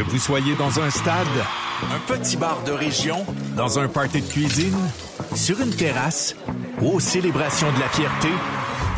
[0.00, 1.26] Que vous soyez dans un stade,
[1.92, 4.78] un petit bar de région, dans un party de cuisine,
[5.34, 6.34] sur une terrasse
[6.80, 8.30] ou aux célébrations de la fierté,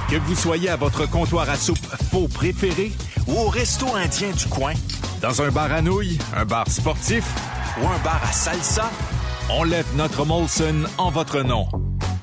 [0.08, 2.92] que vous soyez à votre comptoir à soupe faux préféré
[3.26, 4.74] ou au resto indien du coin,
[5.20, 7.24] dans un bar à nouilles, un bar sportif
[7.82, 8.88] ou un bar à salsa,
[9.50, 11.66] on lève notre Molson en votre nom.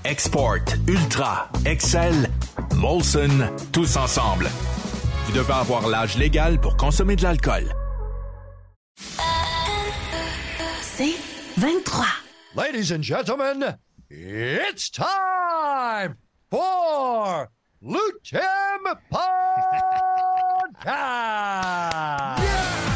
[0.06, 2.30] Export, Ultra, Excel,
[2.76, 4.50] Molson, tous ensemble.
[5.26, 7.76] Vous devez avoir l'âge légal pour consommer de l'alcool.
[11.60, 12.06] 23.
[12.56, 13.76] Ladies and gentlemen,
[14.10, 16.16] it's time
[16.50, 17.52] for
[17.84, 18.98] Lutem
[20.82, 22.89] Podcast!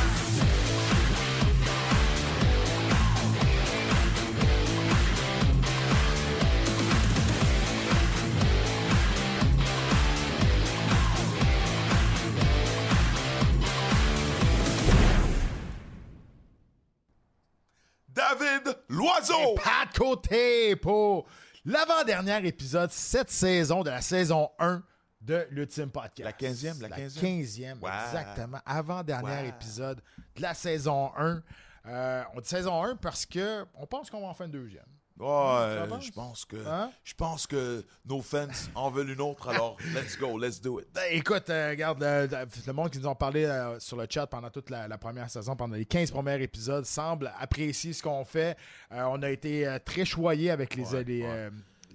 [18.29, 19.55] David Loiseau!
[19.55, 21.25] Pas de côté pour
[21.65, 24.81] l'avant-dernier épisode cette saison de la saison 1
[25.21, 26.23] de l'Ultime Podcast.
[26.23, 27.19] La 15e, la 15e.
[27.19, 27.89] 15e, Wow.
[28.07, 28.59] exactement.
[28.65, 29.49] Avant-dernier Wow.
[29.49, 30.01] épisode
[30.35, 31.41] de la saison 1.
[31.85, 34.85] Euh, on dit saison 1 parce que on pense qu'on va en faire une deuxième.
[35.19, 36.91] Ouais, je pense que Hein?
[37.03, 40.87] je pense que nos fans en veulent une autre, alors let's go, let's do it.
[40.93, 42.27] Ben, écoute, euh, regarde, le,
[42.65, 45.29] le- monde qui nous ont parlé euh, sur le chat pendant toute la, la première
[45.29, 48.57] saison, pendant les 15 premiers épisodes, semble apprécier ce qu'on fait.
[48.91, 51.49] Euh, on a été très choyés avec les, Ouais, les, ouais.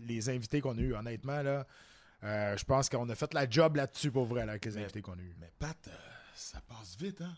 [0.06, 1.42] les invités qu'on a eus, honnêtement.
[1.42, 1.66] Là.
[2.22, 5.02] Je pense qu'on a fait la job là-dessus, pour vrai, là, avec les Mais- invités
[5.02, 5.34] qu'on a eus.
[5.40, 5.76] Mais Pat,
[6.36, 7.34] ça passe vite, hein?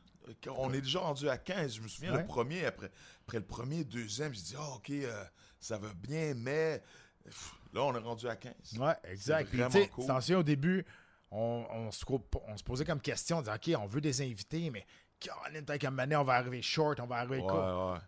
[0.59, 1.75] On est déjà rendu à 15.
[1.77, 2.21] Je me souviens, Ouais.
[2.21, 2.91] le premier, après,
[3.27, 5.25] après le premier, deuxième, j'ai dit, ah, OK, euh,
[5.61, 6.83] ça va bien, mais
[7.25, 8.53] pff, là, on est rendu à 15.
[8.79, 9.49] Ouais, exact.
[9.49, 10.05] Puis, vraiment tu sais, cool.
[10.05, 10.85] attention, au début,
[11.31, 14.21] on, on se, co- on se posait comme question, on disait, OK, on veut des
[14.23, 14.85] invités, mais
[15.21, 17.93] peut-être qu'à on va arriver short, on va arriver Ouais, court.
[17.93, 17.99] ouais.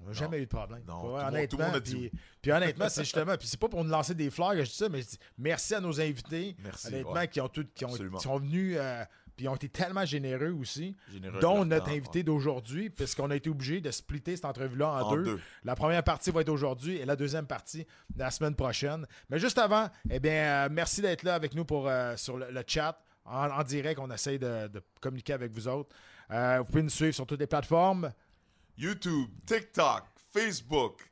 [0.00, 0.82] On n'a jamais eu de problème.
[0.86, 1.46] Non, Ouais, tout le monde- honnêtement.
[1.48, 3.36] tout le monde a dit puis, puis honnêtement, c'est justement.
[3.36, 5.18] Puis c'est pas pour nous lancer des fleurs que je dis ça, mais je dis
[5.38, 6.56] merci à nos invités.
[6.62, 7.28] Merci, Honnêtement, ouais.
[7.28, 8.76] qui ont tout, qui, ont, qui sont venus.
[8.78, 9.04] euh,
[9.36, 10.96] puis ils ont été tellement généreux aussi.
[11.12, 15.00] Généreux dont notre temps, invité d'aujourd'hui, puisqu'on a été obligé de splitter cette entrevue-là en,
[15.00, 15.24] En deux.
[15.24, 15.40] deux.
[15.64, 17.86] La première partie va être aujourd'hui et la deuxième partie
[18.16, 19.06] la semaine prochaine.
[19.30, 22.50] Mais juste avant, eh bien, euh, merci d'être là avec nous pour, euh, sur le,
[22.50, 23.00] le chat.
[23.24, 25.94] En, en direct, on essaye de, de communiquer avec vous autres.
[26.30, 28.12] Euh, vous pouvez nous suivre sur toutes les plateformes.
[28.76, 31.10] YouTube, TikTok, Facebook,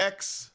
[0.00, 0.52] X,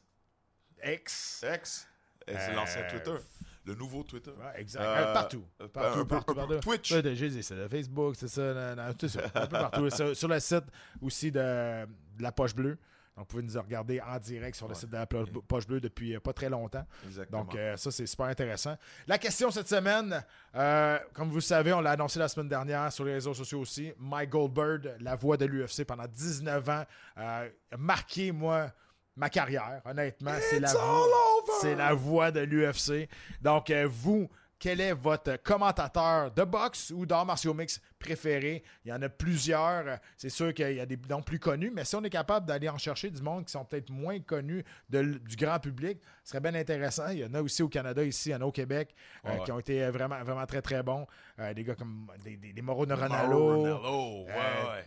[0.84, 1.44] X.
[1.54, 1.88] X,
[2.26, 3.14] et c'est l'ancien Twitter,
[3.64, 4.30] le nouveau Twitter.
[4.32, 4.82] Ouais, exact.
[4.82, 5.44] Euh, Euh, partout.
[5.62, 6.56] euh, Partout, un peu- partout, partout.
[6.60, 6.92] Twitch.
[6.92, 9.20] Ouais, j'ai dit, c'est le Facebook, c'est ça, tout ça.
[9.34, 9.90] Un peu partout.
[9.90, 10.64] sur, sur le site
[11.00, 11.40] aussi de,
[11.86, 12.76] de la Poche Bleue.
[13.16, 16.16] Donc, vous pouvez nous regarder en direct sur le site de la Poche Bleue depuis
[16.16, 16.84] euh, pas très longtemps.
[17.06, 17.44] Exactement.
[17.44, 18.76] Donc, euh, ça, c'est super intéressant.
[19.06, 20.20] La question cette semaine,
[20.56, 23.60] euh, comme vous le savez, on l'a annoncé la semaine dernière sur les réseaux sociaux
[23.60, 23.92] aussi.
[24.00, 26.82] Mike Goldberg, la voix de l'UFC pendant 19 ans,
[27.18, 28.72] euh, a marqué, moi,
[29.16, 30.32] ma carrière, honnêtement.
[30.50, 31.52] C'est la, voix- all over!
[31.60, 33.08] c'est la voix de l'UFC.
[33.40, 38.62] Donc, euh, vous, quel est votre commentateur de boxe ou d'arts martiaux mix préféré?
[38.84, 39.98] Il y en a plusieurs.
[40.16, 42.68] C'est sûr qu'il y a des noms plus connus, mais si on est capable d'aller
[42.68, 46.40] en chercher du monde qui sont peut-être moins connus de du grand public, ce serait
[46.40, 47.08] bien intéressant.
[47.10, 48.94] Il y en a aussi au Canada, ici, il y en a au Québec,
[49.26, 49.42] euh, Ouais.
[49.44, 51.06] qui ont été vraiment, vraiment très, très bons.
[51.38, 53.46] Euh, des gars comme des, des, des Mauro Mauro Ronaldo.
[53.48, 54.32] Ranallo, ouais,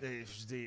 [0.03, 0.23] Euh,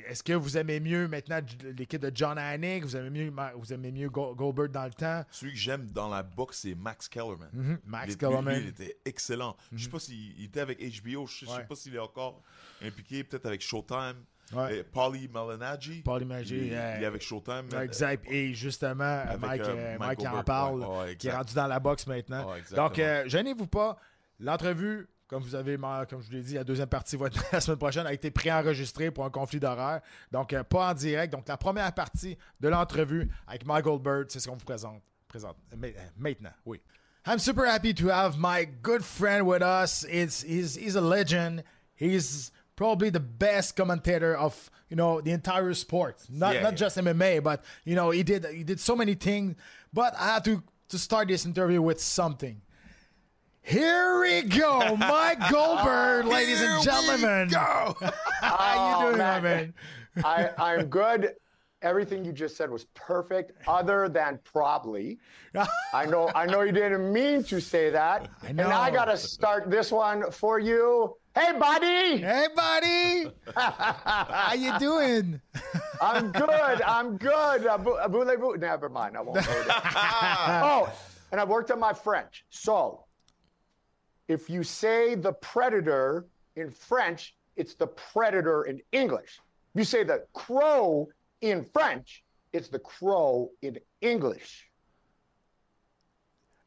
[0.07, 1.39] Est-ce que vous aimez mieux maintenant
[1.77, 2.83] l'équipe de John Anik?
[2.83, 5.23] Vous aimez mieux, vous aimez mieux Go- Goldberg dans le temps?
[5.31, 7.49] Celui que j'aime dans la boxe, c'est Max Kellerman.
[7.53, 8.55] Mhm, Max Il Kellerman.
[8.55, 9.55] lui, il était excellent.
[9.71, 11.99] Je sais pas s'il il était avec HBO, je sais, je sais pas s'il est
[11.99, 12.40] encore
[12.83, 14.15] impliqué, peut-être avec Showtime.
[14.53, 14.79] Ouais.
[14.79, 16.01] Et Paulie Malignaggi.
[16.01, 17.69] Paulie Il, est- euh, il est avec Showtime.
[17.81, 18.25] Exact.
[18.29, 21.79] Et justement, Avec, Mike, euh, euh, Mike en parle, Ouais, qui est rendu dans la
[21.79, 22.45] boxe maintenant.
[22.75, 23.97] Donc, euh, gênez-vous pas.
[24.41, 27.61] L'entrevue, comme vous avez, comme je vous l'ai dit, la deuxième partie va être la
[27.61, 30.01] semaine prochaine, a été préenregistrée pour un conflit d'horaire.
[30.31, 31.31] Donc, euh, pas en direct.
[31.31, 35.55] Donc, la première partie de l'entrevue avec Mike Goldberg, c'est ce qu'on vous présente, présente
[35.77, 36.51] ma- euh, maintenant.
[36.65, 36.81] Oui.
[37.25, 40.05] I'm super happy to have my good friend with us.
[40.11, 41.63] It's he's he's a legend.
[42.01, 46.17] He's probably the best commentator of you know the entire sport.
[46.31, 46.77] Not Yeah, not yeah.
[46.77, 49.55] just MMA, but you know he did he did so many things.
[49.93, 52.59] But I have to to start this interview with something.
[53.61, 57.49] Here we go, Mike Goldberg, ladies Here and we gentlemen.
[57.49, 57.95] go.
[58.41, 59.43] How you oh, doing, man.
[59.43, 59.73] man?
[60.25, 61.35] I, I'm good.
[61.83, 65.19] Everything you just said was perfect, other than probably.
[65.93, 68.27] I know I know you didn't mean to say that.
[68.41, 68.63] I know.
[68.63, 71.15] And I gotta start this one for you.
[71.33, 72.17] Hey buddy!
[72.17, 73.31] Hey, buddy.
[73.55, 75.39] How you doing?
[76.01, 76.81] I'm good.
[76.81, 77.65] I'm good.
[77.67, 78.57] Abu, abu.
[78.57, 79.15] Never mind.
[79.15, 79.65] I won't go there.
[79.77, 80.91] oh,
[81.31, 82.43] and I worked on my French.
[82.49, 83.05] So,
[84.27, 89.39] if you say the predator in French, it's the predator in English.
[89.73, 91.07] If you say the crow
[91.39, 94.69] in French, it's the crow in English.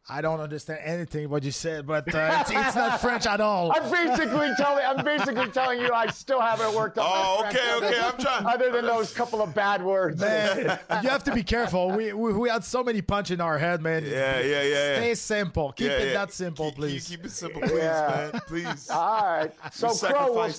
[0.07, 3.73] I don't understand anything what you said, but uh, it's, it's not French at all.
[3.75, 7.83] I'm basically telling I'm basically telling you I still haven't worked on Oh, okay, French
[7.85, 10.21] okay, other- I'm trying- Other than those couple of bad words.
[10.21, 11.91] Man, you have to be careful.
[11.91, 14.05] We, we we had so many punch in our head, man.
[14.05, 14.97] Yeah, yeah, yeah, yeah.
[14.97, 15.73] Stay simple.
[15.73, 16.13] Keep Yeah, it yeah.
[16.13, 17.09] that simple, Keep- please.
[17.09, 18.31] Keep, it simple, please, Yeah.
[18.33, 18.41] man.
[18.47, 18.91] Please.
[18.91, 19.53] All right.
[19.73, 20.51] So You Crow will,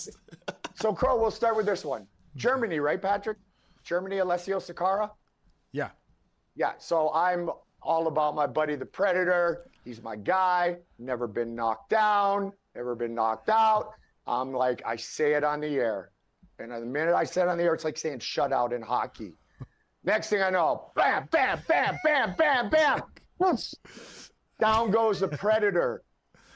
[0.73, 2.07] so Crow, we'll start with this one.
[2.35, 3.37] Germany, right, Patrick?
[3.83, 5.11] Germany, Alessio Sakara?
[5.71, 5.89] Yeah.
[6.55, 7.51] Yeah, so I'm
[7.85, 9.67] all about my buddy the Predator.
[9.85, 10.77] He's my guy.
[10.97, 13.93] Never been knocked down, never been knocked out.
[14.27, 16.11] I'm like, I say it on the air.
[16.57, 19.33] And the minute I say it on the air, it's like saying shutout in hockey.
[20.03, 23.01] Next thing I know, bam, bam, bam, bam, bam, bam.
[24.59, 26.03] Down goes the Predator.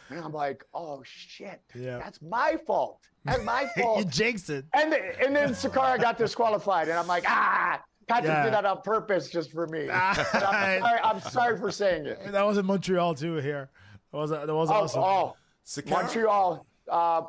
[0.09, 1.61] And I'm like, oh shit.
[1.75, 1.99] Yeah.
[1.99, 3.01] That's my fault.
[3.25, 3.99] That's my fault.
[3.99, 4.65] you jinxed it.
[4.73, 8.43] And, the, and then Sakara got disqualified, and I'm like, ah, Patrick Yeah.
[8.43, 9.89] did that on purpose just for me.
[9.91, 12.31] I'm, sorry, I'm sorry for saying it.
[12.31, 13.35] That was in Montreal too.
[13.35, 13.69] Here,
[14.11, 15.03] that was that was Oh, awesome.
[15.03, 15.35] oh,
[15.65, 15.89] Sakara?
[15.91, 16.65] Montreal.
[16.89, 17.21] Uh,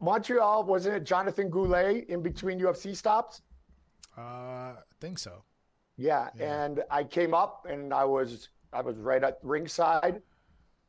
[0.00, 3.42] Montreal wasn't it Jonathan Goulet in between UFC stops?
[4.16, 5.42] Uh, I think so.
[5.96, 10.22] Yeah, and I came up and I was I was right at ringside,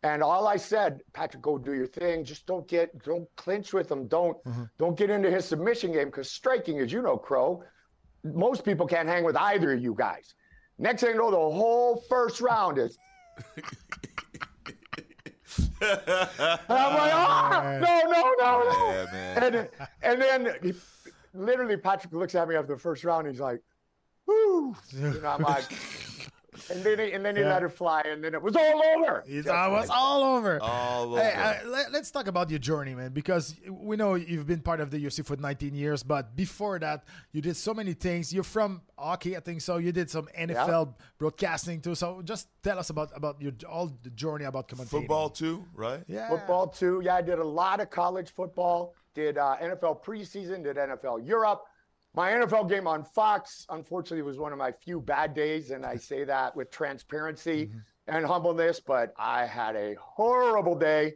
[0.03, 2.24] and all I said, Patrick, go do your thing.
[2.24, 4.07] Just don't get don't clinch with him.
[4.07, 4.38] Don't
[4.77, 7.63] don't get into his submission game because striking, as you know, Crow,
[8.23, 10.33] most people can't hang with either of you guys.
[10.77, 12.97] Next thing you know, the whole first round is.
[13.55, 13.65] and
[15.81, 18.91] I'm like, ah, no, no, no, no.
[18.91, 19.43] Yeah, man.
[19.43, 19.69] And,
[20.01, 20.73] and then he,
[21.33, 23.27] literally Patrick looks at me after the first round.
[23.27, 23.61] He's like,
[24.25, 24.75] woo.
[24.93, 25.65] You know, I'm like,
[26.71, 27.53] and then he, and then he Yeah.
[27.53, 29.23] let it fly, and then it was all over.
[29.27, 30.59] It I was all over.
[30.61, 31.41] All Hey, over.
[31.41, 34.91] uh, let, us talk about your journey, man, because we know you've been part of
[34.91, 38.33] the UFC for 19 years, but before that, you did so many things.
[38.33, 39.77] You're from hockey, I think so.
[39.77, 41.95] You did some NFL broadcasting too.
[41.95, 44.89] So just tell us about about your all the journey about commentating.
[44.89, 46.03] Football too, right?
[46.07, 47.01] yeah, Football too.
[47.03, 48.94] Yeah, I did a lot of college football.
[49.15, 50.63] Did uh, NFL preseason.
[50.63, 51.65] Did NFL Europe.
[52.15, 55.95] My NFL game on Fox, unfortunately, was one of my few bad days, and I
[55.95, 57.71] say that with transparency
[58.07, 58.80] and humbleness.
[58.80, 61.13] But I had a horrible day,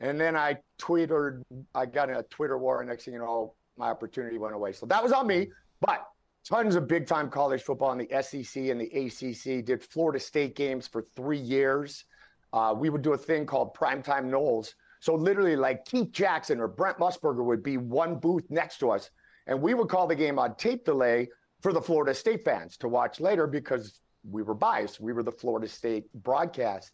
[0.00, 1.42] and then I tweeted.
[1.74, 4.72] I got in a Twitter war, and next thing you know, my opportunity went away.
[4.72, 5.50] So that was on me.
[5.80, 6.04] But
[6.44, 9.64] tons of big time college football in the SEC and the ACC.
[9.64, 12.04] Did Florida State games for three years.
[12.52, 14.74] Uh, we would do a thing called primetime Knowles.
[14.98, 19.10] So literally, like Keith Jackson or Brent Musburger would be one booth next to us,
[19.50, 21.28] and we would call the game on tape delay
[21.60, 25.00] for the Florida State fans to watch later because we were biased.
[25.00, 26.92] We were the Florida State broadcast.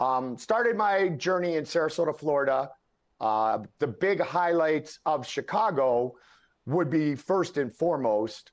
[0.00, 2.70] Um, started my journey in Sarasota, Florida.
[3.20, 6.14] Uh, the big highlights of Chicago
[6.64, 8.50] would be first and foremost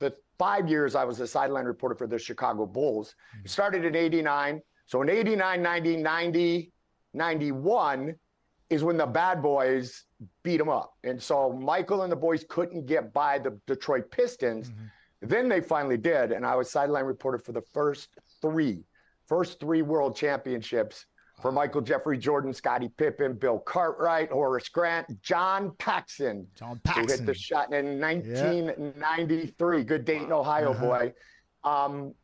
[0.00, 3.14] the five years I was a sideline reporter for the Chicago Bulls.
[3.44, 4.60] It started in 89.
[4.86, 6.72] So in 89, 90, 90,
[7.14, 8.14] 91
[8.70, 10.04] is when the bad boys
[10.42, 10.94] beat them up.
[11.04, 14.72] And so Michael and the boys couldn't get by the Detroit Pistons.
[15.20, 16.32] Then they finally did.
[16.32, 18.08] And I was sideline reporter for the first
[18.40, 18.84] three,
[19.26, 21.06] first three world championships
[21.40, 27.26] for Michael Jeffrey Jordan, Scottie Pippen, Bill Cartwright, Horace Grant, John Paxson, John who hit
[27.26, 29.84] the shot in 1993.
[29.84, 31.12] Good Dayton, Ohio boy.
[31.64, 32.14] Um,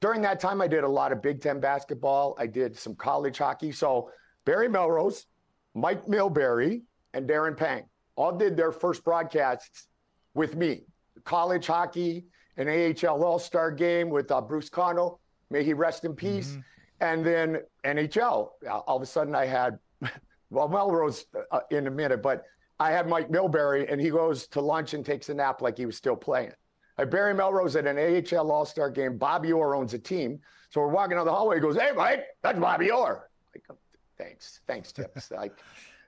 [0.00, 2.36] during that time, I did a lot of Big Ten basketball.
[2.38, 3.72] I did some college hockey.
[3.72, 4.10] So
[4.44, 5.26] Barry Melrose,
[5.74, 6.82] Mike Milbury,
[7.14, 7.84] and Darren Pang
[8.16, 9.88] all did their first broadcasts
[10.34, 10.82] with me.
[11.24, 12.26] College hockey,
[12.56, 15.20] an AHL All Star game with uh, Bruce Connell.
[15.50, 16.58] May he rest in peace.
[17.00, 18.50] And then NHL.
[18.66, 19.78] Uh, All of a sudden, I had,
[20.50, 22.44] well, Melrose uh, in a minute, but
[22.78, 25.86] I had Mike Milbury, and he goes to lunch and takes a nap like he
[25.86, 26.52] was still playing.
[26.98, 29.16] I Barry Melrose at an AHL All Star game.
[29.16, 30.40] Bobby Orr owns a team.
[30.68, 31.56] So we're walking down the hallway.
[31.56, 33.30] He goes, Hey, Mike, that's Bobby Orr.
[33.54, 33.78] Like,
[34.18, 34.60] thanks.
[34.66, 35.30] Thanks, Tips.
[35.36, 35.58] like,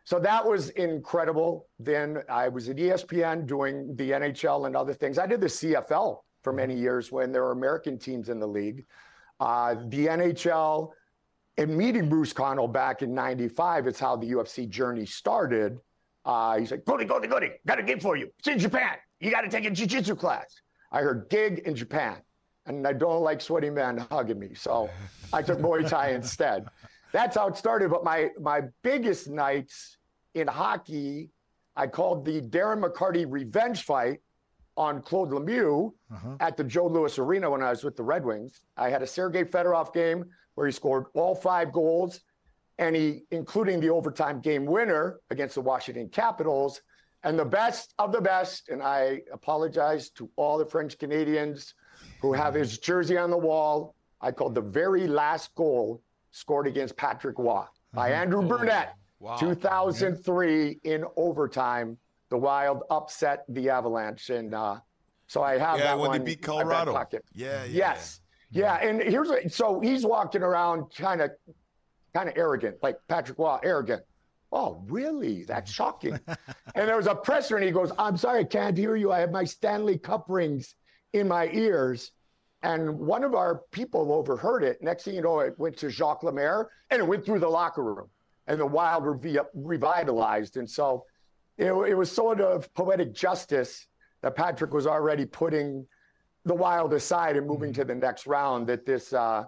[0.04, 1.68] so that was incredible.
[1.78, 5.18] Then I was at ESPN doing the NHL and other things.
[5.18, 8.84] I did the CFL for many years when there were American teams in the league.
[9.38, 10.90] Uh, the NHL
[11.58, 15.78] and meeting Bruce Connell back in 95, it's how the UFC journey started.
[16.24, 18.30] Uh, he's like, Goody, Goody, Goody, got a gig for you.
[18.38, 18.96] It's in Japan.
[19.20, 20.62] You got to take a jiu-jitsu class.
[20.90, 22.16] I heard gig in Japan,
[22.66, 24.54] and I don't like sweaty men hugging me.
[24.54, 24.90] So
[25.32, 26.66] I took Muay Thai instead.
[27.12, 27.90] That's how it started.
[27.90, 29.98] But my, my biggest nights
[30.34, 31.30] in hockey,
[31.76, 34.20] I called the Darren McCarty revenge fight
[34.76, 36.36] on Claude Lemieux uh-huh.
[36.40, 38.60] at the Joe Louis Arena when I was with the Red Wings.
[38.76, 42.20] I had a Sergei Fedorov game where he scored all five goals,
[42.78, 46.80] and he, including the overtime game winner against the Washington Capitals.
[47.24, 51.74] And the best of the best, and I apologize to all the French Canadians
[52.20, 52.60] who have mm-hmm.
[52.60, 53.94] his jersey on the wall.
[54.20, 58.20] I called the very last goal scored against Patrick Waugh by Mm-hmm.
[58.22, 59.36] Andrew Burnett, Wow.
[59.36, 61.96] 2003 in overtime.
[62.30, 64.78] The Wild upset the Avalanche, and uh,
[65.26, 66.18] so I have Yeah, that when one.
[66.18, 66.92] they beat Colorado.
[67.34, 67.64] Yeah, yeah.
[67.66, 68.20] Yes.
[68.50, 71.30] Yeah, and here's a, so he's walking around kind of
[72.14, 74.02] kind of arrogant, like Patrick Waugh, arrogant.
[74.50, 75.44] Oh, really?
[75.44, 76.18] That's shocking.
[76.74, 79.12] and there was a presser, and he goes, "I'm sorry, I can't hear you.
[79.12, 80.74] I have my Stanley Cup rings
[81.12, 82.12] in my ears."
[82.62, 84.80] And one of our people overheard it.
[84.82, 87.82] Next thing you know, it went to Jacques Lemaire, and it went through the locker
[87.82, 88.08] room,
[88.46, 90.56] and the Wild were re- revitalized.
[90.56, 91.04] And so,
[91.58, 93.86] it, it was sort of poetic justice
[94.22, 95.86] that Patrick was already putting
[96.44, 99.44] the Wild aside and moving to the next round that this uh,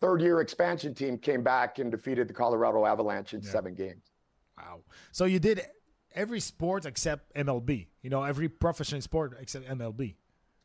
[0.00, 4.12] third year expansion team came back and defeated the Colorado Avalanche in seven games.
[4.58, 4.80] Wow.
[5.12, 5.62] So you did
[6.14, 7.88] every sport except MLB.
[8.02, 10.16] You know, every professional sport except MLB.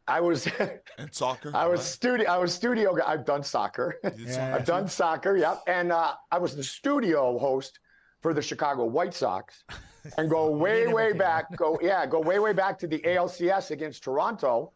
[0.09, 0.47] I was
[0.97, 1.51] And soccer.
[1.53, 1.87] I was right?
[1.87, 3.03] studio I was studio guy.
[3.05, 3.95] I've done soccer.
[4.17, 4.55] Yeah.
[4.55, 5.61] I've done soccer, yep.
[5.67, 7.79] And uh, I was the studio host
[8.21, 9.63] for the Chicago White Sox
[10.17, 11.55] and go way, way back.
[11.55, 14.73] Go yeah, go way, way back to the ALCS against Toronto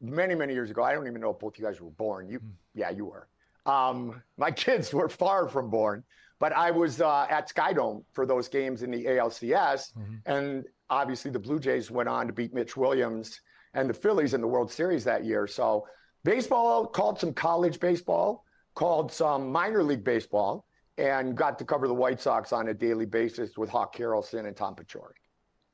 [0.00, 0.82] many, many years ago.
[0.82, 2.28] I don't even know if both you guys were born.
[2.28, 2.40] You
[2.74, 3.28] yeah, you were.
[3.64, 6.04] Um, my kids were far from born,
[6.38, 9.92] but I was uh, at Skydome for those games in the ALCS,
[10.26, 13.40] and obviously the Blue Jays went on to beat Mitch Williams
[13.76, 15.46] and the Phillies in the World Series that year.
[15.46, 15.86] So
[16.24, 20.66] baseball called some college baseball, called some minor league baseball,
[20.98, 24.56] and got to cover the White Sox on a daily basis with Hawk Harrelson and
[24.56, 25.12] Tom Paciori.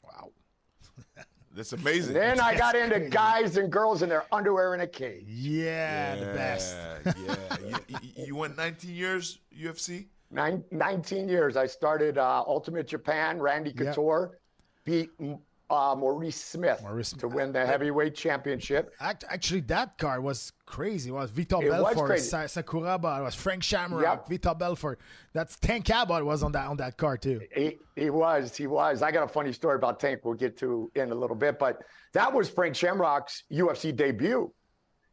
[0.02, 0.30] Wow.
[1.54, 2.14] That's amazing.
[2.14, 5.24] Then I got into guys and girls in their underwear in a cage.
[5.28, 6.76] Yeah, the best.
[7.04, 7.56] yeah.
[7.66, 10.06] You, you- you went 19 years UFC.
[10.30, 11.56] Nine, 19 years.
[11.58, 13.38] I started uh, Ultimate Japan.
[13.38, 13.86] Randy Yeah.
[13.92, 14.38] Couture
[14.84, 15.10] beat
[15.72, 18.92] uh, Maurice Smith Maurice to win the heavyweight championship.
[19.00, 21.08] Actually, that card was crazy.
[21.10, 22.28] It was Vitor It was Belfort, crazy.
[22.28, 24.42] Sa- Sakuraba, it was Frank Shamrock, Yep.
[24.42, 25.00] Vitor Belfort.
[25.32, 27.40] That's Tank Cabot was on that on that card too.
[27.54, 29.00] He, he was, he was.
[29.02, 31.82] I got a funny story about Tank we'll get to in a little bit, but
[32.12, 34.52] that was Frank Shamrock's UFC debut.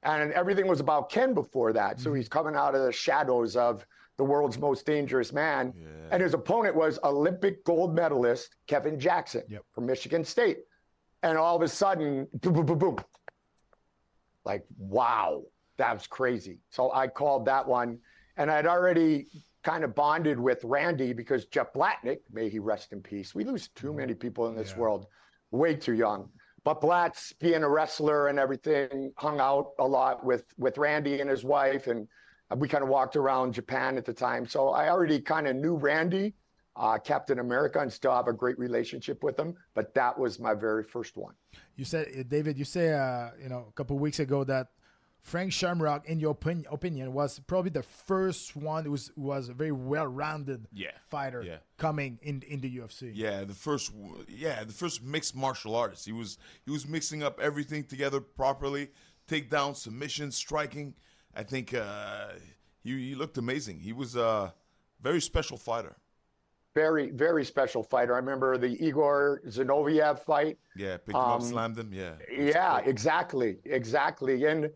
[0.04, 1.96] And everything was about Ken before that.
[1.96, 2.04] Mm-hmm.
[2.04, 3.86] So he's coming out of the shadows of
[4.20, 5.74] the world's most dangerous man.
[6.12, 9.64] And his opponent was Olympic gold medalist Kevin Jackson Yep.
[9.74, 10.58] from Michigan State.
[11.24, 12.98] And all of a sudden, boom, boom, boom, boom.
[14.44, 15.44] Like, wow,
[15.78, 16.60] that was crazy.
[16.70, 18.00] So I called that one.
[18.36, 19.28] And I'd already
[19.64, 23.34] kind of bonded with Randy because Jeff Blatnick, may he rest in peace.
[23.34, 24.20] We lose too many mm-hmm.
[24.20, 24.80] people in this Yeah.
[24.80, 25.08] world,
[25.52, 26.30] way too young.
[26.66, 31.30] But Blatz, being a wrestler and everything, hung out a lot with with Randy and
[31.30, 32.06] his wife, and
[32.58, 34.48] we kind of walked around Japan at the time.
[34.48, 36.34] So I already kind of knew Randy,
[36.75, 39.56] uh, Captain America, and still have a great relationship with him.
[39.75, 41.34] But that was my very first one.
[41.75, 44.68] You said, uh, David, you say, uh, you know, a couple of weeks ago that
[45.22, 49.50] Frank Shamrock, in your opin- opinion, was probably the first one who was, who was
[49.50, 50.91] a very well-rounded Yeah.
[51.10, 51.58] fighter Yeah.
[51.77, 53.12] coming in in the UFC.
[53.13, 53.91] Yeah, the first.
[54.27, 56.06] Yeah, the first mixed martial artist.
[56.06, 58.91] He was he was mixing up everything together properly.
[59.27, 60.96] Takedown, submission, striking.
[61.36, 62.29] I think uh,
[62.83, 63.79] he he looked amazing.
[63.79, 64.53] He was a
[65.01, 65.95] very special fighter.
[66.75, 68.13] Very, very special fighter.
[68.13, 70.57] I remember the Igor Zinoviev fight.
[70.75, 71.91] Yeah, picked him up, Um, slammed him.
[71.91, 72.13] Yeah.
[72.31, 72.88] Yeah, great.
[72.89, 74.45] exactly, exactly.
[74.45, 74.69] And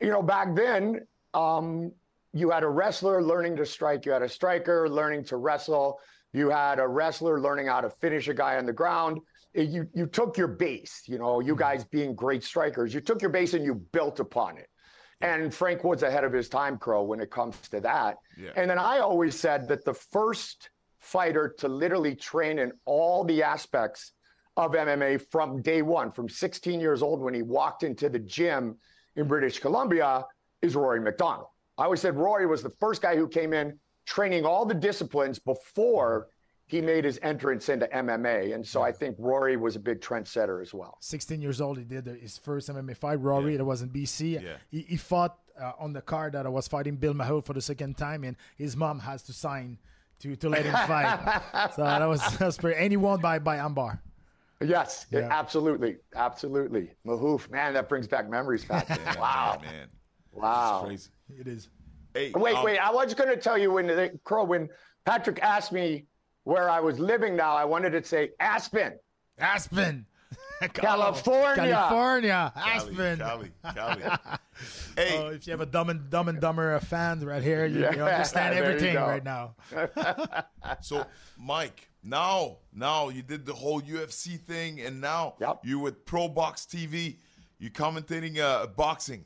[0.00, 1.92] you know, back then, um,
[2.32, 4.04] you had a wrestler learning to strike.
[4.04, 5.98] You had a striker learning to wrestle.
[6.32, 9.20] You had a wrestler learning how to finish a guy on the ground.
[9.54, 11.02] You you took your base.
[11.06, 14.58] You know, you guys being great strikers, you took your base and you built upon
[14.58, 14.68] it.
[15.20, 18.18] And Frank Wood's ahead of his time, Crow, when it comes to that.
[18.38, 18.50] Yeah.
[18.56, 23.42] And then I always said that the first fighter to literally train in all the
[23.42, 24.12] aspects
[24.56, 28.76] of MMA from day one, from 16 years old when he walked into the gym
[29.16, 30.24] in British Columbia,
[30.62, 31.48] is Rory McDonald.
[31.78, 35.38] I always said Rory was the first guy who came in training all the disciplines
[35.38, 36.28] before
[36.66, 38.54] he made his entrance into MMA.
[38.54, 40.98] And so I think Rory was a big trendsetter as well.
[41.00, 43.20] 16 years old, he did his first MMA fight.
[43.20, 43.58] Rory, Yeah.
[43.58, 44.42] that was in BC.
[44.42, 44.56] Yeah.
[44.70, 47.60] He, he fought uh, on the card that I was fighting Bill Mahone for the
[47.60, 49.78] second time, and his mom has to sign
[50.20, 51.72] to, to let him fight.
[51.76, 52.78] so that was, that was pretty.
[52.80, 54.02] And he won by, by Ambar.
[54.60, 55.28] Yes, Yeah.
[55.30, 55.98] absolutely.
[56.16, 56.90] Absolutely.
[57.06, 58.86] Mahoof, man, that brings back memories, Pat.
[58.88, 59.58] Yeah, wow.
[59.62, 59.88] man.
[60.32, 60.86] Wow.
[60.90, 61.40] It's crazy.
[61.40, 61.68] It is.
[62.14, 62.78] Hey, Wait, um, wait.
[62.78, 64.68] I was going to tell you when the Crow, when
[65.04, 66.06] Patrick asked me
[66.46, 68.92] where I was living now, I wanted to say Aspen.
[69.36, 70.06] Aspen.
[70.74, 71.56] California.
[71.56, 72.52] California.
[72.54, 73.18] Aspen.
[73.18, 74.02] Cali, Cali.
[74.96, 77.80] hey, Oh, if you have a Dumb and Dumb and Dumber fan right here, you,
[77.80, 79.56] you understand there you everything right now.
[80.82, 81.04] So,
[81.36, 85.62] Mike, now, now you did the whole UFC thing, and now Yep.
[85.64, 87.16] you're with Pro Box TV.
[87.58, 89.24] You're commentating uh, boxing.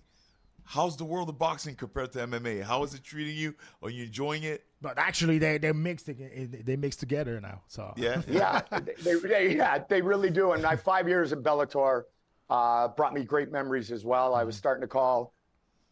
[0.65, 2.63] How's the world of boxing compared to MMA?
[2.63, 3.55] How is it treating you?
[3.83, 4.65] Are you enjoying it?
[4.83, 7.63] But actually, they they mixed they mix together now.
[7.69, 8.23] So Yeah.
[8.29, 8.63] yeah,
[9.03, 10.53] they, they, yeah, they really do.
[10.53, 12.05] And my five years in Bellator
[12.49, 14.35] uh, brought me great memories as well.
[14.35, 15.35] I was starting to call,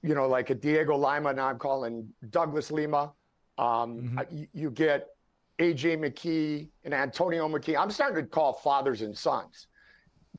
[0.03, 1.33] you know, like a Diego Lima.
[1.35, 3.13] Now I'm calling Douglas Lima.
[3.59, 5.09] Um, I- you, you get
[5.59, 7.77] AJ McKee and Antonio McKee.
[7.79, 9.67] I'm starting to call fathers and sons.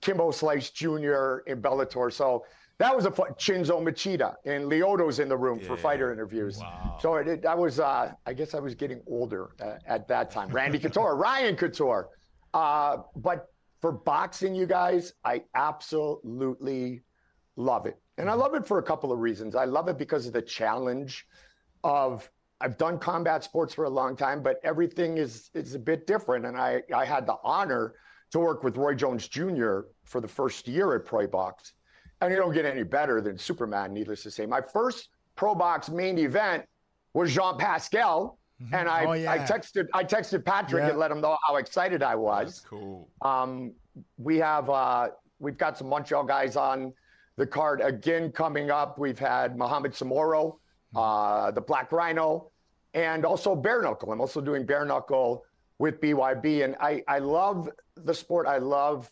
[0.02, 1.40] Kimbo Slice Jr.
[1.46, 2.12] in Bellator.
[2.12, 2.46] So
[2.80, 3.28] that was a fun.
[3.34, 6.60] Chinzo Machida and Leoto's in the room for fighter interviews.
[7.00, 10.32] So it, it, I was, uh, I guess I was getting older uh, at that
[10.32, 10.50] time.
[10.50, 12.10] Randy Couture, Ryan Couture.
[12.54, 13.48] Uh, but
[13.82, 17.04] for boxing, you guys, I absolutely
[17.58, 17.98] love it.
[18.18, 19.56] And I love it for a couple of reasons.
[19.56, 21.28] I love it because of the challenge
[21.84, 22.30] of
[22.62, 26.46] I've done combat sports for a long time, but everything is is a bit different.
[26.46, 27.96] And I I had the honor
[28.32, 29.82] to work with Roy Jones Jr.
[30.04, 31.74] for the first year at Pro Box.
[32.22, 34.46] And you don't get any better than Superman, needless to say.
[34.46, 36.66] My first Pro Box main event
[37.14, 38.38] was Jean Pascal.
[38.74, 40.90] And I, Oh, I texted I texted Patrick Yeah.
[40.90, 42.46] and let him know how excited I was.
[42.48, 43.08] That's Cool.
[43.22, 43.72] Um,
[44.18, 45.10] we have uh,
[45.40, 46.94] we've got some Montreal guys on
[47.38, 49.00] the card again coming up.
[49.00, 50.58] We've had Mohamed Samoro,
[50.94, 52.52] uh, the Black Rhino,
[52.94, 54.12] and also bare knuckle.
[54.12, 55.46] I'm also doing bare knuckle
[55.78, 58.46] with BYB, and I I love the sport.
[58.46, 59.10] I love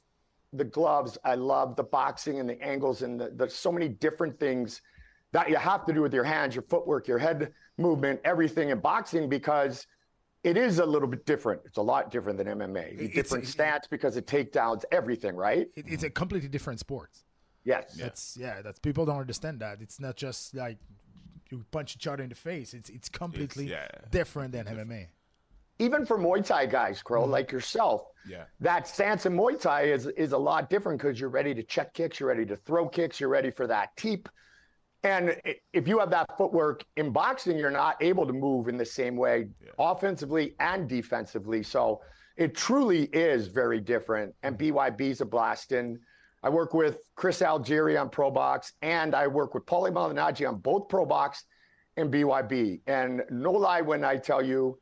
[0.58, 1.18] the gloves.
[1.24, 4.82] I love the boxing and the angles and the, the so many different things
[5.32, 8.80] that you have to do with your hands, your footwork, your head movement, everything in
[8.80, 9.86] boxing because
[10.44, 11.62] it is a little bit different.
[11.66, 12.94] It's a lot different than MMA.
[12.94, 15.68] It's- different it- stance because it takedowns everything, right?
[15.76, 17.12] it, it's a completely different sport.
[17.64, 17.96] Yes.
[17.96, 18.62] That's yeah.
[18.62, 19.82] That's people don't understand that.
[19.82, 20.78] It's not just like
[21.52, 22.74] you punch each other in the face.
[22.74, 25.08] It's it's completely yeah, different than MMA.
[25.80, 27.32] Even for Muay Thai guys, Crow, Mm-hmm.
[27.32, 28.46] like yourself, Yeah.
[28.60, 31.94] that stance in Muay Thai is is a lot different because you're ready to check
[31.94, 34.28] kicks, you're ready to throw kicks, you're ready for that teep.
[35.04, 35.40] And
[35.74, 39.16] if you have that footwork in boxing, you're not able to move in the same
[39.16, 41.62] way offensively and defensively.
[41.64, 42.02] So
[42.36, 44.34] it truly is very different.
[44.44, 45.72] And BYB's a blast.
[45.72, 46.00] And
[46.44, 50.58] I work with Chris Algieri on Pro Box, and I work with Paulie Malignaggi on
[50.60, 51.46] both Pro Box
[51.96, 52.82] and BYB.
[52.88, 54.78] And no lie when I tell you,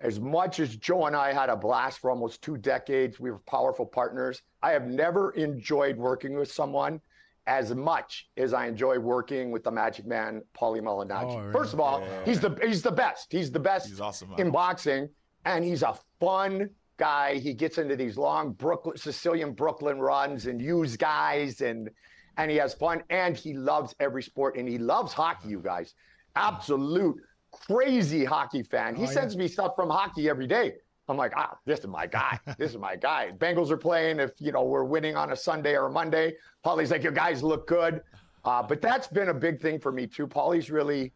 [0.00, 3.38] as much as Joe and I had a blast for almost two decades, we were
[3.40, 4.42] powerful partners.
[4.62, 7.00] I have never enjoyed working with someone
[7.46, 11.34] as much as I enjoy working with the Magic Man, Paulie Malignaggi.
[11.34, 11.52] Oh, really?
[11.52, 13.30] First of all, he's the he's the best.
[13.30, 15.08] He's the best He's awesome, in boxing,
[15.44, 17.34] and he's a fun guy.
[17.38, 21.90] He gets into these long Brooklyn Sicilian Brooklyn runs and use guys and
[22.36, 25.94] and he has fun and he loves every sport and he loves hockey, you guys.
[26.36, 27.16] Absolute
[27.52, 28.94] crazy hockey fan.
[28.94, 29.12] He Oh, yeah.
[29.12, 30.74] sends me stuff from hockey every day.
[31.08, 32.38] I'm like, ah, this is my guy.
[32.58, 33.32] This is my guy.
[33.36, 34.20] Bengals are playing.
[34.20, 36.34] If you know we're winning on a Sunday or a Monday,
[36.64, 38.02] Paulie's like, your guys look good.
[38.44, 40.26] Uh, but that's been a big thing for me too.
[40.26, 41.12] Paulie's really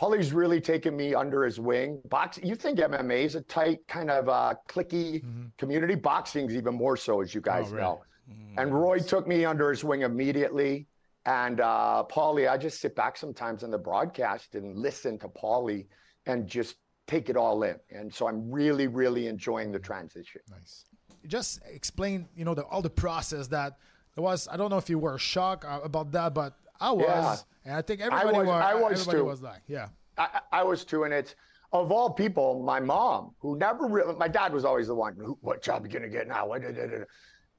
[0.00, 2.00] Paulie's really taken me under his wing.
[2.08, 5.24] Boxing, you think MMA is a tight kind of uh, clicky
[5.56, 5.94] community?
[5.96, 7.74] Boxing's even more so, as you guys Mm-hmm.
[7.78, 8.46] Oh, really?
[8.56, 8.62] know.
[8.62, 10.86] And Roy took me under his wing immediately.
[11.28, 15.84] And uh, Paulie, I just sit back sometimes on the broadcast and listen to Paulie
[16.24, 17.76] and just take it all in.
[17.90, 20.40] And so I'm really, really enjoying the transition.
[20.50, 20.86] Nice.
[21.26, 23.76] Just explain, you know, the, all the process that
[24.14, 24.48] there was.
[24.50, 27.36] I don't know if you were shocked uh, about that, but I was, Yeah.
[27.66, 28.62] and I think everybody was- was.
[28.64, 29.24] I was everybody too.
[29.26, 29.88] was like, yeah.
[30.16, 31.34] I, I was too, and it's
[31.74, 35.12] of all people, my mom, who never really, my dad was always the one,
[35.42, 36.46] what job you gonna get now?
[36.46, 37.04] What, da, da, da, da."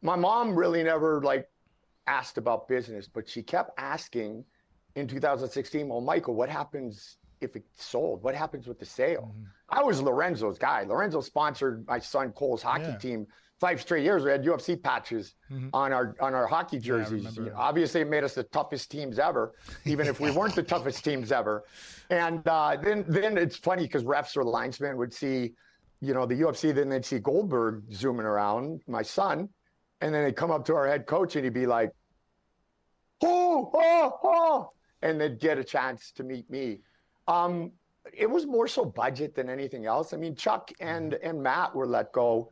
[0.02, 1.48] My mom really never like
[2.10, 4.44] asked about business, but she kept asking
[4.96, 8.24] in 2016, well, Michael, what happens if it's sold?
[8.24, 9.34] What happens with the sale?
[9.70, 10.84] I was Lorenzo's guy.
[10.84, 12.98] Lorenzo sponsored my son Cole's hockey Yeah.
[12.98, 13.28] team
[13.60, 14.24] five straight years.
[14.24, 15.36] We had UFC patches
[15.74, 17.38] on our on our hockey jerseys.
[17.38, 19.54] You know, obviously, it made us the toughest teams ever,
[19.86, 21.64] even if we weren't the toughest teams ever.
[22.10, 25.54] And uh, then then it's funny because refs or linesmen would see,
[26.02, 26.74] you know, the UFC.
[26.74, 29.50] Then they'd see Goldberg zooming around, my son,
[30.02, 31.92] and then they'd come up to our head coach and he'd be like,
[33.24, 36.80] "Oh, oh, oh," and they'd get a chance to meet me.
[37.28, 37.72] Um,
[38.14, 40.14] it was more so budget than anything else.
[40.14, 42.52] I mean, Chuck and and Matt were let go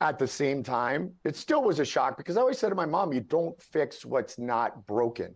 [0.00, 1.12] at the same time.
[1.24, 4.04] It still was a shock because I always said to my mom, "You don't fix
[4.04, 5.34] what's not broken."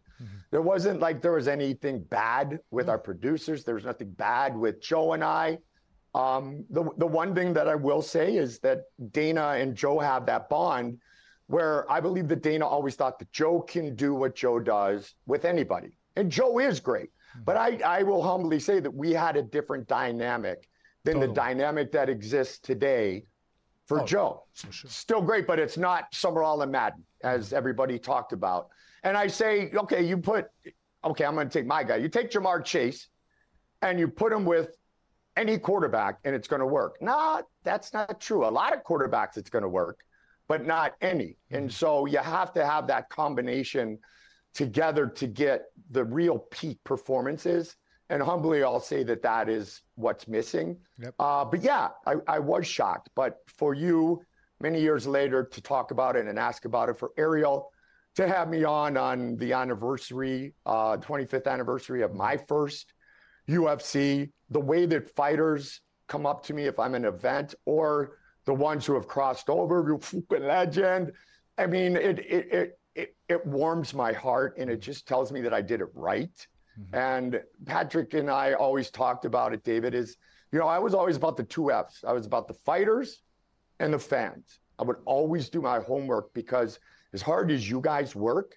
[0.51, 3.65] There wasn't like there was anything bad with our producers.
[3.65, 5.59] There was nothing bad with Joe and I.
[6.15, 10.27] Um, the the one thing that I will say is that Dana and Joe have
[10.27, 10.99] that bond
[11.47, 15.45] where I believe that Dana always thought that Joe can do what Joe does with
[15.45, 15.97] anybody.
[16.17, 17.11] And Joe is great.
[17.35, 17.41] Hmm.
[17.45, 20.69] But I, I will humbly say that we had a different dynamic
[21.05, 23.25] than the dynamic that exists today
[23.87, 24.45] for Oh, Joe.
[24.55, 24.89] for sure.
[24.89, 27.57] Still great, but it's not Summer All in Madden, as hmm.
[27.57, 28.69] everybody talked about.
[29.03, 30.47] And I say, okay, you put,
[31.05, 31.97] okay, I'm going to take my guy.
[31.97, 33.09] You take Jamar Chase
[33.83, 34.77] and you put him with
[35.37, 36.99] any quarterback and it's going to work.
[37.01, 38.47] No, that's not true.
[38.47, 40.01] A lot of quarterbacks, it's going to work,
[40.53, 41.35] but not any.
[41.51, 43.99] And so you have to have that combination
[44.53, 47.77] together to get the real peak performances.
[48.11, 50.77] And humbly, I'll say that that is what's missing.
[50.99, 51.15] Yep.
[51.19, 53.09] Uh, but yeah, I, I was shocked.
[53.15, 54.21] But for you,
[54.61, 57.71] many years later, to talk about it and ask about it, for Ariel
[58.17, 62.93] to have me on on the anniversary, uh, 25th anniversary of my first
[63.49, 68.55] UFC, the way that fighters come up to me if I'm an event or the
[68.55, 71.13] ones who have crossed over, you fucking legend.
[71.59, 74.81] I mean, it it it it, it warms my heart and it mm-hmm.
[74.83, 76.47] just tells me that I did it right.
[76.79, 76.95] Mm-hmm.
[76.95, 80.17] And Patrick and I always talked about it, David, is
[80.53, 82.05] you know, I was always about the two F's.
[82.07, 83.23] I was about the fighters
[83.81, 84.61] and the fans.
[84.79, 86.79] I would always do my homework because
[87.15, 88.57] as hard as you guys work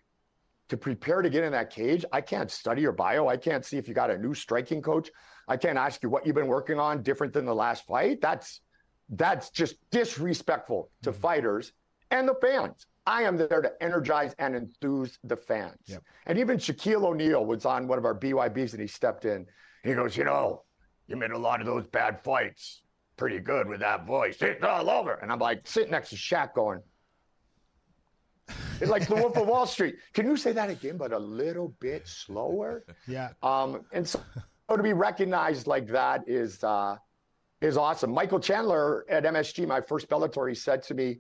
[0.69, 3.27] to prepare to get in that cage, I can't study your bio.
[3.27, 5.09] I can't see if you got a new striking coach.
[5.47, 8.19] I can't ask you what you've been working on different than the last fight.
[8.21, 8.61] That's
[9.09, 11.73] that's just disrespectful to fighters
[12.11, 12.87] and the fans.
[13.07, 15.77] I am there to energize and enthuse the fans.
[15.85, 16.03] Yep.
[16.25, 19.45] And even Shaquille O'Neal was on one of our BYBs and he stepped in.
[19.83, 20.63] He goes, you know,
[21.07, 22.81] you made a lot of those bad fights
[23.15, 24.41] pretty good with that voice.
[24.41, 25.13] It's all over.
[25.13, 26.81] And I'm like sitting next to Shaq going,
[28.81, 29.95] it's like the Wolf of Wall Street.
[30.13, 32.83] Can you say that again, but a little bit slower?
[33.07, 33.29] Yeah.
[33.43, 34.19] Um, and so
[34.69, 36.97] to be recognized like that is uh,
[37.65, 38.11] is awesome.
[38.13, 41.17] Michael Chandler at MSG, my first Bellator, he said to me,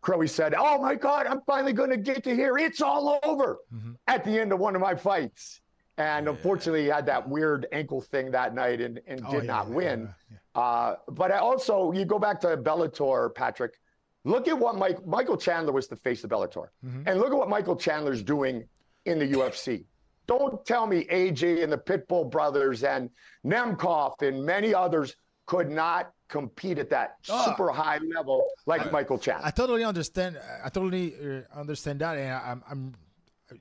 [0.00, 3.18] Crow, he said, "Oh my God, I'm finally going to get to hear it's all
[3.24, 3.58] over
[4.06, 5.60] at the end of one of my fights."
[5.96, 9.46] And unfortunately, he had that weird ankle thing that night and, and Oh, did yeah,
[9.52, 10.02] not win.
[10.30, 10.60] yeah, yeah.
[10.62, 13.80] Uh, but I also, you go back to Bellator, Patrick.
[14.24, 17.48] Look at what Mike, Michael Chandler was the face of Bellator, and look at what
[17.48, 18.64] Michael Chandler's doing
[19.06, 19.84] in the UFC.
[20.28, 23.10] Don't tell me AJ and the Pitbull brothers and
[23.44, 25.16] Nemkov and many others
[25.48, 27.44] could not compete at that Oh.
[27.46, 29.46] super high level like Michael Chandler.
[29.46, 30.38] I totally understand.
[30.62, 32.94] I totally uh, understand that, and I'm, I'm,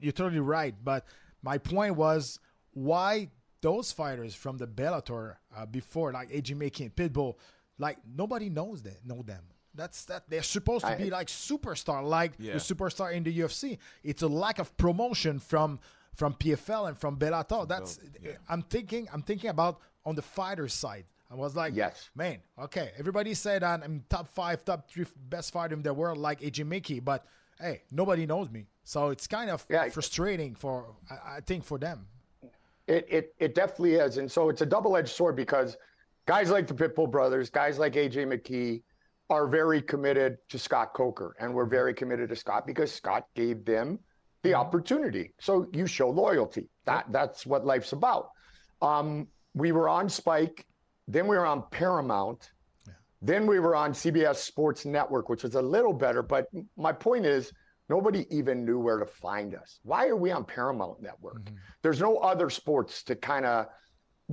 [0.01, 0.75] you're totally right.
[0.83, 1.05] But
[1.41, 2.39] my point was
[2.73, 3.29] why
[3.61, 7.35] those fighters from the Bellator uh, before, like AJ Makey and Pitbull,
[7.79, 9.43] like nobody knows that know them.
[9.73, 12.53] That's that they're supposed to I- be like superstar, like Yeah.
[12.53, 13.77] the superstar in the UFC.
[14.03, 15.79] It's a lack of promotion from
[16.15, 17.65] from PFL and from Bellator.
[17.65, 17.97] That's
[18.49, 19.07] I'm thinking.
[19.13, 21.05] I'm thinking about on the fighter side.
[21.29, 22.09] I was like, Yes.
[22.15, 22.91] man, okay.
[22.97, 26.99] Everybody said I'm, top five, top three best fighter in the world, like AJ Mickey,
[26.99, 27.25] but
[27.59, 28.67] hey, nobody knows me.
[28.83, 29.89] So it's kind of Yeah.
[29.89, 32.07] frustrating for I, I think for them.
[32.87, 35.75] It, it it definitely is, and so it's a double-edged sword because
[36.25, 38.81] guys like the Pitbull brothers, guys like AJ McKee,
[39.29, 43.65] are very committed to Scott Coker, and we're very committed to Scott because Scott gave
[43.65, 43.99] them
[44.43, 45.33] the opportunity.
[45.39, 46.69] So you show loyalty.
[46.85, 48.29] That that's what life's about.
[48.81, 50.65] Um, we were on Spike,
[51.07, 52.51] then we were on Paramount,
[53.21, 56.21] then we were on CBS Sports Network, which was a little better.
[56.21, 57.51] But my point is,
[57.89, 59.79] nobody even knew where to find us.
[59.83, 61.45] Why are we on Paramount Network?
[61.45, 61.55] Mm-hmm.
[61.81, 63.67] There's no other sports to kind of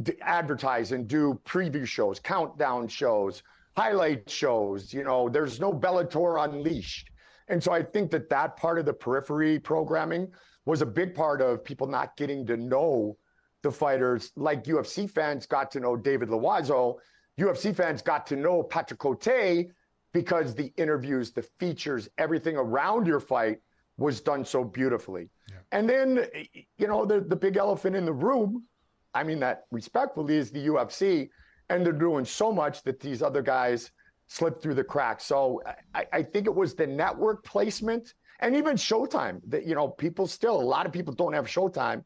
[0.02, 3.42] d- advertise and do preview shows, countdown shows,
[3.76, 4.92] highlight shows.
[4.92, 7.10] You know, there's no Bellator Unleashed.
[7.48, 10.32] And so I think that that part of the periphery programming
[10.64, 13.16] was a big part of people not getting to know
[13.64, 14.30] the fighters.
[14.36, 16.98] Like UFC fans got to know David Loiseau,
[17.38, 19.66] UFC fans got to know Patrick Cote
[20.12, 23.58] because the interviews, the features, everything around your fight
[23.96, 25.28] was done so beautifully.
[25.72, 26.26] And then,
[26.78, 28.64] you know, the, the big elephant in the room,
[29.12, 31.28] I mean that respectfully, is the UFC.
[31.70, 33.90] And they're doing so much that these other guys
[34.28, 35.24] slip through the cracks.
[35.24, 35.60] So
[35.94, 40.26] I, I think it was the network placement and even Showtime that, you know, people
[40.26, 42.04] still, a lot of people don't have Showtime.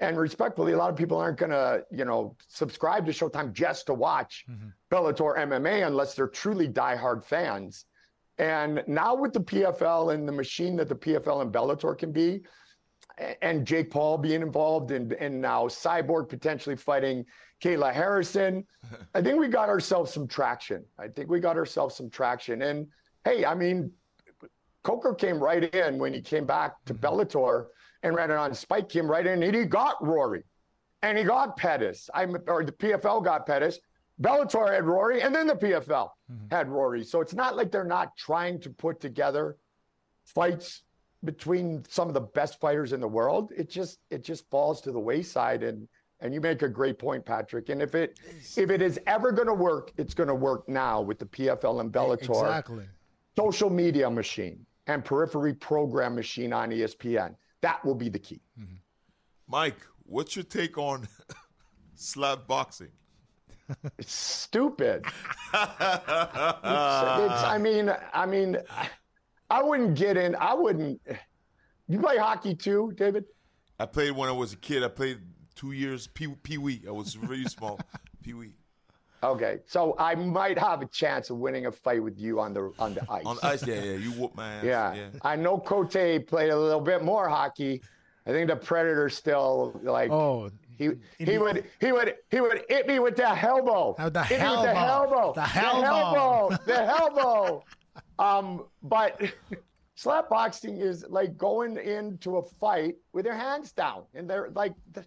[0.00, 3.86] And respectfully, a lot of people aren't going to, you know, subscribe to Showtime just
[3.86, 4.68] to watch mm-hmm.
[4.90, 7.84] Bellator MMA unless they're truly diehard fans.
[8.38, 12.40] And now with the PFL and the machine that the PFL and Bellator can be,
[13.42, 17.26] and Jake Paul being involved and and now Cyborg potentially fighting
[17.62, 18.64] Kayla Harrison,
[19.14, 20.84] I think we got ourselves some traction.
[20.98, 22.62] I think we got ourselves some traction.
[22.62, 22.86] And
[23.24, 23.92] hey, I mean,
[24.82, 27.04] Coker came right in when he came back to mm-hmm.
[27.04, 27.66] Bellator
[28.02, 30.42] and ran it on Spike, came right in and he got Rory
[31.02, 32.10] and he got Pettis.
[32.14, 33.78] I'm or the PFL got Pettis.
[34.20, 36.34] Bellator had Rory, and then the PFL mm-hmm.
[36.50, 37.04] had Rory.
[37.04, 39.56] So it's not like they're not trying to put together
[40.24, 40.82] fights
[41.24, 43.52] between some of the best fighters in the world.
[43.56, 45.62] It just it just falls to the wayside.
[45.62, 45.88] And
[46.20, 47.70] and you make a great point, Patrick.
[47.70, 48.18] And if it
[48.56, 51.80] if it is ever going to work, it's going to work now with the PFL
[51.80, 52.28] and Bellator.
[52.28, 52.84] Exactly.
[53.36, 57.34] social media machine and periphery program machine on ESPN.
[57.62, 58.40] That will be the key.
[58.58, 58.76] Mm-hmm.
[59.48, 61.08] Mike, what's your take on
[61.94, 62.92] slap boxing?
[63.98, 65.04] It's stupid.
[65.06, 65.14] it's,
[65.54, 68.56] it's, I mean, I mean,
[69.48, 70.34] I wouldn't get in.
[70.36, 71.00] I wouldn't.
[71.88, 73.24] You play hockey too, David?
[73.78, 74.82] I played when I was a kid.
[74.82, 75.18] I played
[75.54, 76.82] two years pee pee wee.
[76.86, 77.78] I was really small,
[78.22, 78.54] pee wee.
[79.22, 82.72] Okay, so I might have a chance of winning a fight with you on the
[82.78, 83.24] on the ice.
[83.26, 83.92] On ice, yeah, yeah.
[83.92, 84.64] You whoop my ass.
[84.64, 84.94] yeah.
[84.94, 85.08] yeah.
[85.22, 85.92] I know Cote
[86.26, 87.82] played a little bit more hockey.
[88.26, 92.86] I think the Predator still like Oh, he he would he would he would hit
[92.86, 93.94] me with the elbow.
[93.98, 95.16] Oh, the hit me with the elbow.
[95.16, 95.32] elbow.
[95.34, 95.86] The The elbow.
[95.86, 96.58] elbow.
[96.66, 97.64] The elbow.
[98.18, 99.20] Um, but
[99.96, 104.74] slap boxing is like going into a fight with your hands down, and they're like,
[104.92, 105.04] the,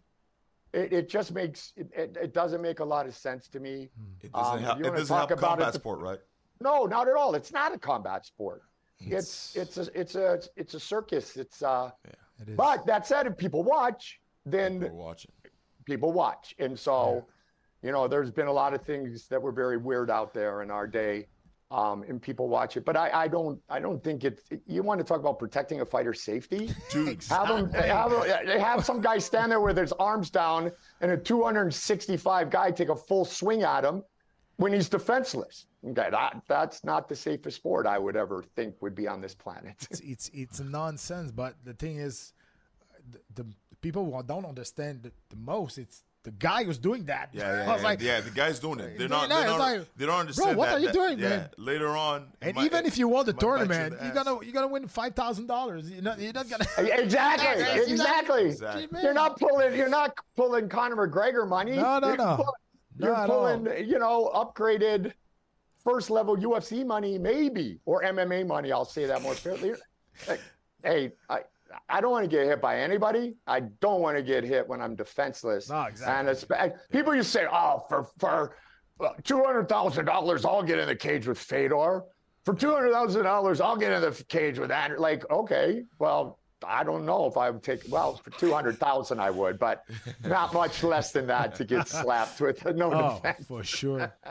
[0.73, 3.89] it, it just makes it, it, it doesn't make a lot of sense to me.
[4.21, 6.19] It doesn't, Um, help, it wanna doesn't help about combat it- sport, right?
[6.59, 7.35] No, not at all.
[7.35, 8.61] It's not a combat sport.
[8.99, 11.35] It's it's a it's a it's a circus.
[11.35, 11.91] It's uh.
[12.41, 12.55] it is.
[12.55, 15.31] But that said, if people watch, then We're watching.
[15.85, 16.55] people watch.
[16.59, 17.25] And so,
[17.81, 20.71] you know, there's been a lot of things that were very weird out there in
[20.71, 21.27] our day.
[21.73, 24.43] Um, and people watch it, but I, I don't, I don't think it's.
[24.67, 26.69] You want to talk about protecting a fighter's safety?
[26.91, 31.11] Dude, Have them, have them, have some guy stand there with his arms down, and
[31.11, 34.03] a 265 guy take a full swing at him
[34.57, 35.65] when he's defenseless.
[35.83, 39.33] Okay, that that's not the safest sport I would ever think would be on this
[39.33, 39.75] planet.
[39.89, 41.31] it's it's it's nonsense.
[41.31, 42.33] But the thing is,
[43.09, 43.49] the, the
[43.81, 45.77] people who don't understand the, the most.
[45.79, 47.29] It's the guy who's doing that.
[47.33, 48.21] Yeah, yeah, I was yeah, like, yeah.
[48.21, 48.97] The guy's doing it.
[48.97, 49.29] They're Yeah, not.
[49.29, 50.51] They're not like, they don't understand.
[50.51, 51.49] Bro, what that- are you that- doing, yeah, man?
[51.57, 54.03] Later on, and might- even if you won the it might bite you in tournament,
[54.03, 55.89] you're gonna you're gonna win five thousand dollars.
[55.91, 56.65] You're not you're not gonna.
[56.77, 58.45] Exactly, You're not- exactly.
[58.45, 58.87] Exactly.
[59.01, 59.75] You're not pulling.
[59.75, 61.75] You're not pulling Conor McGregor money.
[61.75, 62.35] No, no, You're no.
[62.37, 62.51] Pulling,
[62.99, 63.57] No, you're at all.
[63.57, 65.11] pulling, you know, upgraded
[65.83, 68.71] first level UFC money, maybe, or MMA money.
[68.71, 69.73] I'll say that more fairly.
[70.83, 71.41] Hey, I.
[71.89, 73.35] I don't want to get hit by anybody.
[73.47, 75.69] I don't want to get hit when I'm defenseless.
[75.69, 76.15] No, exactly.
[76.19, 76.45] And it's,
[76.91, 78.55] people just say, "Oh, for for
[78.99, 82.03] uh, two hundred thousand dollars, I'll get in the cage with Fedor.
[82.45, 86.39] For two hundred thousand dollars, I'll get in the cage with Andrew." Like, okay, well,
[86.65, 87.83] I don't know if I would take.
[87.89, 89.83] Well, for two hundred thousand, I would, but
[90.25, 93.45] not much less than that to get slapped with no Oh, defense.
[93.47, 94.13] for sure.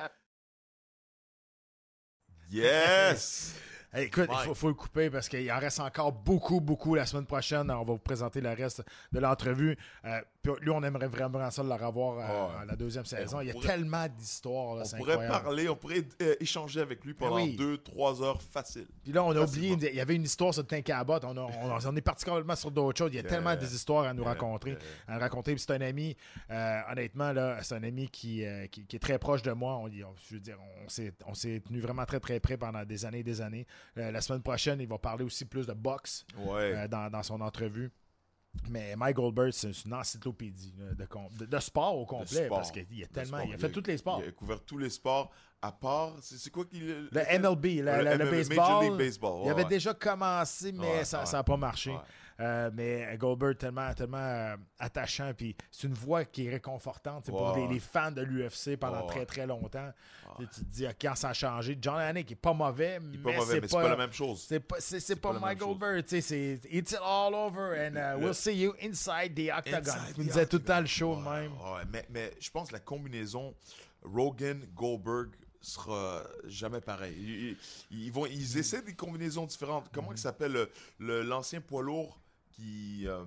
[2.54, 3.54] Yes.
[3.94, 7.26] Écoute, il faut, faut le couper parce qu'il en reste encore beaucoup, beaucoup la semaine
[7.26, 7.70] prochaine.
[7.70, 9.76] On va vous présenter le reste de l'entrevue.
[10.06, 12.66] Euh, puis lui, on aimerait vraiment ça de le revoir euh, Ouais.
[12.66, 13.36] la deuxième saison.
[13.36, 14.76] on Il y a pourrait- tellement d'histoires.
[14.82, 15.42] On pourrait incroyable.
[15.44, 17.54] parler, on pourrait euh, échanger avec lui pendant oui.
[17.54, 18.86] deux, trois heures facile.
[19.04, 19.74] Puis là, on a Facilement.
[19.74, 21.24] oublié, il y avait une histoire sur Tank Abbott.
[21.24, 21.50] On, on,
[21.86, 23.10] on est parti complètement sur d'autres choses.
[23.12, 24.70] Il y a Yeah, tellement des histoires à nous raconter.
[24.70, 25.56] yeah, À nous raconter.
[25.58, 26.16] C'est un ami,
[26.50, 29.76] euh, honnêtement, là, c'est un ami qui, qui, qui est très proche de moi.
[29.76, 30.56] On, je veux dire,
[31.26, 33.66] on s'est tenu vraiment très, très près pendant des années et des années.
[33.98, 36.74] Euh, la semaine prochaine, il va parler aussi plus de boxe Ouais.
[36.74, 37.90] euh, dans, dans son entrevue.
[38.68, 42.58] Mais Mike Goldberg, c'est une encyclopédie de, com- de- de sport au complet sport.
[42.58, 43.38] parce qu'il a Le tellement.
[43.38, 44.20] sport, il a fait tous les sports.
[44.22, 45.30] Il a couvert tous les sports,
[45.62, 46.12] à part.
[46.20, 46.86] C'est quoi qu'il.
[46.86, 49.68] Le MLB, le, Ouais, le- le MLB, baseball, Major League Baseball, il avait ouais.
[49.70, 51.96] déjà commencé, mais Ouais, ça n'a pas marché.
[52.42, 57.30] Euh, mais Goldberg, tellement, tellement euh, attachant, puis c'est une voix qui est réconfortante c'est
[57.30, 59.92] pour les, fans de l'UFC pendant très très longtemps.
[60.38, 63.14] Tu, tu te dis, OK, quand ça a changé, John Anik n'est pas mauvais, Il
[63.14, 64.44] est pas mais mauvais, c'est mais c'est pas la même chose.
[64.48, 65.58] C'est pas, c'est, pas, Mike.
[65.58, 69.92] Goldberg, c'est It's all over and uh, Le- we'll see you inside the octagon.
[70.16, 71.52] The disais tout le temps le show même.
[71.92, 73.54] mais, mais je pense que la combinaison
[74.02, 77.56] Rogan-Goldberg sera jamais pareil.
[77.90, 79.88] Ils, vont, ils essaient des combinaisons différentes.
[79.92, 80.16] Comment Mhm.
[80.16, 82.18] il s'appelle le- le- l'ancien poids lourd?
[82.62, 83.06] Qui.
[83.08, 83.24] euh,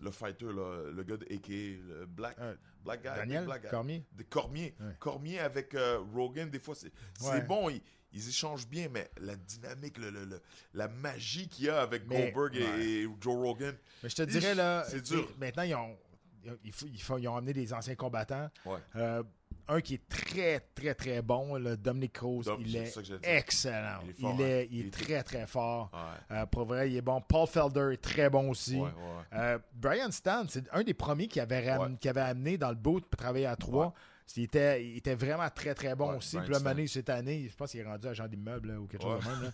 [0.00, 3.08] le fighter, là, le gars de AK, le Black, Euh, Black Guy.
[3.16, 3.68] Daniel Black Guy.
[3.68, 4.06] Cormier.
[4.12, 4.74] De Cormier.
[4.78, 4.92] Ouais.
[5.00, 7.40] Cormier avec euh, Rogan, des fois, c'est c'est Ouais.
[7.42, 7.68] bon.
[7.68, 10.40] Ils, ils échangent bien, mais la dynamique, le- le- le-
[10.74, 13.74] la magie qu'il y a avec Mais- Goldberg et, et Joe Rogan.
[14.04, 15.28] Mais je te dirais, là, C'est dur.
[15.40, 15.98] maintenant, ils ont,
[16.44, 18.48] ils, ils font- ils ont amené des anciens combattants.
[18.94, 19.24] Euh,
[19.68, 23.98] un qui est très, très, très bon, le Dominic Cruz, Dom- il est ça excellent.
[24.02, 24.46] Il Il est fort, il hein.
[24.48, 25.90] est, Il est très, très fort.
[25.92, 26.36] Ouais.
[26.36, 27.20] Euh, pour vrai, il est bon.
[27.20, 28.76] Paul Felder est très bon aussi.
[28.76, 28.90] Ouais, ouais.
[29.38, 32.74] Euh, Brian Stan, c'est un des premiers qui avait, ram- qui avait amené dans le
[32.76, 33.92] boot pour travailler à trois.
[34.36, 36.36] Il, était, il était vraiment très, très bon Ouais, aussi.
[36.38, 36.60] Puis là.
[36.60, 39.32] Mané, cette année, je pense qu'il est rendu agent d'immeuble là, ou quelque chose Ouais.
[39.32, 39.42] même.
[39.44, 39.50] là.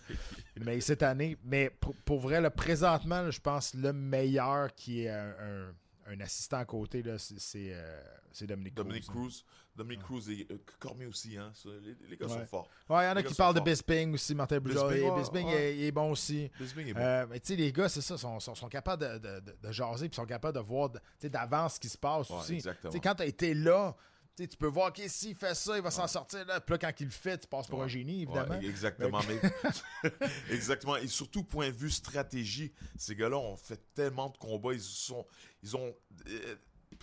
[0.65, 5.03] Mais cette année, mais pour, pour vrai, là, présentement, là, je pense le meilleur qui
[5.05, 5.73] est un, un-
[6.07, 9.13] un assistant à côté, là, c'est, euh, c'est Dominic, Dominic Cruz.
[9.15, 9.45] Cruz.
[9.75, 11.35] Dominic Cruz et euh, Cormier aussi.
[11.37, 11.51] Hein.
[11.65, 12.33] Les, les gars Ouais.
[12.33, 12.69] sont forts.
[12.89, 13.59] Ouais, il y en a qui parlent de.
[13.59, 14.59] Bisping aussi, Martin.
[14.59, 15.51] Bisping, ouais, Bisping, ouais.
[15.53, 16.49] il, est, il est bon aussi.
[16.59, 16.99] Bisping est bon.
[17.01, 19.57] Euh, mais tu sais, les gars, c'est ça, sont, sont, sont capables de, de, de-
[19.61, 20.91] de jaser, puis sont capables de voir
[21.23, 22.53] d'avance ce qui se passe aussi.
[22.55, 22.93] exactement.
[23.03, 23.95] Quand tu as été là,
[24.35, 26.45] tu peux voir que s'il fait ça, il va s'en sortir.
[26.45, 26.59] Là.
[26.59, 28.57] Puis là, quand il le fait, tu passes pour un génie, évidemment.
[28.57, 29.19] Ouais, exactement.
[29.27, 30.11] mais-
[30.51, 30.97] exactement.
[30.97, 34.73] Et surtout, point de vue stratégie, ces gars-là ont fait tellement de combats.
[34.73, 35.25] Ils sont,
[35.63, 35.95] ils ont,
[36.27, 36.55] euh,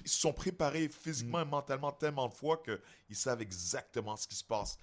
[0.04, 1.48] ils se sont préparés physiquement Mm.
[1.48, 4.78] et mentalement tellement de fois qu'ils savent exactement ce qui se passe.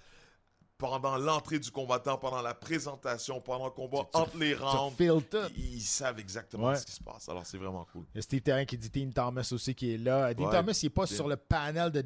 [0.80, 4.96] Pendant l'entrée du combattant, pendant la présentation, pendant le combat, Tu- tu- entre les rounds,
[5.30, 5.36] tout.
[5.54, 6.76] ils, ils savent exactement Ouais.
[6.76, 7.28] ce qui se passe.
[7.28, 8.04] Alors, c'est vraiment cool.
[8.14, 10.32] Il y a Steve Terrain qui dit Dean Thomas aussi qui est là.
[10.34, 10.50] Dean Ouais.
[10.56, 12.00] Thomas, il n'est pas sur le panel de,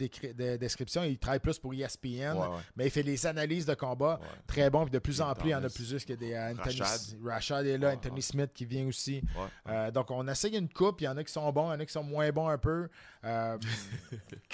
[0.57, 1.05] description.
[1.05, 4.19] Il travaille plus pour ESPN, Ouais, mais il fait des analyses de combat.
[4.47, 4.83] Très bon.
[4.83, 5.75] Puis de plus Dean en plus, il y en a Thomas.
[5.75, 6.05] plus.
[6.05, 7.01] que des euh, Anthony Rashad.
[7.25, 8.23] Rashad est là, Anthony.
[8.23, 9.23] Smith qui vient aussi.
[9.69, 11.01] Euh, donc, on essaye une coupe.
[11.01, 12.49] Il y en a qui sont bons, il y en a qui sont moins bons
[12.49, 12.89] un peu.
[13.25, 13.57] Euh,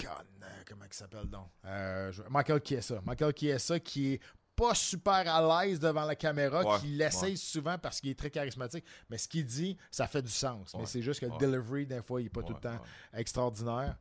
[0.69, 1.49] comment il s'appelle donc?
[1.65, 3.01] Euh, Michael Chiesa.
[3.05, 4.21] Michael Chiesa qui est
[4.57, 7.37] pas super à l'aise devant la caméra, Ouais, qui l'essaye ouais.
[7.37, 8.85] souvent parce qu'il est très charismatique.
[9.09, 10.75] Mais ce qu'il dit, ça fait du sens.
[10.79, 12.79] Mais c'est juste que le delivery, des fois, il n'est pas tout le temps
[13.15, 13.97] extraordinaire.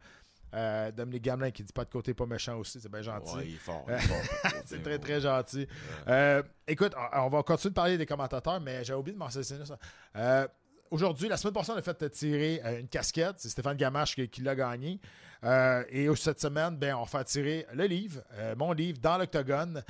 [0.54, 3.36] Euh, Dominique Gamelin qui dit pas de côté pas méchant aussi, c'est bien gentil.
[3.36, 3.86] Ouais, il est fort.
[4.66, 5.68] C'est très, très gentil.
[6.08, 9.44] Euh, écoute, on on va continuer de parler des commentateurs, mais j'ai oublié de mentionner
[9.64, 9.78] ça.
[10.16, 10.48] Euh,
[10.92, 13.36] Aujourd'hui, la semaine passée, on a fait tirer euh, une casquette.
[13.38, 15.00] C'est Stéphane Gamache qui, qui l'a gagné.
[15.44, 19.84] Euh, et cette semaine, ben, on fait tirer le livre, euh, mon livre, dans l'Octogone,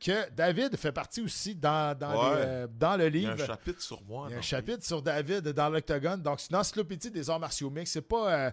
[0.00, 2.36] que David fait partie aussi dans, dans, Ouais.
[2.36, 3.42] les, euh, dans le Il y a livre.
[3.44, 4.26] un chapitre sur moi.
[4.28, 6.22] Il y a un chapitre sur David dans l'Octogone.
[6.22, 7.92] Donc, c'est une encyclopédie des arts martiaux mixtes.
[7.92, 8.52] C'est pas.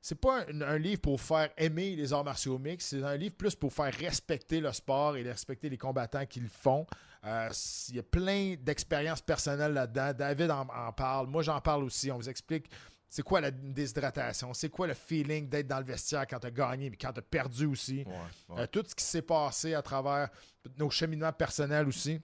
[0.00, 3.34] c'est pas un, un livre pour faire aimer les arts martiaux mixtes, c'est un livre
[3.36, 6.86] plus pour faire respecter le sport et respecter les combattants qui le font.
[7.24, 7.48] Euh,
[7.90, 10.12] Il y a plein d'expériences personnelles là-dedans.
[10.12, 12.10] David en, en parle, moi j'en parle aussi.
[12.10, 12.68] On vous explique
[13.12, 16.50] c'est quoi la déshydratation, c'est quoi le feeling d'être dans le vestiaire quand tu as
[16.50, 18.04] gagné, mais quand tu as perdu aussi.
[18.06, 18.12] Ouais,
[18.48, 18.62] ouais.
[18.62, 20.30] Euh, tout ce qui s'est passé à travers
[20.78, 22.18] nos cheminements personnels aussi.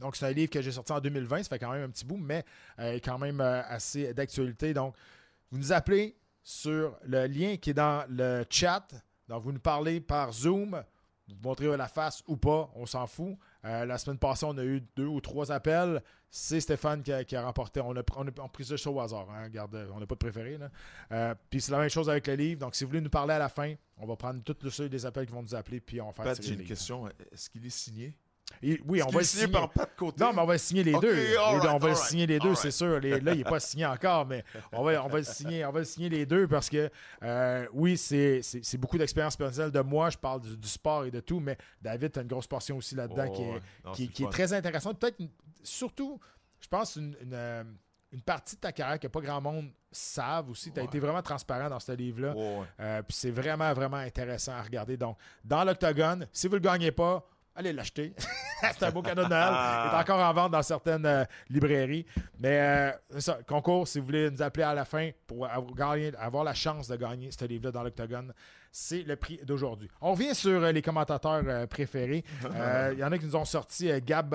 [0.00, 2.04] Donc, c'est un livre que j'ai sorti en 2020, ça fait quand même un petit
[2.04, 2.44] bout, mais
[2.78, 4.74] euh, est quand même euh, assez d'actualité.
[4.74, 4.94] Donc,
[5.50, 8.86] vous nous appelez sur le lien qui est dans le chat.
[9.28, 10.84] Donc, vous nous parlez par Zoom,
[11.26, 13.34] vous montrez la face ou pas, on s'en fout.
[13.64, 16.02] Euh, la semaine passée, on a eu deux ou trois appels.
[16.30, 17.80] C'est Stéphane qui a, qui a remporté.
[17.80, 19.28] On a, on a- on a pris ça au hasard.
[19.30, 19.44] hein.
[19.44, 20.58] Regarde, on n'a pas de préféré.
[21.12, 22.60] Euh, puis c'est la même chose avec le livre.
[22.60, 25.04] Donc, si vous voulez nous parler à la fin, on va prendre tous ceux des
[25.06, 26.68] appels qui vont nous appeler, puis on va faire Pat, j'ai une livre.
[26.68, 27.08] question.
[27.32, 28.14] Est-ce qu'il est signé?
[28.62, 29.52] Et- oui, on va signé signer.
[29.52, 30.22] par Pat Côté?
[30.24, 31.12] Non, mais on va le signer les deux.
[31.14, 32.98] right, on va right, signer les deux, c'est sûr.
[32.98, 35.70] Les- là, il n'est pas signé encore, mais on va, on va le signer, on
[35.70, 36.90] va le signer les deux parce que
[37.22, 38.40] euh, oui, c'est
[38.78, 40.10] beaucoup d'expérience personnelle de moi.
[40.10, 42.76] Je parle du, du sport et de tout, mais David, tu as une grosse portion
[42.78, 43.60] aussi là-dedans Oh, qui est, ouais.
[43.84, 44.98] Non, qui, c'est qui est très intéressante.
[44.98, 45.18] Peut-être
[45.62, 46.18] surtout,
[46.60, 47.64] je pense, une, une, euh,
[48.10, 50.72] une partie de ta carrière que pas grand monde savent aussi.
[50.72, 50.88] Tu as Ouais.
[50.88, 52.34] été vraiment transparent dans ce livre-là.
[52.34, 52.66] Ouais, ouais.
[52.80, 54.96] Euh, puis c'est vraiment, vraiment intéressant à regarder.
[54.96, 57.24] Donc, dans l'Octogone, si vous ne le gagnez pas,
[57.58, 58.14] allez l'acheter.
[58.60, 59.48] c'est un beau cadeau de Noël.
[59.52, 62.06] Il est encore en vente dans certaines euh, librairies.
[62.40, 66.16] Mais euh, ça, concours, si vous voulez nous appeler à la fin pour avoir, gagné-
[66.16, 68.32] avoir la chance de gagner ce livre-là dans l'Octogone,
[68.70, 69.88] c'est le prix d'aujourd'hui.
[70.00, 72.24] On revient sur euh, les commentateurs préférés.
[72.92, 74.34] Il y en a qui nous ont sorti Gab,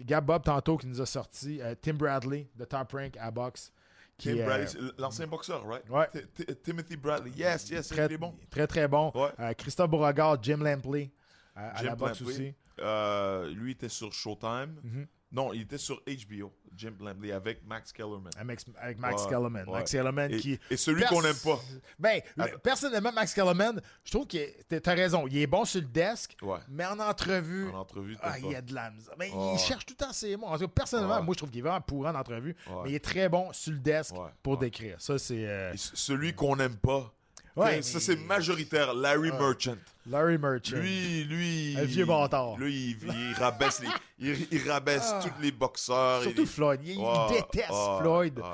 [0.00, 3.72] Gab Bob tantôt qui nous a sorti Tim Bradley de Top Rank à Box.
[4.20, 4.66] Tim euh,
[4.98, 5.88] l'ancien boxeur, right?
[5.88, 6.08] Ouais.
[6.34, 7.30] Ti- Ti- Timothy Bradley.
[7.36, 8.34] Yes, yes, très, est bon.
[8.50, 9.12] très, très bon.
[9.14, 9.28] Ouais.
[9.38, 11.12] Euh, Christophe Beauregard, Jim Lampley
[11.58, 12.54] à la boxe aussi.
[12.80, 14.76] Euh, lui était sur Showtime.
[14.82, 15.06] Mhm.
[15.30, 18.30] Non, il était sur HBO, Jim Lampley, avec Max Kellerman.
[18.38, 19.66] Avec, avec Max Ouais, Kellerman.
[19.68, 19.72] ouais.
[19.74, 20.58] Max Kellerman Et, qui.
[20.70, 21.60] et celui qu'on n'aime pas.
[21.98, 22.56] Ben, Attends.
[22.62, 25.26] personnellement, Max Kellerman, je trouve que t'as- raison.
[25.26, 26.56] Il est bon sur le desk, Ouais.
[26.70, 27.68] mais en entrevue.
[27.68, 29.12] En entrevue, Ah, il y a de la misère.
[29.18, 29.52] Mais Ouais.
[29.52, 30.46] il cherche tout le temps ses mots.
[30.46, 32.94] En tout cas, personnellement, moi, je trouve qu'il est vraiment pourrant en entrevue, mais il
[32.94, 34.98] est très bon sur le desk pour décrire.
[34.98, 35.46] Ça, c'est.
[35.46, 37.12] euh, celui qu'on n'aime pas.
[37.58, 38.94] Ouais, ça, c'est majoritaire.
[38.94, 39.76] Larry Merchant.
[40.06, 40.76] Larry Merchant.
[40.76, 41.76] Lui, lui.
[41.78, 42.56] Un vieux bâtard.
[42.56, 43.88] Lui, il, il rabaisse, les,
[44.32, 45.20] il, il rabaisse Ah.
[45.22, 46.22] tous les boxeurs.
[46.22, 46.80] Surtout il, Floyd.
[46.84, 46.98] Il,
[47.30, 48.38] déteste Floyd.
[48.38, 48.44] ouais.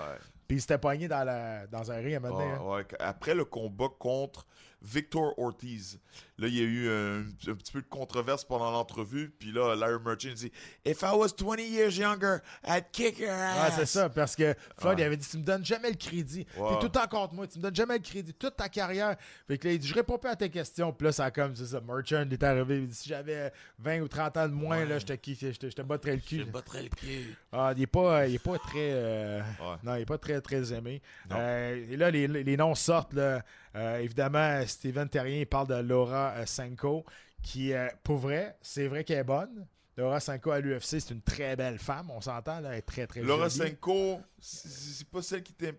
[0.48, 2.76] Puis il s'était pogné dans, la, dans un ring à un moment donné, Ouais, hein.
[2.76, 2.86] ouais.
[2.98, 4.46] Après le combat contre
[4.82, 5.98] Victor Ortiz,
[6.38, 7.20] là, il y a eu un,
[7.50, 9.32] un petit peu de controverse pendant l'entrevue.
[9.38, 10.50] Puis là, Larry Merchant dit
[10.84, 13.74] If I was 20 years younger, I'd kick your Ouais, ass.
[13.76, 15.02] c'est ça, parce que Floyd Ouais.
[15.04, 16.46] il avait dit Tu me donnes jamais le crédit.
[16.56, 16.68] Ouais.
[16.70, 19.16] T'es tout le temps contre moi, tu me donnes jamais le crédit, toute ta carrière.
[19.46, 20.92] Fait que là, il dit Je réponds pas à tes questions.
[20.92, 21.80] Puis là, ça a comme c'est ça.
[21.80, 22.78] Merchant, il est arrivé.
[22.78, 24.86] Il dit Si j'avais 20 ou 30 ans de moins, Ouais.
[24.86, 26.44] là, je te kick- je te, je te battrais le Je cul.
[26.46, 27.26] te battrais le pied.
[27.52, 28.90] Ah, il est pas, il est pas très.
[28.92, 29.76] euh, Ouais.
[29.82, 31.00] Non, il est pas très, très aimé.
[31.32, 33.12] Euh, et là, les, les noms sortent.
[33.14, 33.42] Là.
[33.76, 37.04] Euh, évidemment, Steven Terrien parle de Laura euh, Sanko,
[37.42, 39.66] qui, euh, pour vrai, c'est vrai qu'elle est bonne.
[39.96, 42.10] Laura Sanko à l'UFC, c'est une très belle femme.
[42.10, 43.70] On s'entend, là, elle est très, très Laura jolie.
[43.70, 45.76] Senko, c'est pas celle qui t'aime.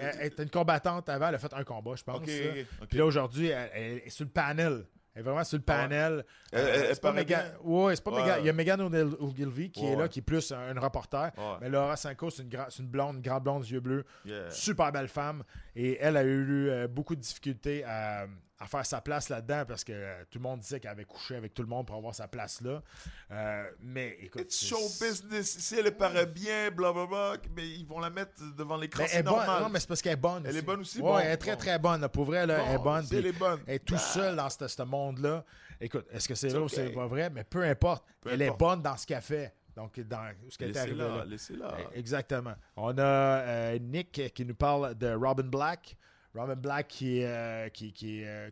[0.00, 2.16] Elle, elle était une combattante avant, elle a fait un combat, je pense.
[2.16, 2.32] Ok, ça.
[2.50, 2.88] ok, ok.
[2.88, 4.86] Puis là, aujourd'hui, elle, elle est sur le panel.
[5.12, 5.82] Elle est vraiment sur le Ah ouais.
[5.88, 6.24] panel.
[6.52, 8.22] Elle- elle- Euh, elle c'est pas Megan- Ouais, c'est pas Ouais.
[8.22, 8.80] Megan- Il y a Megan
[9.18, 11.30] Ogilvy qui Ouais, est là, qui est plus un, une reporter.
[11.60, 14.04] Mais Laura Sanko, c'est une, gra- une blonde, une grande blonde, yeux bleus.
[14.24, 14.48] Yeah.
[14.50, 15.42] Super belle femme.
[15.76, 18.26] Et elle a eu euh, beaucoup de difficultés à,
[18.62, 21.34] à faire sa place là-dedans parce que euh, tout le monde disait qu'elle avait couché
[21.34, 22.82] avec tout le monde pour avoir sa place là.
[23.30, 24.42] Euh, mais écoute.
[24.42, 25.58] It's show business.
[25.58, 28.98] Si elle paraît bien, blablabla, mais ils vont la mettre devant l'écran.
[29.02, 29.34] Mais elle C'est est bonne.
[29.36, 29.62] normal.
[29.62, 30.44] Non, mais c'est parce qu'elle est bonne.
[30.46, 30.98] Elle est bonne aussi?
[30.98, 31.58] Ouais, Bon, elle est très bon.
[31.58, 32.00] très bonne.
[32.02, 32.08] là.
[32.10, 33.04] Pour vrai, là, elle est Bon, bonne.
[33.06, 33.60] si elle est bonne.
[33.66, 35.42] Elle est tout bah, seul dans ce, ce monde-là.
[35.80, 37.30] Écoute, est-ce que c'est vrai ou c'est pas vrai?
[37.30, 38.04] Mais peu importe.
[38.20, 39.54] Peu elle est bonne dans ce qu'elle fait.
[39.74, 41.24] Donc, dans ce qu'elle est arrivée Laissez-la, là.
[41.24, 41.76] laissez-la.
[41.94, 42.54] Eh, Exactement.
[42.76, 45.96] On a euh, Nick qui nous parle de Robin Black.
[46.34, 48.50] Robin Black qui est, euh, qui, qui est, euh,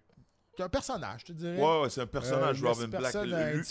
[0.57, 1.57] qui est un personnage, je te dirais.
[1.57, 3.15] Ouais, ouais, c'est un personnage, Euh, Robin Black.
[3.15, 3.65] Lui-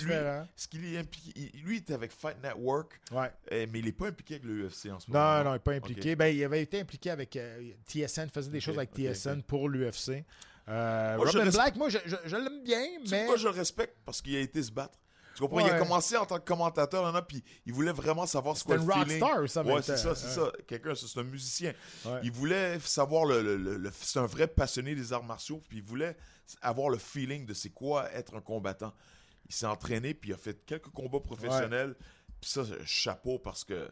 [0.55, 3.31] ce qu'il est impliqué, il- lui, il était avec Fight Network, Ouais.
[3.51, 5.37] mais il n'est pas impliqué avec le UFC en ce moment.
[5.39, 6.15] Non, non, il n'est pas impliqué.
[6.15, 10.23] Ben, il avait été impliqué avec euh, TSN, faisait des choses avec TSN pour l'UFC.
[10.67, 13.19] Moi, je Robin Black, moi, je, je- je l'aime bien, Tu mais.
[13.19, 13.95] pourquoi je le respecte?
[14.05, 14.97] Parce qu'il a été se battre.
[15.37, 15.59] Tu comprends?
[15.59, 18.63] Il a commencé en tant que commentateur, là, là, puis il voulait vraiment savoir ce
[18.63, 19.21] qu'est le une feeling.
[19.21, 20.51] rockstar, ça, Ouais, c'est ça, c'est ça.
[20.65, 21.73] Quelqu'un, c'est un musicien.
[22.23, 23.43] Il voulait savoir le...
[23.43, 26.17] le- le- le- c'est un vrai passionné des arts martiaux, puis il voulait
[26.61, 28.93] avoir le feeling de c'est quoi être un combattant.
[29.47, 31.95] Il s'est entraîné, puis il a fait quelques combats professionnels.
[32.41, 33.89] Puis ça, chapeau, parce que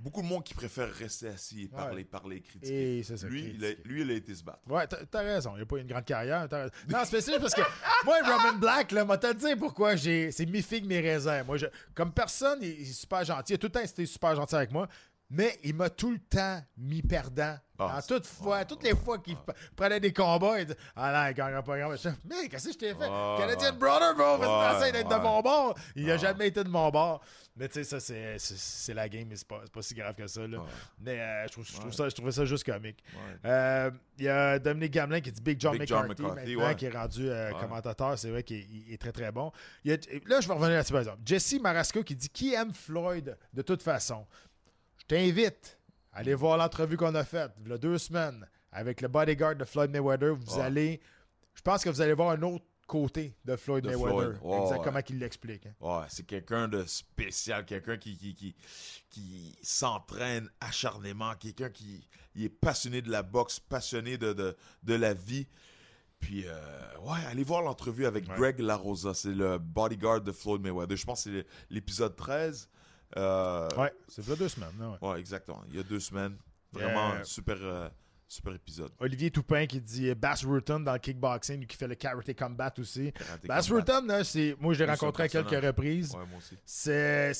[0.00, 2.98] beaucoup de monde qui préfère rester assis et parler, parler, critiquer.
[2.98, 4.60] Et c'est ça, lui, il a, lui, il a été se battre.
[4.68, 5.52] Ouais, t'as raison.
[5.56, 6.48] Il n'a pas eu une grande carrière.
[6.88, 7.60] Non, c'est spécial parce que
[8.04, 10.30] moi, Robin Black, là, m'a dire pourquoi j'ai.
[10.32, 11.44] C'est mi figue, mi raisin.
[11.44, 13.52] Moi, je- comme personne, il il est super gentil.
[13.52, 14.88] Il a tout le temps été super gentil avec moi.
[15.30, 17.56] Mais il m'a tout le temps mis perdant.
[17.82, 21.30] Ah, toute fois, toutes les fois qu'il p- prenait des combats, il dit Ah non,
[21.30, 21.94] il gagnera pas grand.
[22.28, 23.08] Mais qu'est-ce que je t'ai fait?
[23.08, 23.72] Ouais, Canadian.
[23.72, 25.74] Brother, bro, essaye d'être de mon bord.
[25.96, 27.22] Il n'a jamais été de mon bord.
[27.56, 29.94] Mais tu sais, ça, c'est- c'est c'est la game, mais c'est pas, c'est pas si
[29.94, 30.46] grave que ça.
[30.46, 30.58] Là.
[31.00, 31.92] Mais euh, je, trouve, je, trouve Ouais.
[31.92, 33.02] ça, je trouvais ça juste comique.
[33.14, 33.50] Ouais.
[33.50, 36.68] Euh, Il y a Dominique Gamelin qui dit Big John Big John McCarthy, McCarthy, maintenant,
[36.68, 36.76] ouais.
[36.76, 38.18] qui est rendu euh, commentateur.
[38.18, 38.58] C'est vrai qu'il
[38.88, 39.50] il est très très bon.
[39.84, 41.20] Il y a- là, je vais revenir là-dessus par exemple.
[41.24, 44.26] Jesse Marasco qui dit Qui aime Floyd de toute façon
[45.14, 45.78] t'invite
[46.12, 49.56] à aller voir l'entrevue qu'on a faite il y a deux semaines avec le bodyguard
[49.56, 50.34] de Floyd Mayweather.
[50.34, 50.62] Vous Ouais.
[50.62, 51.00] allez.
[51.54, 54.38] Je pense que vous allez voir un autre côté de Floyd De Mayweather.
[54.38, 54.62] Floyd.
[54.62, 55.02] Exactement ouais.
[55.02, 55.66] qu'il l'explique.
[55.66, 55.74] hein.
[55.80, 58.54] Ouais, c'est quelqu'un de spécial, quelqu'un qui, qui, qui,
[59.10, 62.06] qui s'entraîne acharnément, quelqu'un qui
[62.36, 65.46] il est passionné de la boxe, passionné de, de, de la vie.
[66.20, 66.52] Puis, euh,
[67.00, 68.36] ouais, allez voir l'entrevue avec Ouais.
[68.36, 70.96] Greg LaRosa, c'est le bodyguard de Floyd Mayweather.
[70.96, 72.68] Je pense que c'est l'épisode 13.
[73.16, 74.72] Euh, Ouais, c'est a deux semaines.
[74.78, 75.08] là, ouais.
[75.08, 75.62] ouais, exactement.
[75.68, 76.36] Il y a deux semaines.
[76.72, 77.88] Vraiment Euh, super, euh,
[78.28, 78.92] super épisode.
[79.00, 83.12] Olivier Toupin qui dit Bass Rutten dans le kickboxing, qui fait le Karate Combat aussi.
[83.12, 83.68] Karate Bass
[84.22, 86.12] c'est, moi je l'ai rencontré à quelques reprises.
[86.14, 86.56] Ouais, moi aussi.
[86.64, 87.32] C'est,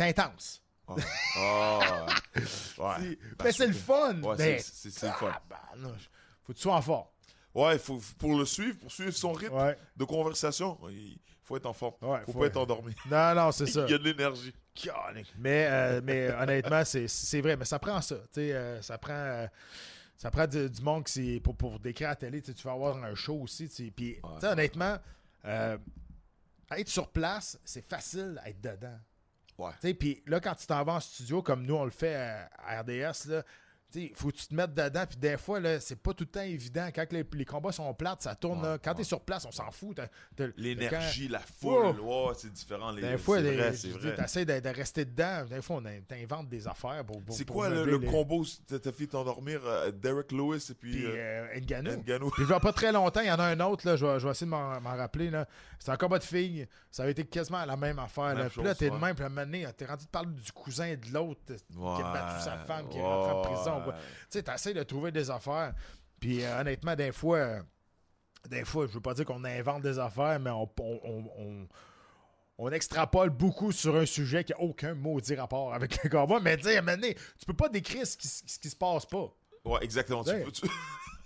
[0.00, 0.62] intense.
[2.78, 3.18] Ouais.
[3.42, 4.20] Mais c'est le fun.
[4.20, 5.32] Ouais, mais, c'est- le fun.
[6.44, 7.06] Faut que tu sois en forme.
[7.54, 9.76] Ouais, faut, pour le suivre, pour suivre son rythme Ouais.
[9.96, 11.94] de conversation, il faut être en forme.
[12.02, 12.94] Ouais, faut, faut pas être endormi.
[13.10, 13.84] Non, non, c'est ça.
[13.86, 14.52] Il y a de l'énergie.
[15.38, 17.56] Mais, euh, mais honnêtement, c'est, vrai.
[17.56, 18.16] Mais ça prend ça.
[18.38, 19.12] Euh, ça prend.
[19.12, 19.46] euh,
[20.16, 22.40] ça prend du, du monde qui pour, pour décrire à la télé.
[22.40, 23.66] Tu vas avoir un show aussi.
[23.90, 24.96] Puis, honnêtement,
[25.44, 25.76] euh,
[26.76, 28.98] être sur place, c'est facile à être dedans.
[29.98, 32.80] Puis là, quand tu t'en vas en studio, comme nous, on le fait à, à
[32.82, 33.42] RDS, là,
[33.94, 35.04] il faut que tu te mettes dedans.
[35.08, 36.88] Puis des fois, là, c'est pas tout le temps évident.
[36.94, 38.60] Quand les, les combats sont plates, ça tourne.
[38.62, 38.78] Ouais, là.
[38.78, 38.96] Quand ouais.
[38.96, 40.00] tu es sur place, on s'en fout.
[40.56, 41.94] L'énergie, la foule,
[42.36, 42.90] c'est différent.
[42.92, 45.44] Les, Des fois, c'est vrai, c'est de, de rester dedans.
[45.48, 47.20] Des fois, on in- t'inventes des affaires pour.
[47.22, 50.74] pour- C'est pour quoi le, le les- combo t'as fait t'endormir euh, Derek Lewis et
[50.74, 52.02] puis Puis euh, euh, Ngannou.
[52.02, 52.30] Ngannou?
[52.30, 54.30] Puis, pas très longtemps, il y en a un autre, là, je, vais, je vais
[54.30, 55.30] essayer de m'en rappeler.
[55.30, 55.46] là.
[55.78, 56.66] C'est un combat de filles.
[56.90, 58.26] Ça avait été quasiment la même affaire.
[58.34, 58.48] Même là.
[58.50, 60.30] Puis là, chose, t'es de même, puis à un moment donné, t'es rendu de parler
[60.30, 63.81] du cousin de l'autre qui a battu sa femme, qui est Ouais, rentré en prison.
[63.84, 63.94] Quoi.
[63.94, 65.74] Tu sais, t'essaies de trouver des affaires.
[66.20, 67.62] Puis euh, honnêtement, des fois, euh,
[68.48, 71.68] des fois, je veux pas dire qu'on invente des affaires, mais on, on, on- on-
[72.58, 76.38] on extrapole beaucoup sur un sujet qui a aucun maudit rapport avec le combat.
[76.40, 76.80] Mais tu sais,
[77.38, 79.34] tu peux pas décrire ce qui, ce qui se passe pas.
[79.64, 80.22] Ouais, exactement.
[80.22, 80.68] Tu tu-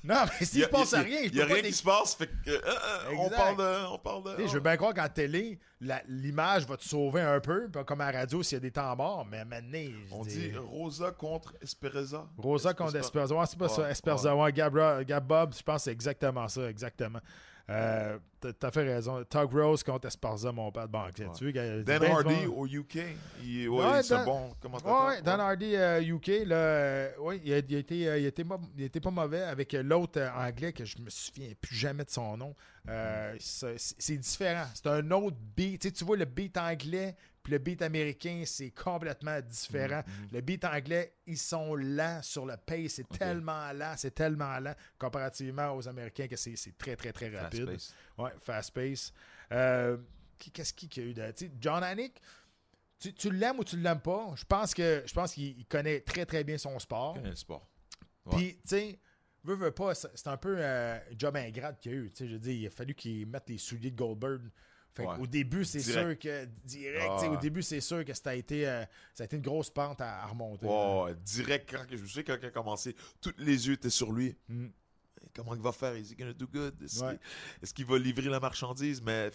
[0.07, 1.83] Non, mais s'il se passe a- rien, je Il y a pas rien qui se
[1.83, 3.37] passe, fait que euh, euh, on Exact.
[3.37, 3.93] parle de.
[3.93, 6.85] On parle de Tu sais, je veux bien croire qu'en télé, la- l'image va te
[6.85, 9.39] sauver un peu, puis comme à la radio s'il y a des temps morts, mais
[9.41, 12.27] à donné, je On dis- dit Rosa contre Espereza.
[12.39, 13.35] Rosa contre Esperza.
[13.35, 13.91] Ouais, c'est pas ça.
[13.91, 14.35] Esperza.
[14.37, 17.21] Ouais, Gab, Gab Bob, je pense que c'est exactement ça, exactement.
[17.69, 18.19] Euh,
[18.61, 19.25] t'as- fait raison.
[19.25, 20.89] Tug Rose contre Esparza, mon père.
[20.89, 21.03] Bon,
[21.37, 22.53] tu gars, Dan ben Hardy bon.
[22.59, 22.99] au UK.
[23.43, 25.07] Il, ouais, Dan- bon commentateur.
[25.07, 28.25] Ouais, Dan Hardy euh, UK, là, euh, ouais, il, a, il a été, euh, il,
[28.25, 31.49] a été mo- il était pas mauvais avec euh, l'autre anglais que je me souviens
[31.61, 32.55] plus jamais de son nom.
[32.89, 34.67] Euh, c'est c'est différent.
[34.73, 35.81] C'est un autre beat.
[35.83, 40.01] Tu sais, tu vois, le beat anglais puis le beat américain, c'est complètement différent.
[40.01, 40.33] Mm-hmm.
[40.33, 42.95] Le beat anglais, ils sont lents sur le pace.
[42.95, 47.45] C'est tellement lent, c'est tellement lent comparativement aux Américains que c'est très, très, très Fast
[47.45, 47.67] rapide.
[47.67, 47.95] pace.
[48.19, 49.13] Ouais, fast pace.
[49.53, 49.97] Euh,
[50.37, 51.33] qui- Qu'est-ce qu'il y a eu de.
[51.61, 52.21] John Anik,
[52.99, 54.33] tu, tu l'aimes ou tu l'aimes pas?
[54.35, 57.17] Je pense que je pense qu'il il connaît très très bien son sport.
[57.23, 57.69] Quel sport.
[58.25, 58.37] Ouais.
[58.37, 58.99] Puis, tu sais,
[59.45, 62.11] veux, veux pas, c'est un peu euh, un job ingrat qu'il y a eu.
[62.11, 64.43] Tu sais, je veux dire, il a fallu qu'il mette les souliers de Goldberg.
[64.97, 65.19] Fait Ouais.
[65.21, 66.47] Au début, c'est sûr que.
[66.65, 68.83] Direct, Ah Au début, c'est sûr que ça a été, euh,
[69.15, 70.67] ça a été une grosse pente à, à remonter.
[71.25, 74.35] Direct, quand je me souviens quand il a commencé, tous les yeux étaient sur lui.
[74.49, 74.69] Mm.
[75.35, 75.95] Comment il va faire?
[75.99, 76.83] Is he gonna do good?
[76.83, 77.19] Est-ce Ouais.
[77.75, 79.03] qu'il- va livrer la marchandise?
[79.03, 79.31] Mais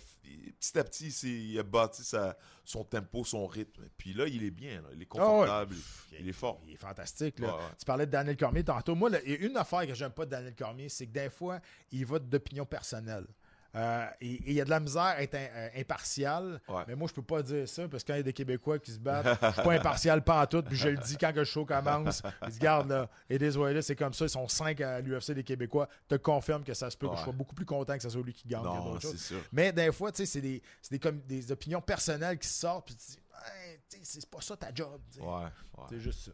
[0.60, 2.36] petit à petit, il a bâti sa-
[2.66, 3.84] son tempo, son rythme.
[3.98, 4.82] Puis là, il est bien.
[4.82, 4.88] là.
[4.96, 5.22] Il est Ah ouais.
[5.22, 5.76] confortable.
[6.20, 6.60] il est fort.
[6.66, 7.38] Il est fantastique.
[7.40, 7.50] Là.
[7.50, 7.70] Ouais, ouais.
[7.78, 8.96] Tu parlais de Daniel Cormier tantôt.
[8.96, 11.12] Moi, là, il y a une affaire que j'aime pas de Daniel Cormier, c'est que
[11.12, 11.60] des fois,
[11.92, 13.28] il va d'opinion personnelle.
[13.74, 16.62] Euh, et il y a de la misère à être in- euh, impartial.
[16.68, 16.84] Ouais.
[16.88, 18.80] Mais moi, je peux pas dire ça parce que quand il y a des Québécois
[18.80, 20.62] qui se battent, je suis pas impartial pas en tout.
[20.62, 22.22] Puis je le dis quand que le show commence.
[22.48, 23.10] Ils se gardent là.
[23.30, 24.26] Et des là, c'est comme ça.
[24.26, 25.88] Ils sont cinq à l'UFC des Québécois.
[26.08, 28.22] te confirme que ça se peut que je sois beaucoup plus content que ce soit
[28.22, 28.64] lui qui gagne.
[28.64, 29.40] Non, sûr.
[29.54, 32.88] Mais des fois, tu sais, c'est des, des, comme des opinions personnelles qui sortent.
[32.88, 35.02] Puis tu dis, Hey, c'est pas ça ta job.
[35.20, 35.48] ouais.
[35.90, 36.32] C'est juste ça.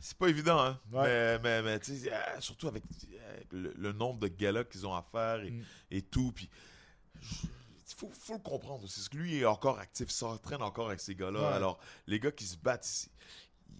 [0.00, 0.78] C'est pas évident, hein?
[0.92, 1.02] Ouais.
[1.04, 2.82] Mais, mais, mais tu sais, euh, surtout avec
[3.12, 5.62] euh, le, le nombre de galas qu'ils ont à faire et, Mm.
[5.92, 6.32] et tout.
[6.32, 6.50] Puis,
[7.22, 8.96] il faut, faut le comprendre aussi.
[9.00, 11.40] Parce que lui est encore actif, il s'entraîne encore avec ces gars-là.
[11.40, 11.46] Ouais.
[11.54, 13.08] Alors, les gars qui se battent,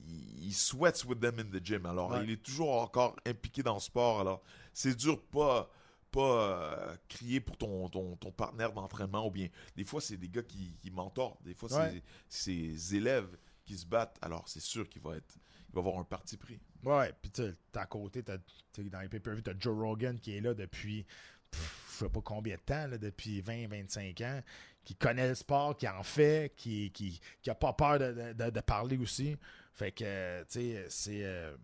[0.06, 1.84] ils, ils sweat with them in the gym.
[1.86, 2.24] Alors, Ouais.
[2.24, 4.20] il est toujours encore impliqué dans le sport.
[4.20, 4.42] Alors,
[4.72, 5.70] c'est dur pas
[6.10, 10.28] pas euh, crier pour ton, ton, ton partenaire d'entraînement ou bien des fois c'est des
[10.28, 12.00] gars qui, qui mentorent des fois Ouais.
[12.28, 15.34] c'est ses élèves qui se battent alors c'est sûr qu'il va être
[15.74, 18.36] il va avoir un parti pris Ouais, puis tu sais, t'as à côté, t'as,
[18.78, 21.04] dans les pay-per-view, t'as Joe Rogan qui est là depuis,
[21.52, 21.58] je
[21.96, 24.42] sais pas combien de temps, là, depuis 20-25 ans,
[24.84, 28.60] qui connaît le sport, qui en fait, qui, qui, qui a pas peur de, de-
[28.60, 29.36] parler aussi.
[29.72, 31.24] Fait que, tu sais, c'est.
[31.24, 31.56] euh,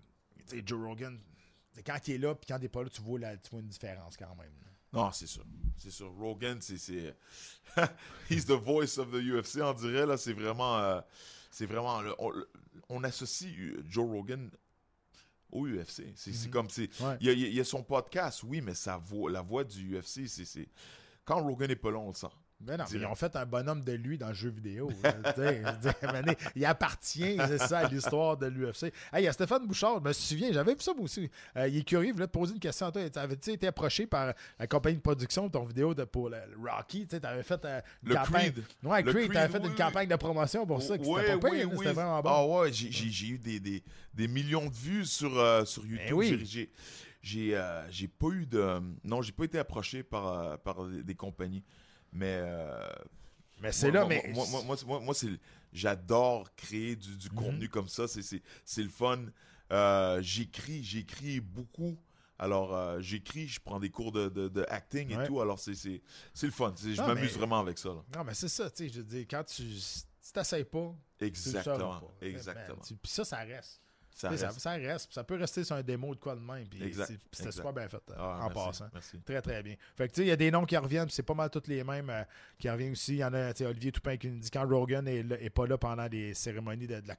[0.49, 1.19] tu sais, Joe Rogan,
[1.87, 3.61] quand il est là, puis quand il est pas là, tu vois, la, tu vois
[3.61, 4.51] une différence quand même.
[4.63, 4.67] là.
[4.93, 5.45] Non, c'est sûr.
[5.77, 6.11] C'est sûr.
[6.19, 6.79] Rogan, c'est.
[6.79, 7.15] c'est-
[8.31, 10.07] He's the voice of the UFC, on dirait.
[10.07, 10.17] là.
[10.17, 10.79] C'est vraiment.
[10.79, 11.01] euh,
[11.51, 12.01] c'est vraiment.
[12.01, 12.49] le- on, le-
[12.91, 14.51] on associe euh, Joe Rogan
[15.51, 16.05] au UFC.
[16.15, 16.67] C'est c'est comme.
[16.77, 17.17] Ouais.
[17.21, 19.97] Il y, a, il y a son podcast, oui, mais sa voix, la voix du
[19.97, 20.69] UFC, c'est.
[21.25, 22.27] Quand Rogan n'est pas là, on le sent.
[22.63, 23.09] Mais non, mais Direct.
[23.09, 24.91] ils ont fait un bonhomme de lui dans le jeu vidéo.
[26.57, 28.85] il appartient, c'est ça, à l'histoire de l'UFC.
[29.13, 31.31] Hey, il y a Stéphane Bouchard, je me souviens, j'avais vu ça moi aussi.
[31.57, 33.03] Euh, il est curieux, il voulait te poser une question à toi.
[33.15, 37.07] Avais-tu été approché par la compagnie de production de ton vidéo de, pour le, Rocky?
[37.07, 38.53] Tu avais fait euh, une Le campagne.
[38.53, 38.65] Creed.
[38.83, 40.95] Ouais, Le Creed, t'avais fait oui, une campagne de promotion pour ça.
[40.99, 41.79] C'était pas oui, pire, oui.
[41.79, 42.31] c'était vraiment bon.
[42.31, 43.83] Ah ouais, j'ai- eu des, des,
[44.13, 46.09] des millions de vues sur, euh, sur YouTube.
[46.09, 46.45] Ben oui.
[46.45, 46.71] J'ai-
[47.91, 48.81] J'ai pas eu de.
[49.05, 50.59] Non, j'ai pas été approché par,
[51.05, 51.65] des compagnies.
[52.13, 52.39] Mais.
[52.43, 52.89] euh,
[53.61, 54.33] Mais c'est là, moi, mais.
[54.33, 55.15] Moi, moi, moi, moi.
[55.73, 57.17] J'adore créer du, Mhm.
[57.17, 58.09] du contenu comme ça.
[58.09, 58.43] C'est-
[58.83, 59.27] le fun.
[59.73, 61.97] Euh, j'écris, j'écris beaucoup.
[62.41, 65.27] Alors, euh, j'écris, je prends des cours de, de, de acting et Ouais.
[65.27, 65.41] tout.
[65.41, 65.75] Alors, c'est
[66.43, 66.75] le fun.
[66.77, 67.91] Je m'amuse mais- vraiment avec ça.
[67.91, 68.03] là.
[68.17, 69.63] Non, mais c'est ça, tu sais, je dire, quand tu.
[70.23, 72.01] Si t'essayes pas, tu le Exactement.
[72.01, 72.15] pas.
[72.27, 72.83] Exactement.
[72.83, 73.81] Tu- Puis ça, ça reste.
[74.15, 74.61] Ça reste.
[74.61, 75.07] ça reste.
[75.07, 76.67] puis Ça peut rester sur un démo de quoi de même.
[77.33, 78.89] C'était super bien fait euh, Ah, en merci, passant.
[78.93, 79.21] Merci.
[79.21, 79.75] Très, très bien.
[79.97, 81.49] Fait que, tu sais, il y a des noms qui reviennent, puis c'est pas mal
[81.51, 82.23] tous les mêmes euh,
[82.59, 83.15] qui reviennent aussi.
[83.15, 85.41] Il y en a, tu sais, Olivier Toupin qui nous dit quand Rogan est, là-
[85.41, 87.17] est pas là pendant des cérémonies de, de la,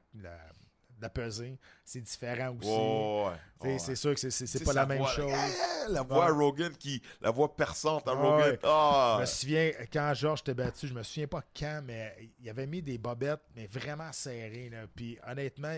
[1.01, 2.69] la pesée, c'est différent aussi.
[2.69, 3.77] Ouais.
[3.79, 5.31] C'est sûr que c'est- c'est c'est pas la même voix, chose.
[5.35, 6.37] Ah, La voix à Ouais.
[6.45, 7.01] Rogan qui.
[7.21, 8.11] La voix perçante à.
[8.11, 8.57] Rogan.
[8.63, 9.15] Ah!
[9.17, 12.65] Je me souviens, quand Georges t'ai battu, je me souviens pas quand, mais il avait
[12.67, 14.69] mis des bobettes, mais vraiment serrées.
[14.71, 14.85] Là.
[14.95, 15.75] Puis honnêtement,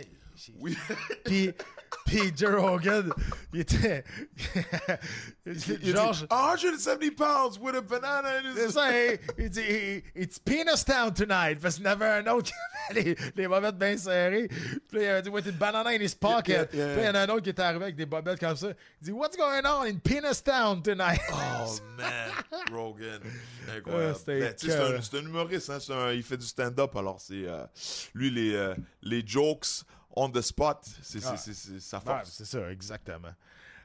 [0.60, 0.76] Oui.
[1.26, 1.52] puis,
[2.06, 3.12] puis Joe Rogan,
[3.54, 4.04] il était.
[5.46, 6.22] Georges.
[6.22, 8.72] dit, 170 pounds with a banana in C'est his.
[8.74, 11.60] ça, il, il dit It's penis town tonight.
[11.60, 12.54] Parce qu'il y en avait un autre qui
[12.90, 14.48] avait les, les bobettes bien serrées.
[14.90, 16.70] Puis il avait dit With a banana in his pocket.
[16.74, 18.06] Yeah, yeah, Puis là, il y en a un autre qui était arrivé avec des
[18.06, 18.70] bobettes comme ça.
[19.02, 21.22] Il dit What's going on in penis town tonight?
[21.32, 22.32] Oh man,
[22.72, 23.20] Rogan.
[23.76, 24.16] Incroyable.
[24.18, 27.46] Ah, Ben, c'est un, c'est un humoriste, hein, un- il fait du stand-up, alors c'est.
[27.46, 27.66] euh,
[28.14, 29.84] lui, les, euh, les jokes
[30.16, 31.36] on the spot, c'est Ah.
[31.80, 32.30] sa force.
[32.32, 33.34] c'est ça, exactement.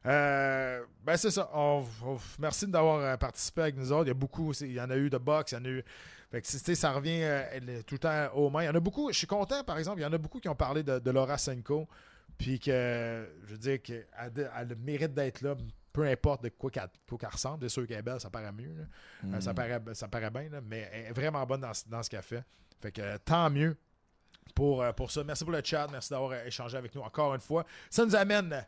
[0.07, 1.51] Euh, ben c'est ça.
[1.55, 4.05] On- on- merci d'avoir euh, participé avec nous autres.
[4.05, 5.69] Il y a beaucoup, il y en a eu de boxe, il y en a
[5.69, 5.85] eu.
[6.31, 8.63] Fait que, tu sais, ça revient euh, tout le temps aux mains.
[8.65, 10.41] Il y en a beaucoup, je suis content par exemple, il y en a beaucoup
[10.41, 11.89] qui ont parlé de, de Laura Senko.
[12.37, 15.57] Puis que, je veux dire, qu'elle a- elle mérite d'être là,
[15.93, 16.89] peu importe de quoi qu'elle
[17.33, 17.65] ressemble.
[17.65, 18.87] C'est sûr qu'elle est belle, ça paraît mieux.
[19.25, 22.03] Euh, ça, paraît, ça paraît bien, là, mais elle est vraiment bonne dans, ce- dans
[22.03, 22.45] ce qu'elle fait.
[22.81, 23.77] Fait que euh, tant mieux
[24.55, 25.25] pour, euh, pour ça.
[25.25, 25.89] Merci pour le chat.
[25.91, 27.65] Merci d'avoir échangé avec nous encore une fois.
[27.91, 28.65] Ça nous amène.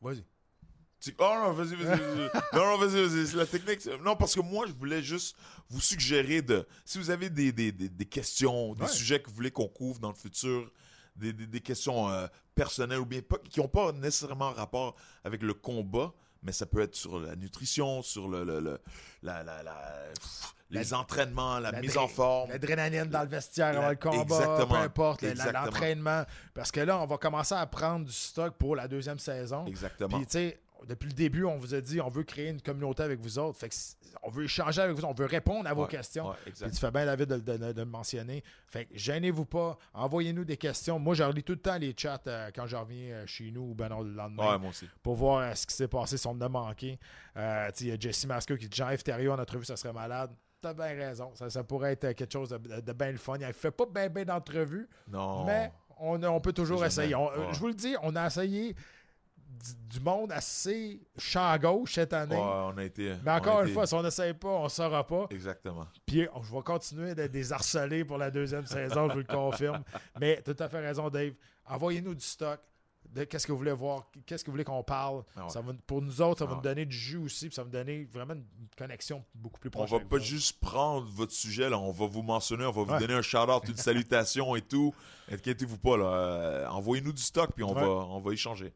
[0.00, 0.24] Vas-y.
[1.00, 2.30] Tu- Oh non, vas-y, vas-y, vas-y.
[2.52, 3.26] non, non, vas-y, vas-y.
[3.26, 3.86] C'est la technique.
[4.04, 5.34] Non, parce que moi, je voulais juste
[5.70, 6.66] vous suggérer de.
[6.84, 8.88] Si vous avez des, des, des, des questions, des Ouais.
[8.88, 10.70] sujets que vous voulez qu'on couvre dans le futur,
[11.16, 14.94] des, des, des questions euh, personnelles ou bien pas, qui n'ont pas nécessairement rapport
[15.24, 18.80] avec le combat, mais ça peut être sur la nutrition, sur le, le- le-
[19.22, 22.50] la, la- la- pff, les entraînements, la, mise en forme.
[22.50, 24.66] L'adrénaline dans le vestiaire avant le combat, exactement.
[24.66, 26.24] peu importe, l'entraînement.
[26.54, 29.66] Parce que là, on va commencer à prendre du stock pour la deuxième saison.
[29.66, 30.16] Exactement.
[30.18, 33.02] Puis, tu sais, depuis le début, on vous a dit on veut créer une communauté
[33.02, 33.58] avec vous autres.
[33.58, 33.74] Fait que
[34.22, 36.32] on veut échanger avec vous, on veut répondre à vos questions.
[36.44, 38.42] Puis tu fais bien, David, de, de, le mentionner.
[38.66, 40.98] Fait que gênez-vous pas, envoyez-nous des questions.
[40.98, 43.70] Moi, je relis tout le temps les chats euh, quand je reviens euh, chez nous
[43.70, 44.58] ou ben non, le lendemain.
[44.58, 44.88] moi aussi.
[45.02, 46.98] Pour voir euh, ce qui s'est passé, si on a manqué.
[47.36, 50.30] Il y a Jesse Masco qui dit Jean-Yves Thériault, notre entrevue, ça serait malade.
[50.60, 51.32] T'as bien raison.
[51.34, 53.36] Ça, pourrait être quelque chose de, bien le fun.
[53.40, 54.88] Il fait pas bien ben, d'entrevues.
[55.08, 55.44] Non.
[55.44, 57.16] Mais on, peut toujours essayer.
[57.52, 58.74] Je vous le dis, on a essayé
[59.88, 62.36] du, monde assez champ gauche cette année.
[62.36, 65.26] on a été, Mais encore une fois, si on n'essaye pas, on ne saura pas.
[65.30, 65.86] Exactement.
[66.06, 69.82] Puis je vais continuer d'être désharcelé pour la deuxième saison, je vous le confirme.
[70.20, 71.34] Mais tout à fait raison, Dave.
[71.66, 72.60] Envoyez-nous du stock.
[73.28, 74.08] Qu'est-ce que vous voulez voir?
[74.24, 75.24] Qu'est-ce que vous voulez qu'on parle?
[75.34, 77.54] Ah ça va, pour nous autres, ça va ah nous donner du jus aussi, puis
[77.54, 78.44] ça va nous donner vraiment une
[78.78, 79.90] connexion beaucoup plus proche.
[79.90, 82.98] On va pas juste prendre votre sujet, là, on va vous mentionner, on va vous
[83.00, 84.94] donner un shout-out, une salutation et tout.
[85.28, 86.04] Inquiétez-vous pas, là.
[86.04, 88.72] Euh, envoyez-nous du stock, puis on, va, on va échanger.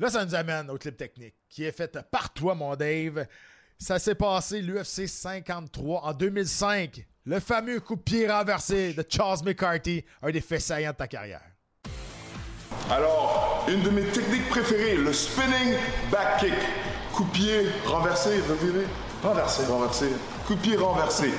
[0.00, 3.26] Là, ça nous amène au clip technique qui est fait par toi, mon Dave.
[3.78, 7.06] Ça s'est passé l'UFC 53 en 2005.
[7.26, 11.42] Le fameux coup pied renversé de Charles McCarthy, un des faits saillants de ta carrière.
[12.90, 15.74] Alors, une de mes techniques préférées, le spinning
[16.10, 16.54] back kick.
[17.12, 18.86] Coup pied renversé, reviré.
[19.22, 19.66] Renversé.
[19.66, 20.06] Renversé.
[20.46, 21.30] Coup pied renversé.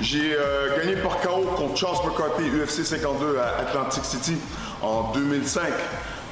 [0.00, 4.38] J'ai euh, gagné par KO contre Charles McCarthy, UFC 52 à Atlantic City
[4.80, 5.62] en 2005.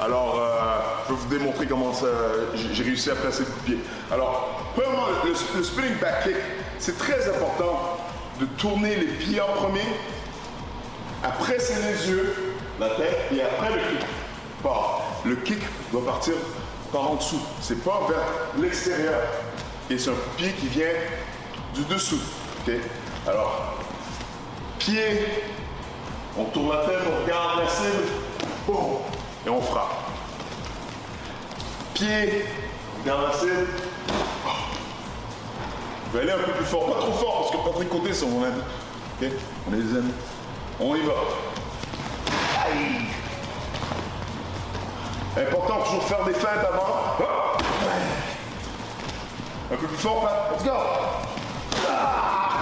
[0.01, 0.78] Alors, euh,
[1.09, 1.92] je vais vous démontrer comment
[2.55, 3.78] j'ai réussi à placer le pied.
[4.12, 6.36] Alors, premièrement, le, spinning back kick,
[6.78, 7.97] c'est très important
[8.38, 9.86] de tourner les pieds en premier,
[11.24, 14.07] après c'est les yeux, la tête, et après le kick.
[15.24, 15.59] le kick
[15.92, 16.34] doit partir
[16.92, 17.40] par en dessous.
[17.62, 19.22] C'est pas vers l'extérieur.
[19.88, 20.92] Et c'est un pied qui vient
[21.74, 22.20] du dessous.
[23.26, 23.76] Alors,
[24.78, 25.26] pied,
[26.36, 29.16] on tourne la tête, on regarde la cible,
[29.47, 29.94] et on frappe.
[31.94, 32.44] Pied,
[33.05, 33.66] la cible.
[36.12, 38.26] Je vais aller un peu plus fort, pas trop fort parce que Patrick Côté c'est
[38.26, 38.61] mon ami.
[39.20, 39.30] Ok
[39.66, 40.12] On des amis.
[40.80, 41.12] On y va.
[42.64, 43.07] Aïe.
[45.36, 47.16] Important toujours faire des feintes avant.
[49.72, 50.53] Un peu plus fort, Pat.
[50.53, 50.76] Let's go.
[51.88, 52.55] Ah,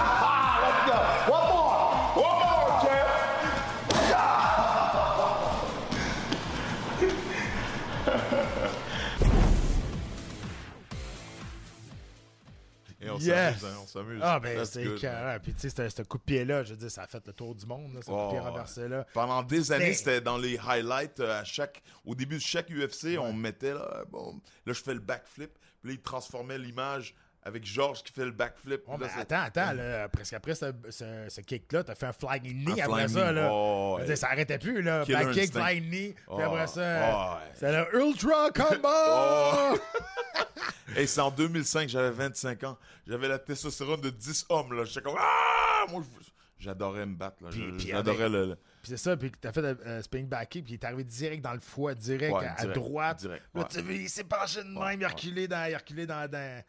[13.53, 14.19] s'amuse, hein, on s'amuse.
[14.23, 15.39] Ah, ben, c'est carré.
[15.39, 17.55] Puis, tu sais, ce coup de pied-là, je veux dire, ça a fait le tour
[17.55, 19.05] du monde, ce coup de pied renversé-là.
[19.13, 21.19] Pendant des années, c'était dans les highlights.
[21.19, 24.93] Euh, à chaque, au début de chaque UFC, on mettait, là, bon, là, je fais
[24.93, 25.51] le backflip.
[25.81, 27.15] Puis là, il transformait l'image
[27.45, 28.81] avec Georges qui fait le backflip.
[28.87, 32.81] Oh, ben, attends, attends, là, presque après ce, ce, kick-là, t'as fait un flying knee
[32.81, 33.31] après ça.
[33.31, 33.49] Là.
[33.51, 34.15] Oh, ouais.
[34.15, 35.05] Ça arrêtait plus, là.
[35.05, 39.79] Back kick, flying knee, puis après ça, oh, c'est le Ultra Combo!
[40.97, 42.77] Et c'est en 2005, j'avais 25 ans.
[43.07, 44.83] J'avais la testostérone de 10 hommes, là.
[44.85, 45.85] J'étais comme, ah!
[45.91, 46.01] Moi,
[46.57, 47.49] j'adorais me battre, là.
[47.77, 48.57] J'adorais le...
[48.85, 51.43] Puis c'est ça, puis t'as fait un euh, spinning back puis il est arrivé direct
[51.43, 53.21] dans le foie, direct, à, droite.
[53.21, 56.05] Direct, là, tu vu, il s'est penché de même, il a reculé dans, il reculé
[56.05, 56.63] dans, dans,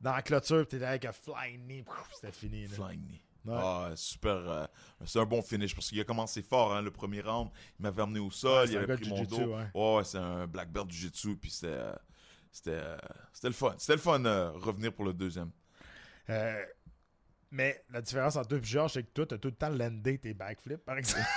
[0.00, 1.84] dans, la clôture, puis t'étais avec un flying knee,
[2.16, 2.66] c'était fini.
[2.66, 2.74] Là.
[2.74, 3.22] Flying knee.
[3.48, 4.32] Ah, super.
[4.34, 4.66] Euh,
[5.04, 7.48] c'est un bon finish parce qu'il a commencé fort, hein, le premier round.
[7.78, 9.54] Il m'avait amené au sol, il avait pris mon dos.
[9.54, 11.68] Ouais, ouais c'est un black belt du jitsu, puis c'était.
[11.68, 11.94] Euh,
[12.50, 12.82] c'était,
[13.32, 13.74] c'était le fun.
[13.78, 15.52] C'était le fun revenir pour le deuxième.
[17.54, 20.16] Mais la différence entre toi et Georges, c'est que toi, t'as tout le temps landé
[20.16, 21.22] tes backflips, par exemple.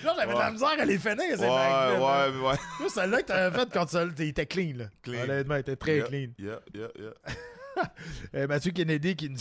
[0.00, 2.00] Georges avait de la misère à les finir, ces ouais, backflips.
[2.00, 2.30] Ouais, hein.
[2.30, 2.56] ouais, ouais.
[2.78, 4.84] Toi, celle-là que t'avais fait quand tu étais clean, là.
[5.02, 5.24] Clean.
[5.24, 6.28] Honnêtement, était très clean.
[6.38, 7.10] Yeah, yeah, yeah.
[8.34, 9.36] Euh, Mathieu Kennedy qui nous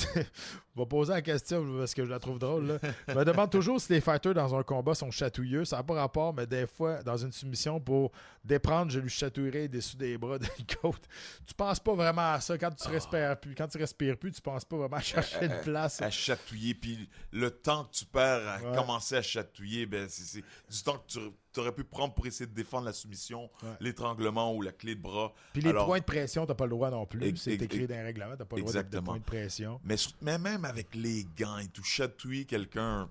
[0.75, 2.65] va poser la question parce que je la trouve drôle.
[2.67, 3.15] Là.
[3.15, 5.65] me demande toujours si les fighters dans un combat sont chatouilleux.
[5.65, 8.11] Ça n'a pas rapport, mais des fois, dans une soumission, pour
[8.43, 11.01] déprendre, je lui chatouillerai dessous des bras d'une côte.
[11.45, 13.55] Tu penses pas vraiment à ça quand tu respires plus.
[13.55, 16.01] Quand tu respires plus, tu penses pas vraiment à chercher une place.
[16.01, 16.73] À, chatouiller.
[16.73, 21.19] Puis le temps que tu perds à commencer à chatouiller, ben, c'est du temps que
[21.55, 23.49] tu aurais pu prendre pour essayer de défendre la soumission,
[23.79, 25.33] l'étranglement ou la clé de bras.
[25.53, 27.35] Puis les points de pression, tu n'as pas le droit non plus.
[27.37, 29.79] C'est écrit dans les règlements, tu n'as pas le droit de, points de pression.
[29.83, 33.09] Mais, mais, même avec les gants et tout, chatouiller quelqu'un,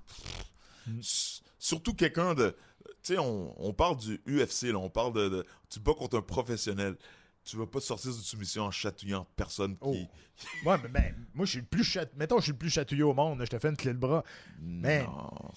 [0.86, 1.00] mm.
[1.58, 2.56] surtout quelqu'un de...
[3.02, 5.46] Tu sais, on, on, parle du UFC, là, on parle de, de...
[5.68, 6.96] Tu bats contre un professionnel
[7.44, 10.08] tu vas pas sortir de soumission en chatouillant personne qui.
[10.64, 10.68] Oh.
[10.68, 12.08] ouais, mais ben, moi, je suis le plus chat...
[12.16, 13.40] Mettons, je suis le plus chatouillé au monde.
[13.44, 14.24] Je te fais une clé de bras.
[14.60, 15.06] Mais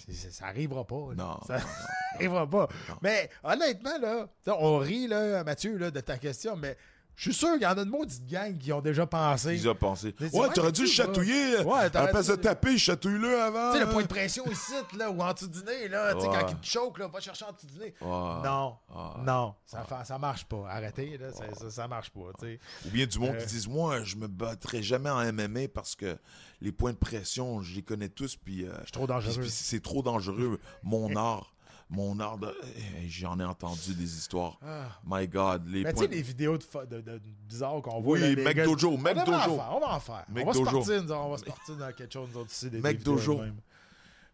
[0.10, 1.14] ça arrivera pas.
[1.16, 1.40] Non.
[1.48, 1.60] Ça
[2.16, 2.68] arrivera pas.
[3.02, 6.78] Mais honnêtement, là, on rit, là, Mathieu, là, de ta question, mais
[7.18, 9.56] Je suis sûr qu'il y en a de maudites gangs qui ont déjà pensé.
[9.56, 10.14] Ils ont pensé.
[10.20, 11.58] C'est Ouais, t'aurais dû chatouiller.
[11.64, 13.72] Ouais, t'aurais dû- de taper, chatouille-le avant.
[13.74, 16.22] Tu sais, le point de pression ici, là, ou en dessous du nez, là, tu
[16.22, 17.96] sais, quand il te choque, là, va chercher en dessous du nez.
[18.00, 18.08] Ouais.
[18.08, 19.24] Non, Ouais.
[19.26, 20.68] non, ça, marche pas.
[20.70, 22.60] Arrêtez, là, ça, ça, ça marche pas, tu sais.
[22.86, 23.40] Ou bien du monde Euh.
[23.42, 26.18] qui disent Moi, je me battrai jamais en MMA parce que
[26.62, 28.64] les points de pression, je les connais tous, puis.
[28.64, 29.44] euh, C'est trop dangereux.
[29.48, 30.60] c'est trop dangereux.
[30.84, 31.52] Mon art,
[31.90, 32.54] mon art de.
[32.76, 34.60] Eh, J'en ai entendu des histoires.
[35.06, 35.84] My God, les Ah.
[35.88, 38.18] Mais tu sais, les vidéos de, de, de- bizarres qu'on voit.
[38.18, 39.38] Oui, là, Mec gars- Dojo, on Mec va en Dojo.
[39.56, 40.26] faire, on va en faire.
[40.30, 40.72] Mec on va se Dojo.
[40.72, 42.70] partir, on va se partir dans quelque chose, nous autres aussi.
[42.70, 43.38] Des, Mec des Dojo.
[43.40, 43.56] même.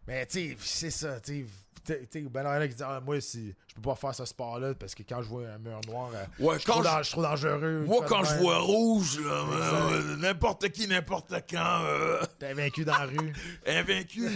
[0.06, 1.46] Mais tu sais, c'est ça, tu sais.
[1.86, 4.24] Ben, il y en a qui disent, ah, moi, si, je peux pas faire ce
[4.24, 7.84] sport-là parce que quand je vois un mur noir, euh, Ouais, je, trop dangereux.
[7.86, 8.40] Moi, quand je bien.
[8.42, 13.32] vois rouge, là, euh, n'importe qui, n'importe quand, euh, T'es vaincu dans la rue.
[13.66, 14.30] invaincu,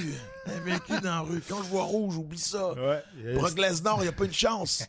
[0.47, 1.43] invaincu dans la rue.
[1.49, 2.73] Quand je vois rouge, oublie ça.
[2.75, 3.03] Ouais.
[3.35, 4.85] Brock Lesnar, il n'y a pas une chance.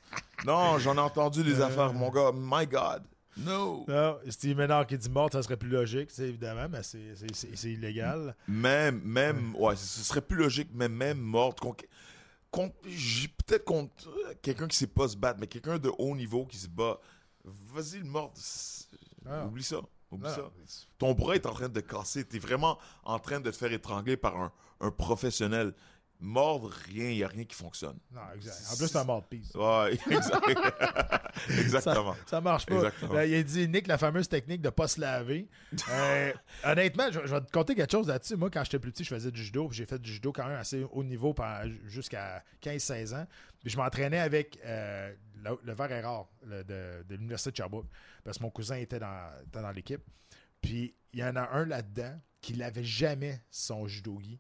[0.46, 2.32] non, j'en ai entendu des affaires, mon gars.
[2.36, 3.04] My God.
[3.38, 3.86] No.
[3.88, 7.56] Non, Steve Ménard qui dit mort, ça serait plus logique, c'est évidemment, mais c'est- c'est
[7.56, 8.36] c'est- illégal.
[8.48, 11.60] Même, même, ouais, ce serait plus logique, mais même morte.
[12.88, 13.94] j'ai peut-être contre
[14.42, 17.00] quelqu'un qui sait pas se battre, mais quelqu'un de haut niveau qui se bat.
[17.46, 18.34] Vas-y, le mort.
[19.26, 19.46] Ah.
[19.46, 19.78] Oublie ça.
[20.12, 20.88] Oublie Non, ça.
[20.98, 22.26] Ton bras est en train de casser.
[22.26, 24.52] T'es vraiment en train de te faire étrangler par un,
[24.82, 25.74] un professionnel.
[26.22, 27.98] Mordre, rien, il n'y a rien qui fonctionne.
[28.12, 28.58] Non, exact.
[28.74, 29.54] En plus, c'est un mort de pisse.
[29.56, 30.46] Ouais, exact.
[31.50, 32.14] exactement.
[32.14, 32.76] Ça, ça marche pas.
[32.76, 33.14] Exactement.
[33.14, 35.48] Là, il a dit, Nick, la fameuse technique de pas se laver.
[35.90, 36.34] Euh,
[36.66, 38.36] honnêtement, je, je vais te conter quelque chose là-dessus.
[38.36, 39.70] Moi, quand j'étais plus petit, je faisais du judo.
[39.72, 41.34] J'ai fait du judo quand même assez haut niveau
[41.86, 43.28] jusqu'à 15-16 ans.
[43.62, 45.14] Puis je m'entraînais avec euh,
[45.44, 47.88] le, le verre est rare le- de, de l'Université de Sherbrooke.
[48.24, 50.02] Parce que mon cousin était dans, était dans l'équipe.
[50.62, 54.40] Puis il y en a un là-dedans qui l'avait jamais son judogi.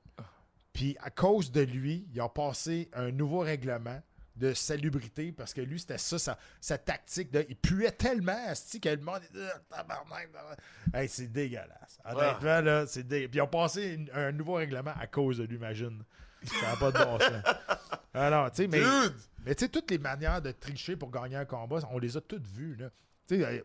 [0.79, 4.01] Puis à cause de lui, il a passé un nouveau règlement
[4.37, 7.29] de salubrité parce que lui, c'était ça, sa, sa tactique.
[7.31, 10.59] De, il puait tellement asti, que le monde Ah, tabarnak, tabarnak.
[10.93, 11.99] Hey, c'est dégueulasse.
[12.05, 13.03] Honnêtement, là, c'est.
[13.03, 16.01] Puis ils ont passé une- un nouveau règlement à cause de lui, imagine.
[16.45, 17.43] Ça n'a pas de bon sens.
[18.13, 19.13] Alors, tu sais, mais, Dude!
[19.45, 22.21] mais tu sais, toutes les manières de tricher pour gagner un combat, on les a
[22.21, 22.89] toutes vues, là.
[23.27, 23.61] Tu sais, euh,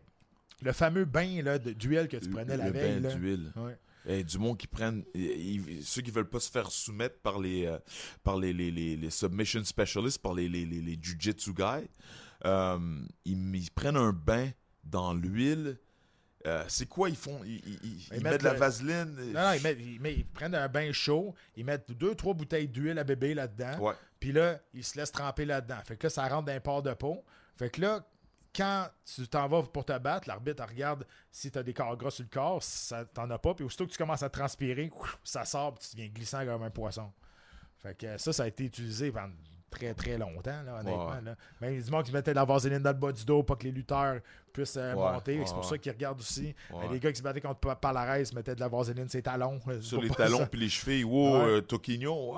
[0.61, 2.99] le fameux bain là, de duel que tu prenais la le veille.
[2.99, 3.15] bain là.
[3.15, 3.53] d'huile.
[3.55, 3.77] Ouais.
[4.07, 7.39] Eh, du monde qui prennent ils- ils- ceux qui veulent pas se faire soumettre par
[7.39, 7.79] les euh,
[8.23, 11.87] par les, les, les, les submission specialists par les les, les, les jujitsu guys
[12.45, 12.77] euh,
[13.25, 14.51] ils, ils prennent un bain
[14.83, 15.77] dans l'huile
[16.47, 19.41] Euh, c'est quoi ils font ils, ils- ils- ils mettent de la le- vaseline Non,
[19.41, 22.67] non, ils, mettent- ils mettent- ils prennent un bain chaud, ils mettent deux, trois bouteilles
[22.67, 23.79] d'huile à bébé là-dedans.
[23.79, 25.79] ouais Puis là, ils se laissent tremper là-dedans.
[25.83, 27.23] Fait que là, ça rentre dans un port de peau.
[27.57, 28.05] Fait que là,
[28.55, 32.11] quand tu t'en vas pour te battre, l'arbitre regarde si tu as des corps gras
[32.11, 33.53] sur le corps, si ça t'en as pas.
[33.53, 34.91] Puis aussitôt que tu commences à transpirer,
[35.23, 37.11] ça sort, puis tu deviens glissant comme un poisson.
[37.79, 39.33] Fait que ça, ça a été utilisé pendant
[39.69, 41.09] très très longtemps, là, honnêtement.
[41.09, 41.21] Ouais.
[41.21, 41.35] Là.
[41.59, 43.65] Même du monde qui mettait de la vaseline dans le bas du dos pour que
[43.65, 44.21] les lutteurs
[44.53, 45.37] puissent euh, Ouais, monter.
[45.39, 46.55] ouais, c'est pour ça qu'ils regardent aussi.
[46.89, 49.59] Les gars qui se battaient contre Pa- Palares mettaient de la vaseline sur les talons.
[49.81, 51.43] sur les talons puis les chevilles wow Ouais.
[51.57, 52.37] euh, Toquinho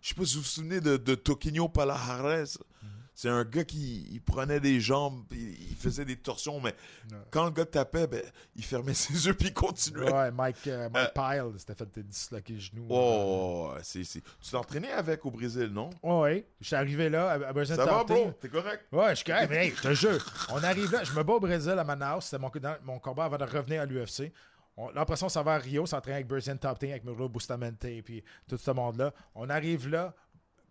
[0.00, 2.88] je sais pas si vous vous souvenez de, de Toquinho Palajares Mhm.
[3.14, 6.74] C'est un gars qui il prenait des jambes puis il faisait des torsions mais
[7.12, 7.18] Ouais.
[7.30, 8.22] quand le gars tapait ben
[8.56, 12.52] il fermait ses yeux puis il continuait Ouais, Mike, euh, Mike Pyle s'était fait disloquer
[12.54, 12.86] le genou.
[12.90, 14.20] Oh, c'est, c'est...
[14.40, 15.90] Tu t'es entraîné avec au Brésil, non?
[16.02, 16.46] Ouais, ouais.
[16.60, 18.32] Je suis arrivé là à, à Ça va, bro?
[18.40, 18.84] T'es correct?
[18.92, 20.24] Ouais, je suis correct, mais hey, je te jure.
[20.50, 22.22] On arrive là, je me bats au Brésil à Manaus.
[22.22, 24.32] C'était mon, dans- mon combat avant de revenir à l'UFC.
[24.76, 28.02] On- L'impression, ça va à Rio, s'entraîner avec Brazilian Top Team, avec Muro Bustamante et
[28.02, 29.12] puis tout ce monde-là.
[29.34, 30.14] On arrive là.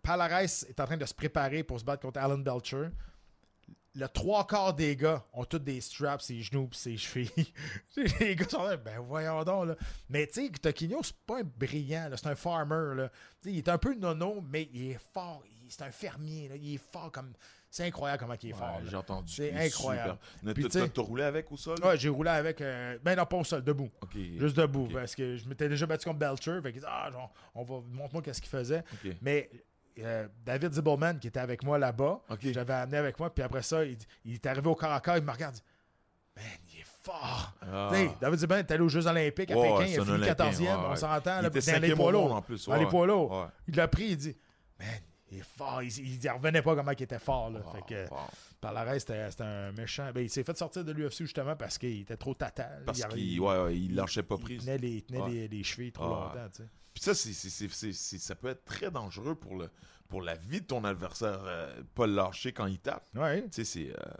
[0.04, 2.88] Palares est en train de se préparer pour se battre contre Alan Belcher.
[3.96, 7.52] Le trois quarts des gars ont tous des straps, ses genoux et ses chevilles.
[8.20, 9.68] les gars sont là, ben voyons donc.
[9.68, 9.76] Là.
[10.08, 12.96] Mais tu sais, Toquinho, c'est pas un brillant, c'est un farmer.
[12.96, 13.10] Là.
[13.44, 15.44] Il est un peu nono, mais il est fort.
[15.68, 16.48] C'est un fermier.
[16.48, 16.56] Là.
[16.56, 17.32] Il est fort comme.
[17.70, 18.76] C'est incroyable comment il est fort.
[18.76, 19.32] Ouais, j'ai entendu.
[19.32, 20.18] C'est incroyable.
[20.92, 21.78] t'as- roulé avec au sol?
[21.84, 22.60] Ouais, j'ai roulé avec.
[22.60, 23.90] euh, ben non, pas au sol, debout.
[24.14, 24.88] Juste debout.
[24.92, 26.60] Parce que je m'étais déjà battu contre Belcher.
[26.62, 28.82] Fait que, ah, genre, on va montre-moi qu'est-ce qu'il faisait.
[29.22, 29.50] Mais
[30.00, 32.20] euh, David Zibbelman, qui était avec moi là-bas,
[32.54, 33.32] l'avais amené avec moi.
[33.32, 35.16] Puis après ça, il, il est arrivé au corps à corps.
[35.16, 35.54] Il me regarde.
[35.56, 35.64] il dit,
[36.36, 37.52] Man, il est fort.
[37.62, 37.90] Ah.
[38.20, 39.84] David Zibbelman est allé aux Jeux Olympiques à Ouais, Pékin.
[39.86, 40.60] Il a fini Olympien, 14e.
[40.60, 40.96] ouais, On ouais.
[40.96, 41.40] s'entend.
[41.40, 42.34] Il était dans les poids lourds.
[42.34, 42.90] en plus, Dans les ouais.
[42.90, 43.30] poids lourds.
[43.42, 43.46] Ouais.
[43.68, 44.06] Il l'a pris.
[44.10, 44.36] Il dit,
[44.80, 44.88] Man,
[45.30, 45.82] il est fort.
[45.82, 47.50] Il, il, il revenait pas comment il était fort.
[47.50, 47.60] Là.
[47.72, 48.18] Fait que, wow.
[48.60, 50.10] par la reste, c'était un méchant.
[50.14, 52.64] Ben, il s'est fait sortir de l'UFC justement parce qu'il était trop tata.
[52.64, 52.76] là.
[52.86, 54.60] Parce Il qu'il ouais, ouais, il lâchait pas il prise.
[54.64, 55.30] tenait les, il tenait Ouais.
[55.30, 56.32] les, les chevilles trop Ah.
[56.34, 56.48] longtemps.
[56.54, 56.68] Tu sais.
[56.94, 57.32] Puis ça, c'est,
[57.92, 59.68] ça peut être très dangereux pour, le,
[60.08, 61.40] pour la vie de ton adversaire.
[61.44, 63.04] euh, pas le lâcher quand il tape.
[63.16, 63.42] Ouais.
[63.42, 64.12] Tu sais, c'est, euh,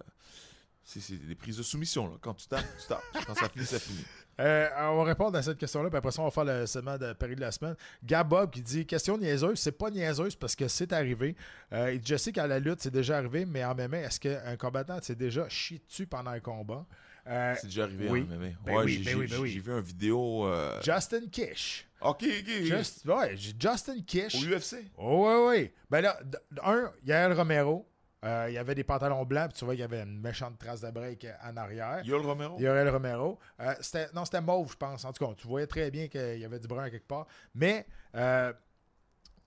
[0.83, 2.09] c'est, c'est des prises de soumission.
[2.09, 2.17] Là.
[2.21, 3.03] Quand tu tapes, tu tapes.
[3.27, 4.05] Quand ça finit, ça finit.
[4.41, 6.99] Euh, on va répondre à cette question-là, puis après ça, on va faire le segment
[6.99, 7.77] de Paris de la semaine.
[8.03, 11.37] Gab Bob qui dit Question niaiseuse, c'est pas niaiseuse parce que c'est arrivé.
[11.73, 13.97] Euh, il dit, je sais qu'à la lutte, c'est déjà arrivé, mais en même temps,
[13.97, 16.85] est-ce qu'un combattant s'est déjà chié dessus pendant un combat?
[17.27, 18.23] Euh, C'est déjà arrivé oui.
[18.25, 18.37] MMA.
[18.65, 19.59] Ben ouais, oui, j'ai ben oui, ben oui.
[19.59, 20.47] vu une vidéo.
[20.47, 21.87] euh, Justin Kish.
[22.01, 22.51] Ok, ok.
[22.65, 24.35] Just- ouais, Justin Kish.
[24.35, 24.77] Au UFC.
[24.99, 25.73] Oh, oui, oui.
[25.91, 26.19] Ben là,
[26.63, 27.89] un, Yael Romero,
[28.25, 30.59] euh, il y avait des pantalons blancs, puis tu vois qu'il y avait une méchante
[30.59, 32.03] trace de break en arrière.
[32.05, 32.59] Yol Romero?
[32.61, 33.39] Yael Romero.
[33.81, 35.05] C'était, non, c'était mauve, je pense.
[35.07, 37.27] En tout cas, tu voyais très bien qu'il y avait du brun quelque part.
[37.55, 37.87] Mais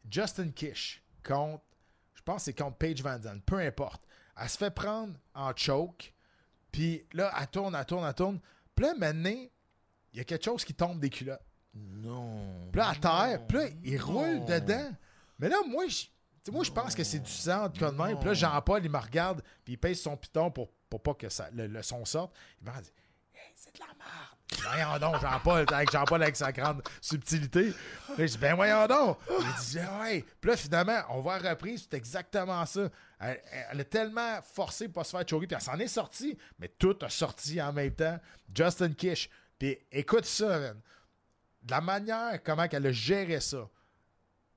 [0.10, 1.64] Justin Kish contre,
[2.16, 4.04] je pense que c'est contre Paige Van Zandt, peu importe.
[4.40, 6.14] Elle se fait prendre en choke,
[6.72, 8.40] puis là, elle tourne, elle tourne, elle tourne.
[8.76, 9.48] Puis là, maintenant,
[10.14, 11.42] il y a quelque chose qui tombe des culottes.
[11.74, 12.70] Non.
[12.72, 14.06] Puis là, à terre, puis là, il non.
[14.06, 14.92] roule dedans.
[15.40, 16.06] Mais là, moi, je,
[16.52, 18.18] moi, je pense que c'est du sang, de même.
[18.18, 21.30] Puis là, Jean-Paul, il me regarde, puis il pèse son piton pour, pour pas que
[21.30, 22.36] ça, le, le son sorte.
[22.62, 22.92] Il me dit
[23.34, 24.37] Hey, c'est de la merde.
[24.64, 27.74] Voyons donc, Jean-Paul, avec Jean-Paul avec sa grande subtilité.
[28.18, 29.18] Je dis Ben voyons donc.
[29.30, 30.26] Il dit Ouais.
[30.40, 32.90] Puis là, finalement, on voit reprise, c'est exactement ça.
[33.20, 33.42] Elle,
[33.72, 36.70] elle a tellement forcé pour pas se faire choker, puis elle s'en est sortie, mais
[36.70, 38.20] tout a sorti en même temps.
[38.56, 39.30] Justin Kish.
[39.60, 40.82] Puis écoute ça, man
[41.68, 43.70] de la manière comment elle a géré ça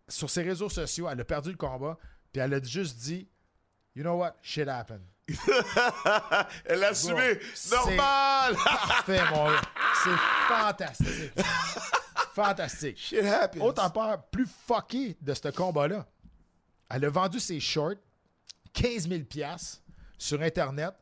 [0.09, 1.99] sur ses réseaux sociaux, elle a perdu le combat,
[2.33, 3.29] puis elle a juste dit
[3.95, 4.37] You know what?
[4.43, 5.03] Shit happened.
[6.65, 7.39] Elle a assumé.
[7.71, 8.55] Normal.
[8.65, 9.61] Parfait, mon gars.
[10.03, 10.17] C'est
[10.49, 11.33] fantastique.
[12.35, 12.99] fantastique.
[12.99, 13.61] Shit happens.
[13.61, 16.07] Autre part plus fucké de ce combat-là.
[16.89, 17.95] Elle a vendu ses shorts
[18.73, 19.23] 15 000
[20.19, 20.95] sur Internet.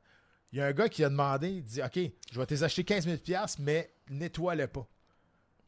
[0.53, 1.99] Il y a un gars qui a demandé, il dit OK,
[2.33, 3.19] je vais te les acheter 15 000
[3.59, 4.87] mais nettoie-les pas.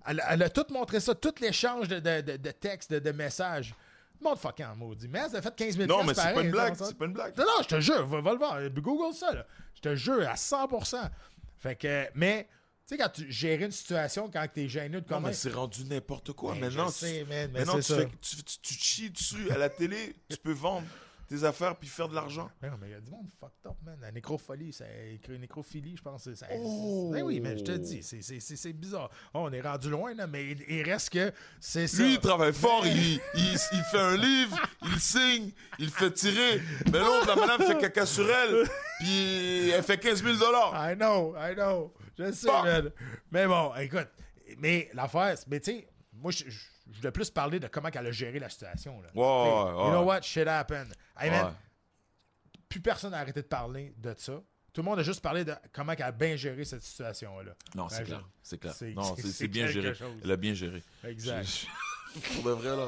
[0.06, 3.12] Elle, elle a tout montré ça, tout l'échange de, de, de, de textes, de, de
[3.12, 3.74] messages.
[4.20, 5.08] Le monde fucking maudit.
[5.08, 6.74] Mais elle a fait 15 000 Non, mais c'est pas une blague.
[6.76, 7.36] C'est pas une blague.
[7.38, 8.58] Non, non, je te jure, va, va le voir.
[8.70, 9.46] Google ça, là.
[9.74, 11.08] Je te jure, à 100%.
[11.58, 12.48] Fait que, mais,
[12.86, 15.28] tu sais, quand tu gères une situation, quand t'es gêné de Non, comment.
[15.28, 16.54] mais c'est rendu n'importe quoi.
[16.54, 19.50] Ben, maintenant, je sais, tu, man, mais maintenant tu, fais- tu, tu, tu chies dessus
[19.50, 20.14] à la télé.
[20.28, 20.86] tu peux vendre
[21.30, 22.50] tes affaires puis faire de l'argent.
[22.60, 23.96] Mais non, mais il y a du monde fucked up, man.
[24.00, 26.32] La nécrophilie, c'est écrit nécrophilie, je pense.
[26.34, 27.10] Ça, Oh!
[27.12, 29.08] Ben oui, mais je te dis, c'est- c'est c'est- c'est bizarre.
[29.32, 32.02] Oh, on est rendu loin, là, mais il, il reste que c'est ça.
[32.02, 36.60] Lui, il travaille fort, il, il, il fait un livre, il signe, il fait tirer.
[36.92, 38.66] Mais l'autre, la madame fait caca sur elle,
[38.98, 41.94] puis elle fait 15 000 I know, I know.
[42.18, 42.64] Je sais, Fuck.
[42.64, 42.90] man.
[43.30, 44.08] Mais bon, écoute,
[44.58, 46.44] mais l'affaire, mais tu sais, moi, je,
[46.90, 49.00] je- je voulais plus parler de comment elle a géré la situation.
[49.00, 49.08] Là.
[49.14, 49.84] Ouais.
[49.86, 50.22] You know what?
[50.22, 50.92] Shit happened.
[51.18, 51.54] Hey, man,
[52.68, 54.40] plus personne n'a arrêté de parler de ça.
[54.72, 57.52] Tout le monde a juste parlé de comment elle a bien géré cette situation-là.
[57.74, 58.28] Non, c'est je- clair.
[58.42, 58.72] C'est clair.
[58.72, 59.94] c'est- Non, c'est- bien géré.
[59.94, 60.20] chose.
[60.22, 60.82] Elle a bien géré.
[61.04, 61.44] Exact.
[61.44, 61.66] Je-
[62.34, 62.86] Pour de vrai, là.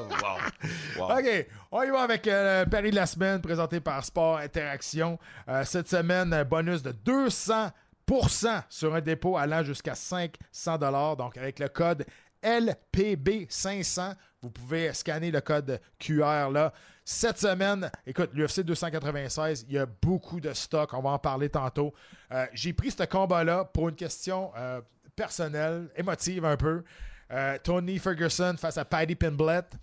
[0.97, 1.07] Wow.
[1.09, 1.17] wow.
[1.19, 5.17] OK, on y va avec euh, le pari de la semaine présenté par Sport Interaction.
[5.47, 11.59] Euh, cette semaine, un bonus de 200% sur un dépôt allant jusqu'à 500 Donc, avec
[11.59, 12.05] le code
[12.43, 16.73] LPB500, vous pouvez scanner le code QR là.
[17.05, 20.93] Cette semaine, écoute, l'UFC 296, il y a beaucoup de stock.
[20.93, 21.93] On va en parler tantôt.
[22.31, 24.81] Euh, J'ai pris ce combat-là pour une question euh,
[25.15, 26.83] personnelle, émotive un peu.
[27.31, 29.73] Euh, Tony Ferguson face à Paddy Pimblett.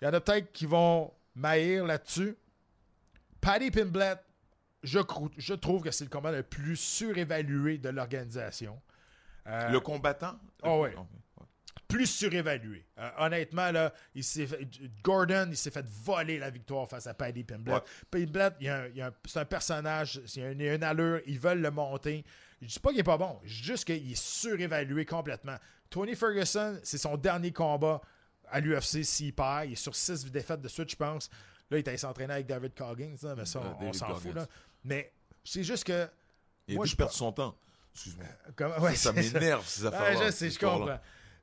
[0.00, 2.36] Il y en a peut-être qui vont maïr là-dessus.
[3.40, 4.18] Paddy Pimblett,
[4.82, 8.78] je, trouve que c'est le combat le plus surévalué de l'organisation.
[9.46, 10.38] Le combattant?
[10.62, 10.94] Oh, ouais.
[11.88, 12.84] Plus surévalué.
[12.98, 14.68] Euh, honnêtement, là, il s'est fait-
[15.02, 17.76] Gordon, il s'est fait voler la victoire face à Paddy Pimblett.
[17.76, 17.82] Ouais.
[18.10, 18.54] Pimblett,
[19.24, 22.24] c'est un personnage, il a une, allure, ils veulent le monter.
[22.60, 25.56] Je dis pas qu'il est pas bon, je dis juste qu'il est surévalué complètement.
[25.88, 28.02] Tony Ferguson, c'est son dernier combat
[28.50, 29.66] à l'UFC s'il perd.
[29.66, 31.30] Il est sur six défaites de suite, je pense.
[31.70, 34.34] Là, il était s'entraîner avec David Coggins, là, mais ça, Euh, on- s'en fout.
[34.34, 34.46] Là.
[34.84, 35.12] Mais
[35.44, 36.08] c'est juste que.
[36.66, 37.56] Il Moi, je dû perdre son temps.
[37.94, 38.78] Excuse-moi.
[38.80, 40.26] Ouais, ça m'énerve, ces Ouais, affaires-là.
[40.26, 40.98] je sais, comprends.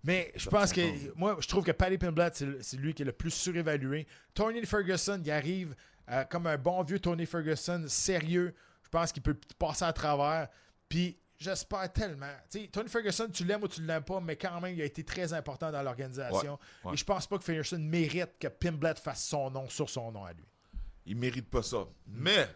[0.05, 0.81] Mais je pense que
[1.17, 4.05] moi, je trouve que Paddy Pimblett, c'est lui qui est le plus surévalué.
[4.35, 5.75] Tony Ferguson, il arrive
[6.11, 8.53] euh, comme un bon vieux Tony Ferguson, sérieux.
[8.83, 10.47] Je pense qu'il peut passer à travers.
[10.87, 12.29] Puis j'espère tellement.
[12.51, 14.81] Tu sais, Tony Ferguson, tu l'aimes ou tu ne l'aimes pas, mais quand même, il
[14.81, 16.53] a été très important dans l'organisation.
[16.83, 16.93] Ouais, ouais.
[16.93, 20.23] Et je pense pas que Ferguson mérite que Pimblett fasse son nom sur son nom
[20.23, 20.45] à lui.
[21.07, 21.85] Il mérite pas ça.
[22.07, 22.47] Mais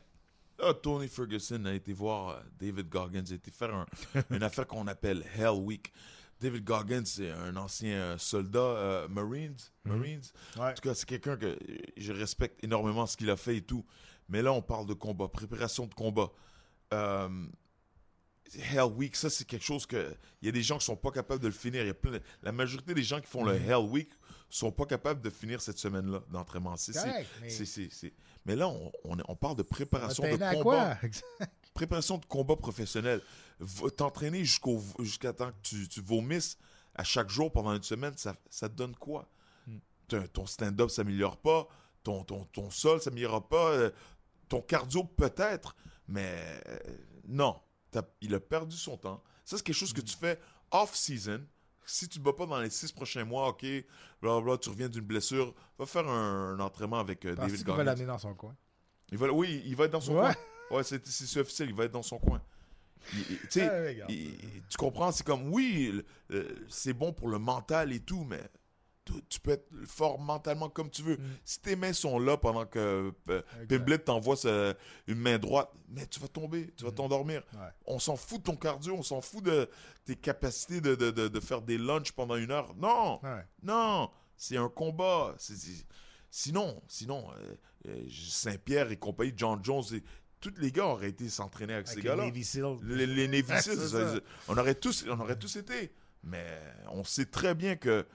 [0.60, 3.88] là, Tony Ferguson a été voir euh, David Goggins, il a été faire un-
[4.30, 5.92] une affaire qu'on appelle Hell Week.
[6.40, 9.58] David Goggins, c'est un ancien euh, soldat euh, Marines.
[9.84, 10.22] Marines.
[10.58, 10.72] Ouais.
[10.72, 11.58] En tout cas, c'est quelqu'un que
[11.98, 13.86] je respecte énormément ce qu'il a fait et tout.
[14.30, 16.30] Mais là, on parle de combat, préparation de combat.
[16.94, 17.30] Euh,
[18.72, 20.16] Hell Week, ça, c'est quelque chose que.
[20.42, 21.82] Il y a des gens qui sont pas capables de le finir.
[21.84, 24.10] Il y a plein de- la majorité des gens qui font le Hell Week
[24.50, 26.76] sont pas capables de finir cette semaine-là d'entraînement.
[26.76, 26.94] C'est-
[27.42, 28.14] mais- c'est- c'est- c'est-
[28.46, 30.98] mais là, on, on, on parle de préparation de T'es à combat.
[30.98, 31.10] quoi?
[31.80, 33.22] Préparation de combat professionnel.
[33.62, 36.58] Va- T'entraîner jusqu'au jusqu'à temps que tu, tu vomisses
[36.94, 39.30] à chaque jour pendant une semaine, ça, ça te donne quoi?
[39.66, 39.78] Hmm.
[40.34, 41.70] Ton- stand-up s'améliore pas,
[42.04, 43.92] ton, ton, ton sol s'améliore pas, euh,
[44.50, 45.74] ton cardio peut-être,
[46.10, 46.36] mais
[46.68, 46.80] euh,
[47.30, 47.56] non.
[48.20, 49.24] il a perdu son temps.
[49.46, 50.38] Ça, c'est quelque chose que tu fais
[50.72, 51.46] off-season.
[51.86, 53.66] Si tu ne bats pas dans les six prochains mois, OK,
[54.22, 57.72] blablabla, tu reviens d'une blessure, va faire un, un entraînement avec euh, David qu'il va
[57.72, 57.84] Goggins.
[57.86, 58.54] l'amener dans son coin.
[59.14, 60.34] Il va, oui, il va être dans son Ouais.
[60.34, 60.36] coin.
[60.72, 62.42] Ouais, c'est officiel, il va être dans son coin.
[63.14, 64.12] Il- il- tu sais, Ouais, regarde.
[64.12, 64.38] il-
[64.70, 68.42] tu comprends, c'est comme, oui, le- c'est bon pour le mental et tout, mais
[69.06, 71.18] tu, tu peux être fort mentalement comme tu veux.
[71.44, 73.68] Si tes mains sont là pendant que euh, Mm.
[73.68, 74.36] Pimblet t'envoie
[75.08, 77.42] une main droite, mais tu vas tomber, tu vas t'endormir.
[77.54, 77.58] Mm.
[77.58, 77.68] Ouais.
[77.86, 79.68] On s'en fout de ton cardio, on s'en fout de
[80.06, 82.76] tes capacités de, de- de- de faire des lunchs pendant une heure.
[82.76, 83.20] Non!
[83.24, 83.44] Ouais.
[83.64, 85.36] Non, c'est un combat.
[86.32, 87.56] Sinon, sinon euh,
[87.88, 89.84] euh, Saint-Pierre et compagnie, John Jones,
[90.40, 92.24] tous les gars auraient été s'entraîner avec, ces gars-là.
[92.24, 92.78] les Navy Seals.
[92.84, 95.92] Les, Navy Seals, on aurait tous, on aurait tous été.
[96.24, 96.60] Mais
[96.92, 98.06] on sait très bien que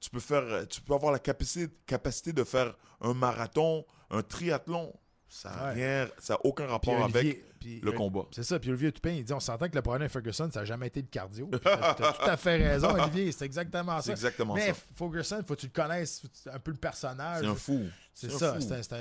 [0.00, 4.92] tu peux faire, tu peux avoir la capacité, capacité de faire un marathon, un triathlon.
[5.32, 6.08] Ça n'a Ouais.
[6.42, 8.22] aucun rapport avec puis, le combat.
[8.32, 8.58] C'est ça.
[8.58, 10.88] Puis Olivier Toupin, il dit on s'entend que le problème de Ferguson, ça n'a jamais
[10.88, 11.48] été le cardio.
[11.62, 13.30] T'as t'as tout à fait raison, Olivier.
[13.30, 14.10] C'est exactement ça.
[14.10, 14.74] exactement Mais ça.
[14.96, 17.42] Ferguson, faut que tu le connaisses tu- un peu le personnage.
[17.44, 17.86] C'est un fou.
[18.12, 18.56] C'est ça.
[18.60, 18.92] C'est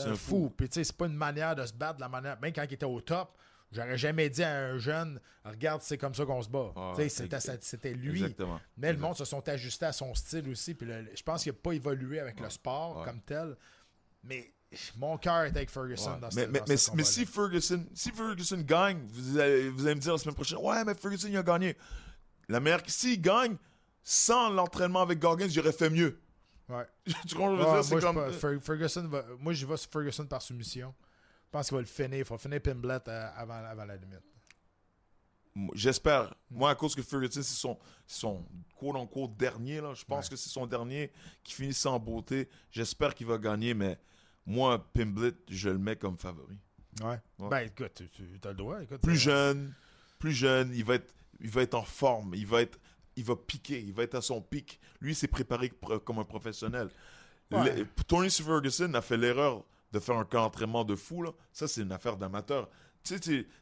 [0.00, 0.16] un, un- fou.
[0.16, 0.54] fou.
[0.56, 2.40] Puis tu sais, c'est pas une manière de se battre de la manière.
[2.40, 3.36] Même quand il était au top,
[3.70, 6.72] j'aurais jamais dit à un jeune Regarde, c'est comme ça qu'on se bat.
[6.76, 8.22] Ah, Tu c'était, lui.
[8.22, 8.60] Exactement.
[8.76, 10.74] Mais le monde se sont ajustés à son style aussi.
[10.74, 13.04] Puis le- je pense qu'il n'a pas évolué avec le sport ouais.
[13.04, 13.56] comme tel.
[14.24, 14.52] Mais
[14.96, 16.20] mon cœur est avec Ferguson Ouais.
[16.20, 17.08] dans mais, ce mais, dans mais, ce mais combat-là.
[17.10, 20.84] si Ferguson, si Ferguson gagne, vous allez, vous allez me dire la semaine prochaine, ouais,
[20.84, 21.76] mais Ferguson il a gagné.
[22.48, 23.56] La meilleure, s'il gagne
[24.02, 26.20] sans l'entraînement avec Goggins, j'aurais fait mieux.
[26.68, 26.86] Ouais.
[27.26, 27.82] tu comprends Ouais?
[27.82, 28.16] C'est moi, je comme.
[28.16, 30.94] pas- Ferguson va- moi, je vais sur Ferguson par soumission.
[31.46, 32.18] Je pense qu'il va le finir.
[32.18, 34.20] Il faut finir Pimblet euh, avant, avant la limite.
[35.74, 36.34] J'espère.
[36.50, 38.44] Moi, à cause que Ferguson, c'est son, c'est son
[38.78, 39.92] quote-unquote dernier, là.
[39.94, 40.30] Je pense Ouais.
[40.30, 41.10] que c'est son dernier
[41.42, 42.48] qui finit sans beauté.
[42.70, 43.98] J'espère qu'il va gagner, mais
[44.48, 46.56] moi, Pimblet, je le mets comme favori.
[47.02, 47.20] Ouais.
[47.38, 47.48] Ouais.
[47.48, 48.08] Ben, écoute, tu,
[48.40, 48.82] tu as le droit.
[48.82, 49.72] Écoute, Plus jeune,
[50.18, 52.78] plus jeune, il va être, il va être en forme, il va être,
[53.14, 54.80] il va piquer, il va être à son pic.
[55.00, 55.70] Lui, il s'est préparé
[56.04, 56.88] comme un professionnel.
[57.52, 57.76] Ouais.
[57.76, 61.22] Le- Tony Ferguson a fait l'erreur de faire un camp d'entraînement de fou.
[61.22, 61.30] Là.
[61.52, 62.68] Ça, c'est une affaire d'amateur.
[63.04, 63.16] Tu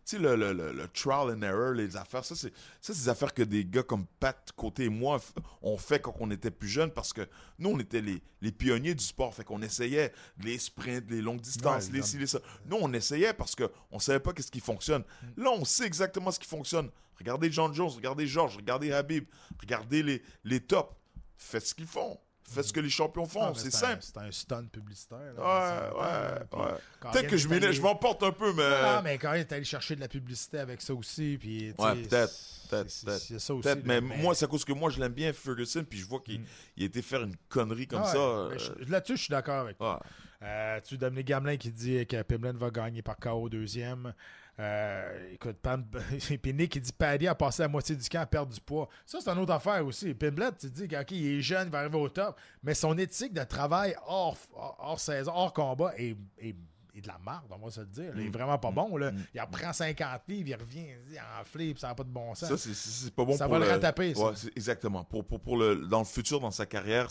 [0.05, 2.53] sais, le, le, le- le trial and error, les affaires, ça, c'est
[2.93, 5.21] des affaires que des gars comme Pat Côté et moi,
[5.63, 7.29] on fait quand on était plus jeunes parce que
[7.61, 9.33] nous, on était les, les pionniers du sport.
[9.35, 10.13] Fait qu'on essayait
[10.43, 12.41] les sprints, les longues distances, Ouais, les les ci, les ça.
[12.65, 15.03] Nous, on essayait parce qu'on savait pas qu'est-ce qui fonctionne.
[15.37, 15.43] Mm.
[15.45, 16.91] Là, on sait exactement ce qui fonctionne.
[17.19, 19.25] Regardez John Jones, regardez George, regardez Habib,
[19.61, 20.93] regardez les, les tops.
[21.37, 22.19] Faites ce qu'ils font.
[22.49, 23.43] Faites ce que les champions font.
[23.43, 23.99] ah, mais c'est simple.
[24.03, 25.19] C'est un stun publicitaire.
[25.37, 27.11] là, Ouais, ouais, ouais.
[27.13, 28.63] Peut-être que je m'emporte un peu, mais.
[28.65, 31.37] Ah, mais quand il est allé chercher de la publicité avec ça aussi.
[31.41, 32.33] Puis, Ouais, peut-être,
[32.71, 33.05] peut-être.
[33.05, 36.07] Peut-être, là, mais, moi, c'est à cause que moi, je l'aime bien, Ferguson, puis je
[36.07, 36.41] vois qu'il
[36.77, 38.13] il a été faire une connerie comme ça.
[38.15, 39.95] mais euh, Là-dessus, je suis d'accord avec toi.
[40.03, 40.11] ouais.
[40.43, 44.13] Euh, tu Dominique Gamelin qui dit que Pimblin va gagner par KO deuxième.
[44.59, 45.85] Euh, écoute, Pam,
[46.43, 48.89] puis Nick qui dit Paddy a passé la moitié du camp à perdre du poids.
[49.05, 50.15] Ça, c'est une autre affaire aussi.
[50.15, 53.45] Pimblett, tu dis qu'il est jeune, il va arriver au top, mais son éthique de
[53.45, 56.57] travail hors, hors, saison, hors combat est, est-
[56.97, 58.13] de la merde, on va se le dire.
[58.17, 58.97] Il est vraiment pas bon.
[58.97, 59.13] Là.
[59.35, 62.49] Il reprend 50 livres, il revient il enflé, puis ça n'a pas de bon sens.
[62.49, 64.15] Ça, c'est- pas bon Ça pour va le rattraper.
[64.17, 65.05] Ouais, exactement.
[65.05, 67.09] Pour, pour, pour le, dans le futur, dans sa carrière,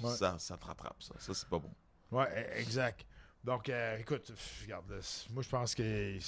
[0.00, 0.10] Ouais.
[0.16, 1.12] ça, ça te rattrape, ça.
[1.18, 1.70] Ça, c'est pas bon.
[2.10, 3.04] Ouais, e- exact.
[3.44, 4.32] Donc, euh, écoute,
[4.62, 4.86] regarde,
[5.30, 6.18] moi, je pense que.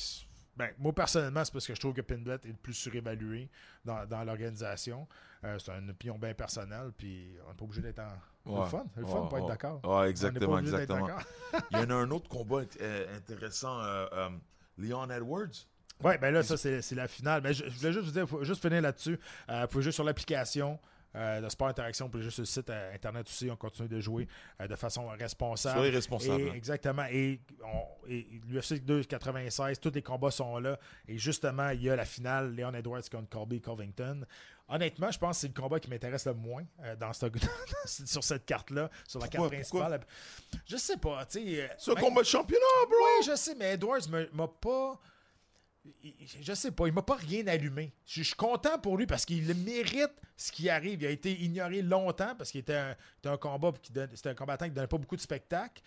[0.57, 3.49] Ben, moi, personnellement, c'est parce que je trouve que Pinblet est le plus surévalué
[3.85, 5.07] dans, dans l'organisation.
[5.45, 8.13] Euh, c'est une opinion bien personnelle, puis on n'est pas obligé d'être en.
[8.47, 8.61] Ouais.
[8.61, 9.81] le fun, le fun Ouais, pas être d'accord.
[9.85, 11.09] Ouais, exactement, exactement.
[11.71, 14.29] Il y en a un autre combat euh, intéressant, euh, euh,
[14.79, 15.67] Leon Edwards.
[16.03, 17.43] Ouais, ben là, ça, c'est la finale.
[17.43, 19.19] Mais je, je voulais juste vous dire, faut juste finir là-dessus.
[19.49, 20.79] Vous pouvez jouer sur l'application.
[21.17, 23.99] Euh, de Sport Interaction, puis juste sur le site euh, internet aussi, on continue de
[24.01, 24.29] jouer
[24.61, 25.79] euh, de façon responsable.
[25.79, 26.43] Soyez responsable.
[26.43, 27.05] Et- exactement.
[27.11, 27.41] Et,
[28.09, 30.79] et l'UFC 296, tous les combats sont là.
[31.09, 34.25] Et justement, il y a la finale, Leon Edwards contre Colby Covington.
[34.73, 37.27] Honnêtement, je pense que c'est le combat qui m'intéresse le moins euh, dans ce-
[38.07, 39.51] sur cette carte-là, sur la Pourquoi?
[39.51, 40.01] carte principale.
[40.65, 41.63] Je sais pas, tu sais.
[41.63, 42.97] euh, C'est un même- combat de championnat, bro!
[43.19, 43.99] oui, je sais, mais Edwards
[44.33, 45.01] m'a pas.
[46.43, 47.93] Je sais pas, il m'a pas rien allumé.
[48.07, 51.03] Je suis content pour lui parce qu'il mérite ce qui arrive.
[51.03, 54.67] Il a été ignoré longtemps parce qu'il était un, combat qui donne- c'était un combattant
[54.67, 55.83] qui donnait pas beaucoup de spectacle.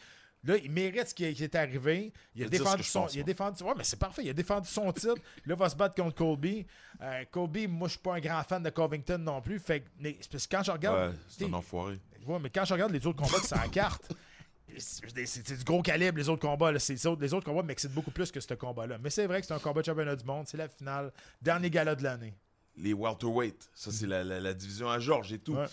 [0.46, 2.12] Là, il mérite ce qui, est arrivé.
[2.36, 3.04] Il a défendu son.
[3.04, 3.26] pense, il a moi.
[3.26, 3.64] défendu.
[3.64, 4.24] Ouais, mais c'est parfait.
[4.26, 5.16] Il a défendu son titre.
[5.46, 6.66] Là, il va se battre contre Colby.
[7.02, 9.58] Euh, Colby, moi, je suis pas un grand fan de Covington non plus.
[9.60, 11.12] Fait que, mais c'est parce que quand je regarde.
[11.12, 11.98] Ouais, c'est un enfoiré.
[12.26, 14.14] Ouais, mais quand je regarde les autres combats qui sont carte,
[14.78, 16.72] c'est du gros calibre, les autres combats.
[16.72, 16.80] là.
[16.80, 18.98] C'est- les autres- les autres combats m'excitent beaucoup plus que ce combat-là.
[19.00, 20.48] Mais c'est vrai que c'est un combat de championnat du monde.
[20.48, 21.12] C'est la finale.
[21.42, 22.34] Dernier gala de l'année.
[22.76, 25.54] Les welterweight, ça, c'est la, la- la division à Georges et tout.
[25.56, 25.66] Ouais.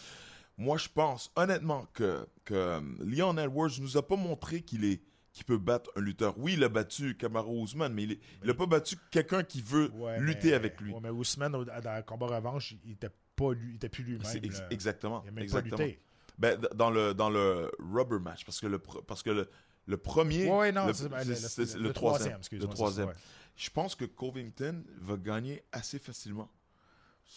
[0.59, 5.01] Moi, je pense honnêtement que, que euh, Leon Edwards nous a pas montré qu'il est
[5.33, 6.35] qui peut battre un lutteur.
[6.39, 10.19] Oui, il a battu Kamaru Usman, mais il n'a pas battu quelqu'un qui veut Ouais,
[10.19, 10.93] lutter mais- avec lui.
[10.93, 14.27] ouais, mais Ousmane, dans le combat revanche, il était pas lui, il était plus lui-même.
[14.43, 15.23] Ex- exactement.
[15.25, 15.77] Il a même exactement.
[15.77, 16.01] pas lutté.
[16.41, 19.51] Ben, dans, le, dans le rubber match, parce que le, parce que le,
[19.87, 20.47] le premier.
[20.51, 21.09] Ouais, ouais, non, le, le-
[21.79, 22.41] le- le troisième.
[22.53, 23.09] Le troisième.
[23.09, 23.15] ouais.
[23.57, 26.51] Je pense que Covington va gagner assez facilement.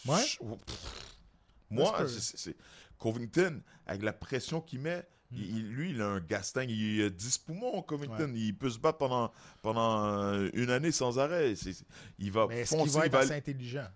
[0.08, 0.24] Ouais?
[0.26, 1.18] Je- pff,
[1.70, 2.56] Moi, c'est-
[2.98, 5.36] Covington, avec la pression qu'il met, Hmm.
[5.36, 8.32] il- il- lui, il a un gasting, il a 10 poumons, Covington.
[8.36, 11.56] Il peut se battre pendant, pendant euh, une année sans arrêt.
[11.56, 11.86] C'est- c'est-
[12.20, 13.88] il va Mais foncer, va il être va assez intelligent?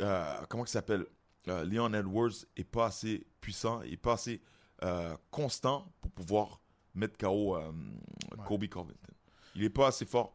[0.00, 1.06] euh, comment il s'appelle?
[1.50, 4.40] Euh, Leon Edwards est pas assez puissant, il est pas assez
[4.82, 6.60] euh, constant pour pouvoir
[6.94, 7.72] mettre KO euh,
[8.46, 9.12] Kobe Covington.
[9.54, 10.34] Il est pas assez fort.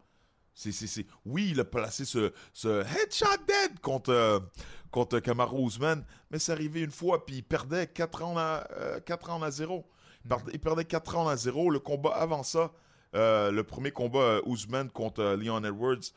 [0.53, 4.43] C'est, c'est, c'est- Oui, il a placé ce, ce headshot dead contre,
[4.91, 8.67] contre Kamaru Usman, mais c'est arrivé une fois, puis il perdait 4 rounds à,
[9.05, 9.85] 4 rounds à 0.
[10.25, 11.69] Il perdait, il perdait 4 rounds à 0.
[11.71, 12.71] Le combat avant ça,
[13.13, 16.13] le premier combat Usman contre Leon Edwards,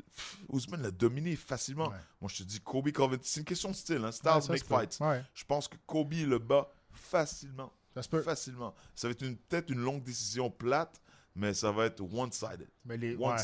[0.00, 1.88] pff, Usman l'a dominé facilement.
[1.88, 1.96] Ouais.
[2.20, 3.98] Moi, je te dis, Kobe Covington, c'est une question de style.
[4.04, 4.10] Hein?
[4.10, 4.98] Ouais, ça make fights.
[5.00, 7.72] Ouais, Je pense que Kobe le bat facilement.
[7.94, 8.22] ça se peut.
[8.22, 8.74] Facilement.
[8.94, 11.00] Ça va être peut-être une longue décision plate,
[11.34, 12.68] mais ça va être one-sided.
[12.84, 13.36] Mais les, One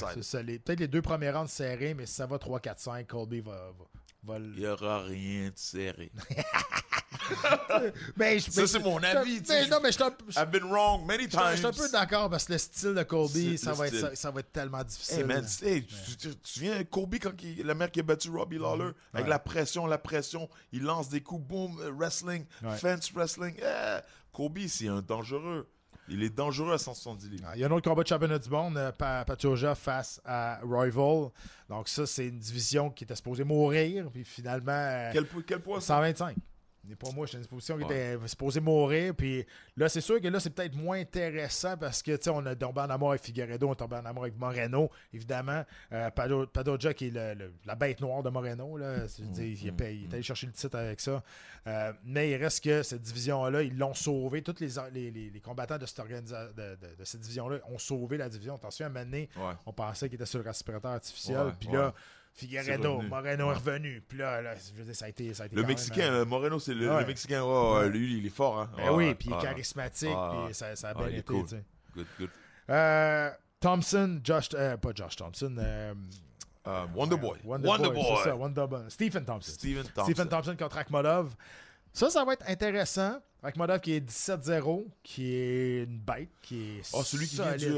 [0.45, 3.85] les- peut-être les deux premiers rounds serrés, mais si ça va 3-4-5, Colby va, va,
[4.25, 6.11] va le- Il n'y aura rien de serré.
[8.16, 9.91] Ben, je- Ça, mais- c'est mon avis, tu sais, mais je- non, mais
[10.37, 11.41] I've been wrong many times.
[11.53, 13.95] je suis un peu d'accord parce que le style de Colby, C'est ça va, être,
[13.95, 14.09] style.
[14.11, 15.18] ça, ça va être tellement difficile.
[15.20, 18.03] Hey man, hey, tu, tu- tu te souviens Kobe quand il- la mère qui a
[18.03, 19.24] battu Robbie Lawler avec.
[19.27, 19.31] Ouais.
[19.31, 22.77] la pression, la pression, il lance des coups, boom, euh, wrestling, Ouais.
[22.77, 23.55] fence wrestling.
[23.62, 23.99] eh,
[24.33, 25.68] Kobe, c'est un dangereux.
[26.09, 27.49] Il est dangereux à 170 livres.
[27.57, 30.61] Il y a un autre combat de championnat du monde, euh, Pa- Patoja face à
[30.62, 31.31] Rival.
[31.68, 35.81] Donc ça, c'est une division qui était supposée mourir, puis finalement, euh, Quel, quel poids
[35.81, 35.95] ça?
[35.97, 36.37] 125.
[36.89, 38.14] N'est pas moi, j'étais dans une position qui Ouais.
[38.14, 39.14] était supposée mourir.
[39.14, 39.45] Puis
[39.76, 42.55] là, c'est sûr que là, c'est peut-être moins intéressant parce que, tu sais, on a
[42.55, 45.64] tombé en amour avec Figueredo, on est tombé en amour avec Moreno, évidemment.
[45.93, 49.07] Euh, Pado- Padoja, qui est le- le- la bête noire de Moreno, là.
[49.18, 51.22] Dire, il, est pa- il est allé chercher le titre avec ça.
[51.66, 54.43] Euh, mais il reste que cette division-là, ils l'ont sauvé.
[54.43, 57.78] Tous les, les, les- les combattants de cette, organisa- de, de- de cette division-là ont
[57.78, 58.55] sauvé la division.
[58.55, 59.53] Attention, à un moment donné, Ouais.
[59.66, 61.39] on pensait qu'il était sur le respirateur artificiel.
[61.47, 61.93] Ouais, puis là,
[62.37, 63.01] Figueredo.
[63.03, 63.53] Moreno Ouais.
[63.53, 64.03] est revenu.
[64.07, 65.32] Puis là, là, je veux dire, ça a été.
[65.34, 67.01] Ça a été Le Mexicain, même, euh, euh, Moreno, c'est le, Ouais.
[67.01, 67.43] le Mexicain.
[67.43, 67.89] Oh, Ouais.
[67.89, 68.59] Lui, il est fort.
[68.61, 68.70] Hein?
[68.76, 69.43] Ben oui, puis il est Ouais.
[69.43, 71.22] charismatique, Ah, puis ça, ça a ah, bien été.
[71.22, 71.43] cool.
[71.45, 71.64] tu sais.
[71.95, 72.30] Good, good.
[72.70, 73.30] Euh,
[73.61, 75.95] Thompson, Josh, euh, pas Josh Thompson, euh,
[76.66, 77.61] Euh, Wonder Boy, Boy.
[78.24, 78.80] ça, Wonder Boy.
[78.89, 79.53] Stephen Thompson.
[79.53, 80.05] Stephen Thompson.
[80.12, 81.34] Stephen Thompson contre Akhmadov.
[81.93, 83.18] Ça, ça va être intéressant.
[83.43, 87.72] Akhmadov qui est 17-0, qui est une bête, qui est Oh, celui qui vient du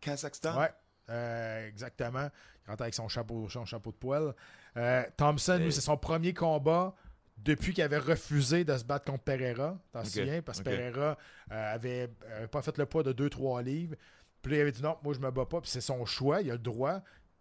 [0.00, 0.58] Kazakhstan?
[0.58, 0.70] Ouais,
[1.08, 2.28] euh, exactement.
[2.72, 4.32] Rentre avec son chapeau, son chapeau de poêle.
[4.78, 6.94] Euh, Thompson, lui, c'est son premier combat
[7.36, 9.78] depuis qu'il avait refusé de se battre contre Pereira.
[9.92, 10.40] T'en Ok, souviens?
[10.40, 10.64] Parce que.
[10.64, 11.18] Pereira
[11.50, 13.94] euh, avait, avait pas fait le poids de 2-3 livres.
[14.40, 15.60] Puis il avait dit non, moi je me bats pas.
[15.60, 17.00] Puis c'est son choix, il a le droit.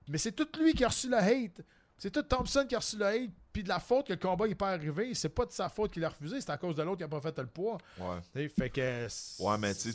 [0.09, 1.61] Mais c'est tout lui qui a reçu la hate.
[1.97, 3.31] C'est tout Thompson qui a reçu la hate.
[3.53, 5.91] Puis de la faute que le combat n'est pas arrivé, c'est pas de sa faute
[5.91, 7.77] qu'il a refusé, c'est à cause de l'autre qui a pas fait le poids.
[7.99, 8.17] Ouais.
[8.33, 9.07] Tu sais, Fait que.
[9.43, 9.89] Ouais, mais tu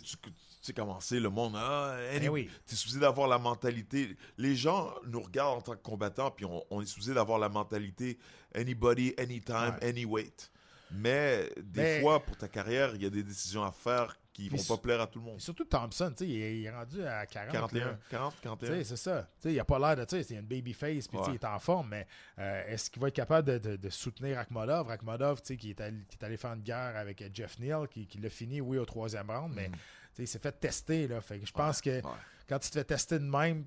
[0.67, 1.55] sais, tu tu sais comment c'est, le monde.
[1.57, 2.51] Ah, Eh oui.
[2.67, 4.17] T'es supposé d'avoir la mentalité.
[4.39, 7.49] Les gens nous regardent en tant que combattants, puis on, on est supposé d'avoir la
[7.49, 8.19] mentalité
[8.55, 9.89] anybody, anytime, Ouais.
[9.89, 10.51] any weight.
[10.91, 14.49] Mais des Mais- fois, pour ta carrière, il y a des décisions à faire qui
[14.51, 15.41] Puis vont pas plaire à tout le Et monde.
[15.41, 17.53] surtout Thompson, tu il, est- il est rendu à 40.
[17.53, 17.99] 41, là.
[18.11, 18.69] 40, Tu 41.
[18.69, 19.23] sais, c'est ça.
[19.41, 20.05] Tu sais, il a pas l'air de.
[20.05, 21.31] Tu c'est une baby face, puis tu Ouais.
[21.31, 22.07] il est en forme, mais
[22.39, 25.71] euh, est-ce qu'il va être capable de, de- de soutenir Akhmadov Akhmadov, tu sais, qui
[25.71, 28.29] est, allé, qui est allé faire une guerre avec euh, Jeff Neal, qui, qui l'a
[28.29, 29.79] fini, oui, au troisième round, mais tu sais,
[30.19, 31.21] il s'est fait tester, là.
[31.21, 32.03] Fait que je pense que ouais.
[32.49, 33.65] quand tu te fais tester de même,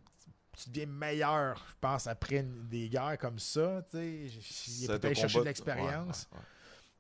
[0.58, 3.82] tu deviens meilleur, je pense, après une- des guerres comme ça.
[3.92, 4.10] Tu sais,
[4.68, 6.28] il est peut-être chercher de l'expérience.
[6.34, 6.40] ouais.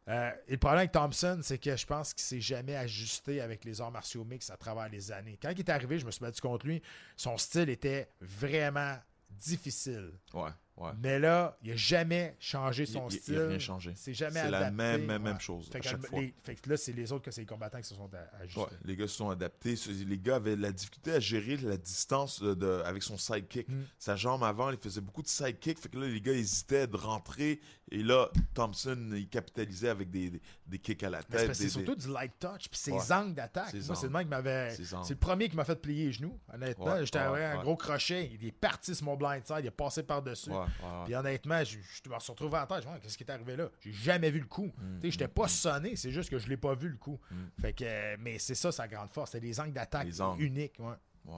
[0.07, 3.63] Euh, et le problème avec Thompson, c'est que je pense qu'il s'est jamais ajusté avec
[3.63, 5.37] les arts martiaux mix à travers les années.
[5.39, 6.81] Quand il est arrivé, je me suis battu contre lui,
[7.15, 8.97] son style était vraiment
[9.29, 10.11] difficile.
[10.33, 10.49] Ouais,
[10.79, 10.91] ouais.
[11.01, 13.39] Mais là, il n'a jamais changé son il- il a style.
[13.41, 13.93] rien changé.
[13.95, 16.19] C'est jamais C'est la même- même- même chose Fait à que, chaque fois.
[16.21, 18.09] les- fait que là, c'est les autres que c'est les combattants qui se sont
[18.41, 18.59] ajustés.
[18.61, 19.75] Ouais, les gars se sont adaptés.
[20.07, 23.67] Les gars avaient la difficulté à gérer la distance de, de- avec son sidekick.
[23.69, 23.83] Mm.
[23.97, 25.79] Sa jambe avant, il faisait beaucoup de sidekick.
[25.79, 27.59] Fait que là, les gars hésitaient de rentrer.
[27.91, 31.47] Et là, Thompson, il capitalisait avec des, des, des kicks à la c'est tête.
[31.47, 33.11] des- c'est surtout du light touch, puis ses Ouais.
[33.11, 33.73] angles d'attaque.
[33.73, 34.75] Moi, c'est le même qui m'avait.
[34.75, 37.03] C'est le premier qui m'a fait plier les genoux, honnêtement.
[37.03, 38.29] J'étais un gros crochet.
[38.33, 40.51] Il est parti sur mon blindside, il est passé par-dessus.
[40.83, 41.03] Ouais.
[41.05, 42.83] Puis honnêtement, je, je me suis retrouvé à tête.
[42.83, 43.69] Je me dis, Qu'est-ce qui est arrivé là?
[43.81, 44.71] J'ai jamais vu le coup.
[44.77, 47.19] Mm, sais, J'étais pas sonné, c'est juste que je l'ai pas vu le coup.
[47.59, 50.07] Fait que, euh, mais c'est ça sa grande force, c'est les angles d'attaque
[50.39, 50.75] uniques.
[50.79, 50.95] ouais.
[51.25, 51.33] Ouais.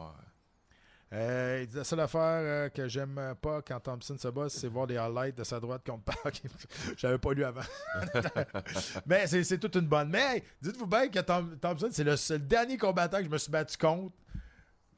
[1.13, 4.69] Euh, il dit la seule affaire euh, que j'aime pas quand Thompson se bat, c'est
[4.69, 6.41] voir les highlights de sa droite contre Park.
[6.97, 7.59] J'avais pas lu avant.
[9.05, 10.09] mais c'est, toute une bonne.
[10.09, 13.37] Mais hey, dites-vous bien que Tom- Thompson, c'est le, le dernier combattant que je me
[13.37, 14.15] suis battu contre.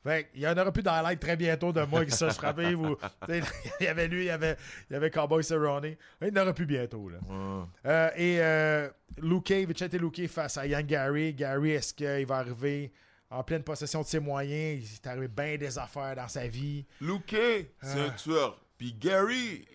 [0.04, 2.76] Fait il y en aura plus d'highlights très bientôt de moi qui se frappé.
[2.76, 2.98] Ou,
[3.30, 3.44] il
[3.82, 4.58] y avait lui, il y avait,
[4.90, 5.96] il y avait Cowboy Cerrone.
[6.22, 7.08] Il y en aura plus bientôt.
[7.10, 7.18] Là.
[7.30, 7.64] Ouais.
[7.86, 8.90] Euh, et euh,
[9.22, 11.34] Luke, Vicente Luque face à Yann Gary.
[11.34, 12.92] Gary, est-ce qu'il va arriver
[13.30, 14.84] en pleine possession de ses moyens?
[14.84, 16.86] Il est arrivé bien des affaires dans sa vie.
[17.02, 17.24] Luke,
[17.82, 18.04] c'est Ah.
[18.06, 18.60] un tueur.
[18.78, 19.66] Puis Gary,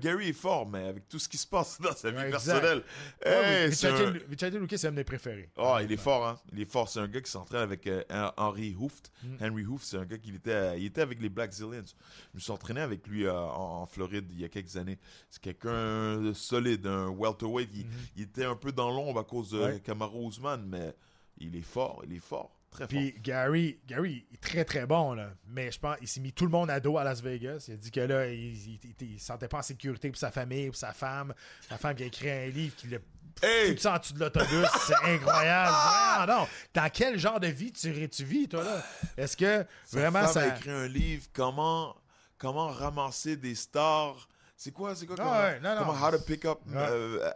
[0.00, 2.82] Gary est fort, mais avec tout ce qui se passe dans sa vie Ouais, personnelle,
[3.24, 4.10] hey, c'est Vicente, un-
[4.58, 5.50] Luque, c'est un de mes préférés.
[5.56, 6.40] Oh, il est fort, hein.
[6.52, 6.88] Il est fort.
[6.88, 9.12] C'est un gars qui s'entraîne avec euh, Hen- Henry Hooft.
[9.22, 9.36] Mm.
[9.44, 11.70] Henry Hooft, c'est un gars qui était, euh, il était avec les Black Zillions.
[11.72, 14.98] Je me suis entraîné avec lui euh, en, en Floride il y a quelques années.
[15.30, 17.68] C'est quelqu'un de solide, un welterweight.
[17.74, 19.64] Il, il était un peu dans l'ombre à cause de Mm-hmm.
[19.74, 19.80] Ouais.
[19.80, 20.94] Kamaru Usman, mais
[21.38, 22.02] il est fort.
[22.08, 22.55] Il est fort.
[22.70, 25.30] Très Puis Gary, Gary est très très bon, là.
[25.48, 27.64] mais je pense qu'il s'est mis tout le monde à dos à Las Vegas.
[27.68, 30.18] Il a dit que là, il, il, il- il se sentait pas en sécurité pour
[30.18, 31.32] sa famille, pour sa femme.
[31.68, 32.98] Sa femme qui a écrit un livre qui l'a.
[33.42, 33.74] Hey!
[33.76, 34.66] tout en dessous de l'autobus.
[34.86, 35.74] C'est incroyable.
[36.28, 38.82] Non, dans quel genre de vie tu, tu vis, toi, là?
[39.18, 40.42] Est-ce que Sa vraiment femme ça.
[40.52, 41.94] a écrit un livre comment
[42.38, 44.28] comment ramasser des stars.
[44.56, 45.86] C'est quoi c'est quoi Ah comment, ouais, non, non.
[45.92, 46.58] comment how to pick up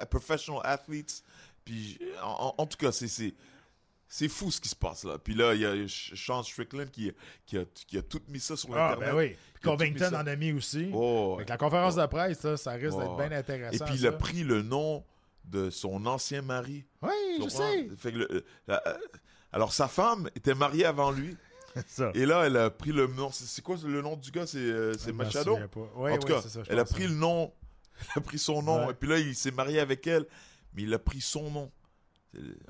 [0.00, 1.22] a professional athletes.
[1.64, 3.34] Puis en, en- en tout cas c'est
[4.12, 5.18] c'est fou ce qui se passe là.
[5.18, 7.12] Puis là il y a Sean Strickland qui
[7.46, 9.08] qui a qui a tout mis ça sur Ah, internet.
[9.10, 9.36] ben oui.
[9.54, 10.20] Puis Covington ça.
[10.20, 10.90] en a mis aussi.
[10.92, 13.84] Oh, la conférence de presse, là, ça risque Oh, d'être bien intéressant.
[13.86, 14.16] Et puis il a ça.
[14.18, 15.04] pris le nom
[15.44, 16.84] de son ancien mari.
[17.02, 17.10] Oui,
[17.42, 17.88] je sais.
[17.96, 18.98] Fait que le- la- euh,
[19.52, 21.36] alors sa femme était mariée avant lui.
[21.86, 22.10] Ça.
[22.14, 23.30] Et là, elle a pris le nom.
[23.32, 24.44] C'est quoi le nom du gars?
[24.44, 25.56] C'est euh, m'en Machado?
[25.56, 27.08] Ouais, En tout ouais, cas, ça, elle a pris ça.
[27.08, 27.52] le nom.
[28.00, 28.86] Elle a pris son nom.
[28.86, 28.90] Ouais.
[28.90, 30.26] Et puis là, il s'est marié avec elle.
[30.74, 31.70] Mais il a pris son nom.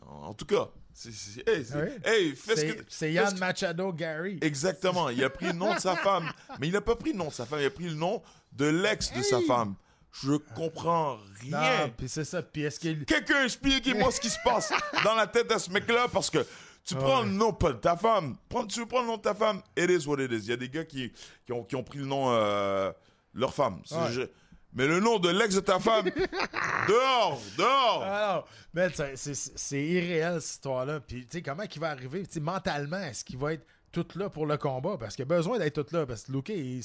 [0.06, 1.48] En tout cas, c'est.
[1.48, 1.64] Hey,
[2.04, 4.38] hey, ce fais Yann ce Machado Gary.
[4.42, 5.08] Exactement.
[5.08, 6.30] Il a pris le nom de sa femme.
[6.60, 7.60] Mais il n'a pas pris le nom de sa femme.
[7.60, 8.22] Il a pris le nom
[8.52, 9.74] de l'ex de sa femme.
[10.12, 11.86] Je comprends rien.
[11.86, 12.42] Non, puis c'est ça.
[12.42, 13.04] Puis est-ce qu'il.
[13.04, 14.72] Quelqu'un expliquez-moi ce qui se passe
[15.04, 16.44] dans la tête de ce mec-là parce que
[16.84, 17.26] tu prends ouais.
[17.26, 18.36] le nom pas de ta femme.
[18.48, 20.38] Prends- tu veux prendre le nom de ta femme, it is what it is.
[20.46, 21.12] Il y a des gars qui,
[21.46, 22.90] qui, ont, qui ont pris le nom euh,
[23.34, 23.82] leur femme.
[23.92, 24.10] Ouais.
[24.10, 24.28] je-
[24.74, 26.06] mais le nom de l'ex de ta femme,
[26.88, 28.02] dehors, dehors.
[28.04, 28.44] Ah non,
[28.74, 31.00] mais c'est- irréel cette histoire-là.
[31.00, 32.22] Puis, tu sais, comment il va arriver?
[32.26, 34.96] Tu sais, mentalement, est-ce qu'il va être tout là pour le combat?
[34.98, 36.06] Parce qu'il a besoin d'être tout là.
[36.06, 36.80] Parce que Luke est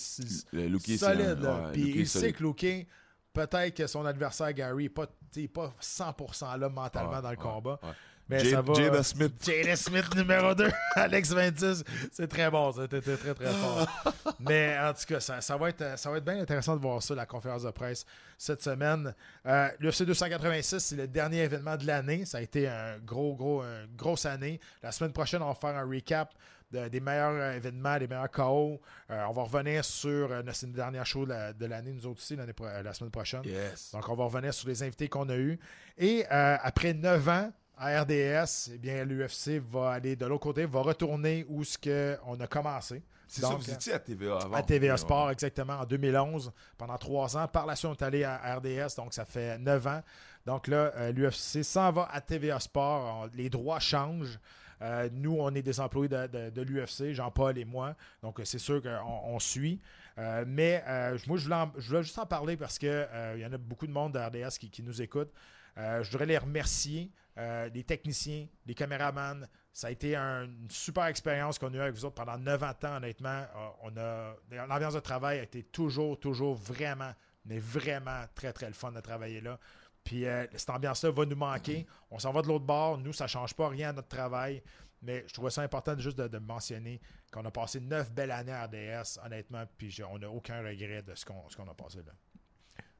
[0.53, 1.21] Luke, c'est solide.
[1.21, 1.65] un- là.
[1.67, 2.87] ouais, Puis Luke est il sait que Luke,
[3.33, 5.07] peut-être que son adversaire Gary n'est pas,
[5.53, 7.79] pas 100% là mentalement Ouais, dans le ouais, combat.
[8.27, 8.73] Mais Jada- ça va.
[8.73, 9.33] Jada Smith.
[9.45, 11.83] Jada Smith numéro 2, Alex 26.
[12.11, 12.81] C'est très bon, ça.
[12.83, 13.87] C'était très, très, très fort.
[14.39, 17.01] Mais en tout cas, ça, ça va être, ça va être bien intéressant de voir
[17.03, 18.05] ça, la conférence de presse
[18.37, 19.13] cette semaine.
[19.45, 22.25] Euh, L'UFC 286, c'est le dernier événement de l'année.
[22.25, 24.59] Ça a été un gros, gros, une grosse année.
[24.81, 26.33] La semaine prochaine, on va faire un recap
[26.71, 28.81] de- des meilleurs euh, événements, des meilleurs KO.
[29.11, 31.91] Euh, on va revenir sur euh, notre- c'est une dernière show de la- de l'année,
[31.93, 33.43] nous autres aussi, euh, la semaine prochaine.
[33.45, 33.91] Yes.
[33.93, 35.59] Donc, on va revenir sur les invités qu'on a eus.
[35.99, 40.81] Et après 9 ans à RDS, eh bien, l'UFC va aller de l'autre côté, va
[40.81, 43.01] retourner où ce que on a commencé.
[43.27, 44.53] C'est ça, vous étiez à TVA avant.
[44.55, 44.97] à TVA Ouais.
[44.97, 47.47] Sport, exactement, en 2011, pendant trois ans.
[47.47, 50.01] Par la suite, on est allé à RDS, donc ça fait neuf ans.
[50.45, 53.27] Donc là, euh, l'UFC s'en va à TVA Sport.
[53.33, 54.39] Les droits changent.
[54.81, 57.95] Euh, nous, on est des employés de, de- de l'UFC, Jean-Paul et moi.
[58.21, 59.79] Donc, euh, c'est sûr qu'on on suit.
[60.17, 63.41] Euh, mais euh, moi, je voulais, en- je voulais juste en parler parce qu'il il
[63.41, 65.29] y en a beaucoup de monde de RDS qui, qui nous écoute.
[65.77, 69.45] Euh, je voudrais les remercier, euh, les techniciens, les caméramans.
[69.73, 72.63] Ça a été un- une super expérience qu'on a eue avec vous autres pendant 9
[72.63, 73.45] ans honnêtement.
[73.55, 77.11] Euh, on a, l'ambiance de travail a été toujours, toujours vraiment,
[77.45, 79.59] mais vraiment très, très le fun de travailler là.
[80.03, 81.85] Puis euh, cette ambiance-là va nous manquer.
[82.11, 82.97] On s'en va de l'autre bord.
[82.99, 84.61] Nous, ça ne change pas rien à notre travail.
[85.01, 86.99] Mais je trouvais ça important juste de, mentionner
[87.31, 91.13] qu'on a passé neuf belles années à RDS, honnêtement, puis on n'a aucun regret de
[91.13, 92.13] ce qu'on a passé là.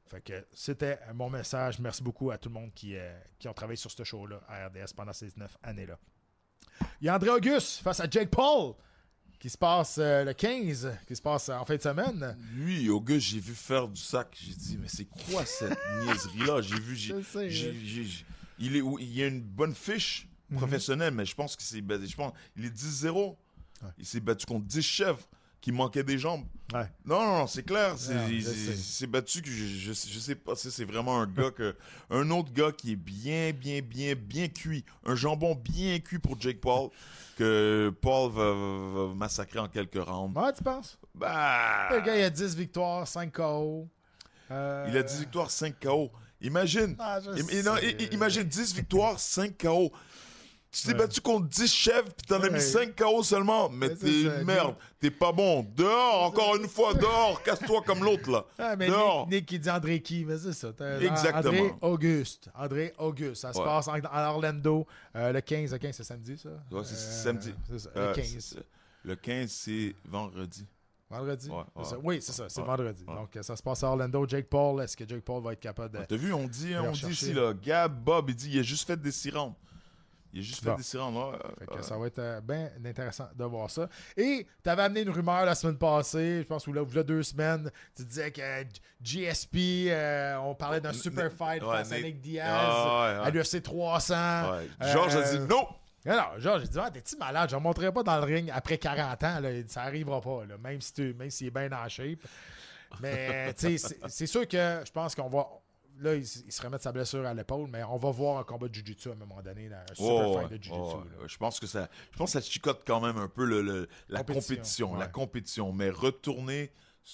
[0.08, 1.78] Fait que c'était mon message.
[1.80, 4.66] Merci beaucoup à tout le monde qui, euh, qui ont travaillé sur ce show-là à
[4.68, 5.98] RDS pendant ces neuf années-là.
[7.00, 8.74] Il y a André Auguste face à Jake Paul
[9.38, 12.36] qui se passe euh, le 15, qui se passe en fin de semaine.
[12.54, 14.28] Lui, au gars, j'ai vu faire du sac.
[14.40, 16.60] J'ai dit, mais c'est quoi cette niaiserie-là?
[16.62, 18.24] J'ai vu, j'ai, sais, j'ai-
[18.58, 20.58] il, est, il y a une bonne fiche Mhm.
[20.58, 22.06] professionnelle, mais je pense qu'il s'est battu.
[22.06, 23.36] Je pense, il est 10-0.
[23.98, 25.18] Il s'est battu contre 10 chèvres
[25.60, 26.44] qui manquaient des jambes.
[26.72, 26.88] Ouais.
[27.04, 27.94] Non, non, non, c'est clair.
[27.96, 28.12] C'est,
[28.76, 30.54] s'est battu que je, je, je sais pas.
[30.56, 31.74] C'est, c'est vraiment un gars que.
[32.10, 34.84] Un autre gars qui est bien, bien, bien, bien cuit.
[35.04, 36.90] Un jambon bien cuit pour Jake Paul.
[37.36, 40.34] Que Paul va, va- va massacrer en quelques rounds.
[40.36, 40.98] Ouais, tu penses?
[41.14, 41.88] Bah!
[41.90, 43.86] Le gars, il a 10 victoires, 5 KO.
[44.50, 46.10] Euh, Il a 10 victoires, 5 KO.
[46.40, 46.96] Imagine.
[46.98, 47.18] Ah,
[48.12, 49.92] imagine 10 victoires, 5 KO.
[50.82, 52.50] Tu t'es battu contre 10 chefs, puis t'en as Ouais.
[52.50, 53.68] mis 5 KO seulement.
[53.70, 54.74] Mais Mais t'es merde.
[55.00, 55.66] T'es pas bon.
[55.76, 57.42] Dehors, encore une fois, dehors.
[57.42, 58.44] Casse-toi comme l'autre, là.
[58.58, 59.26] Ah, mais dehors.
[59.26, 60.68] Nick, Nick qui dit André qui, mais c'est ça.
[61.00, 61.38] Exactement.
[61.38, 62.48] André Auguste.
[62.54, 63.36] André Auguste.
[63.42, 63.64] Ça se Ouais.
[63.64, 65.72] passe en, en Orlando euh, le 15.
[65.72, 66.48] Le 15, c'est samedi, ça?
[66.70, 67.54] Ouais, c'est Euh, samedi.
[67.78, 68.44] Ça, Euh, le c'est- 15.
[68.44, 68.64] c'est-
[69.04, 70.66] le 15, c'est vendredi.
[71.08, 71.48] Vendredi?
[71.48, 71.84] Ouais, ouais.
[71.84, 71.96] ça.
[72.02, 72.48] Oui, c'est ça.
[72.48, 73.04] C'est Ouais, vendredi.
[73.06, 73.14] ouais.
[73.14, 74.26] Donc, euh, ça se passe à Orlando.
[74.26, 76.04] Jake Paul, est-ce que Jake Paul va être capable de.
[76.04, 78.86] T'as vu, on dit, on dit ici, là, Gab, Bob, il dit, il a juste
[78.88, 79.54] fait des six rounds.
[80.36, 80.72] Il a juste Bon.
[80.72, 81.16] fait des six rounds.
[81.18, 83.88] ouais, Fait que ça va être euh, bien intéressant de voir ça.
[84.18, 87.02] Et tu avais amené une rumeur la semaine passée, je pense, ou là, ou là
[87.02, 87.70] deux semaines.
[87.96, 88.64] Tu disais que euh,
[89.02, 89.56] GSP,
[89.88, 93.26] euh, on parlait d'un N- super fight ouais, face à Nick Diaz Ah, ouais, ouais.
[93.26, 94.14] à l'UFC 300.
[94.14, 94.68] Ouais.
[94.82, 95.66] Euh, Georges a dit non.
[96.04, 97.50] Non, Georges, j'ai dit, ah, t'es-tu malade?
[97.50, 99.40] Je ne montrerai pas dans le ring après 40 ans.
[99.40, 102.20] Là, ça arrivera pas, là, même si tu- même s'il est bien en shape.
[103.00, 105.48] Mais, tu sais, c'est sûr que je pense qu'on va.
[106.00, 108.68] Là, il, se remet de sa blessure à l'épaule, mais on va voir un combat
[108.68, 110.96] de Jiu-Jitsu à un moment donné, là, un super Oh, fight de Jiu-Jitsu.
[111.26, 113.88] Je pense que ça, je pense que ça chicote quand même un peu le, le-
[114.08, 115.72] la Compétition, compétition, la compétition.
[115.72, 116.70] Mais retourner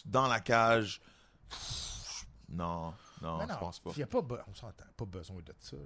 [0.07, 1.01] dans la cage,
[1.49, 3.91] pff, non, non, Mais je pense pas.
[3.95, 4.19] Il y a pas,
[4.49, 5.77] on s'entend, pas besoin de ça.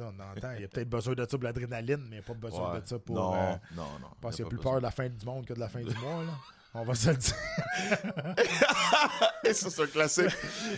[0.00, 2.22] on entend, il y a peut-être besoin de ça pour l'adrénaline, mais il n'y a
[2.22, 2.80] pas besoin Ouais.
[2.80, 3.14] de ça pour.
[3.16, 4.08] non, euh, non, non.
[4.20, 5.80] pense qu'il y a plus peur de la fin du monde que de la fin
[5.82, 6.24] du mois.
[6.24, 6.32] Là.
[6.72, 7.34] On va se le dire.
[9.44, 10.26] Et ça, c'est un classique.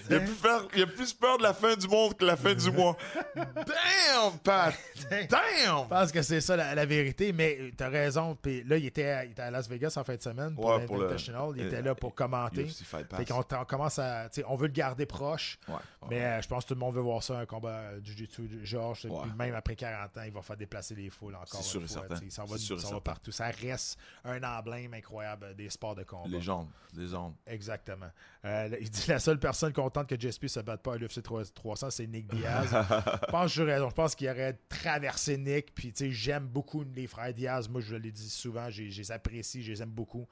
[0.08, 2.36] Il a plus peur, il a plus peur de la fin du monde que la
[2.36, 2.96] fin du mois.
[3.34, 4.74] Damn, Pat!
[4.94, 5.88] Je Damn!
[5.88, 8.34] pense que c'est ça la, la vérité, mais tu as raison.
[8.40, 10.64] Puis là, il était, à, il était à Las Vegas en fin de semaine pour
[10.64, 11.14] Ouais, pour le-.
[11.56, 12.64] Il euh, était là pour commenter.
[12.64, 12.82] Pass.
[13.16, 14.28] Fait qu'on commence à.
[14.46, 15.58] On veut le garder proche.
[15.68, 15.80] Ouais, ouais.
[16.08, 18.60] Mais euh, je pense que tout le monde veut voir ça, un combat euh, Jiu-Jitsu
[18.62, 19.02] Georges.
[19.02, 21.62] Puis même après 40 ans, il va faire déplacer les foules encore.
[21.62, 22.16] C'est sûr et certain.
[22.30, 23.32] Ça va, ça va partout.
[23.32, 26.28] Ça reste un emblème incroyable des sports de combat.
[26.28, 27.34] Légende, légende.
[27.46, 28.10] Exactement.
[28.44, 31.90] Euh, il dit la seule personne contente que GSP se batte pas à l'UFC 300,
[31.90, 32.68] c'est Nick Diaz.
[33.26, 33.90] je pense que raison.
[33.90, 35.74] Je pense qu'il aurait traversé Nick.
[35.74, 37.68] Puis, tu sais, j'aime beaucoup les frères Diaz.
[37.68, 40.26] Moi, je l'ai dit souvent, je les apprécie, je les aime beaucoup.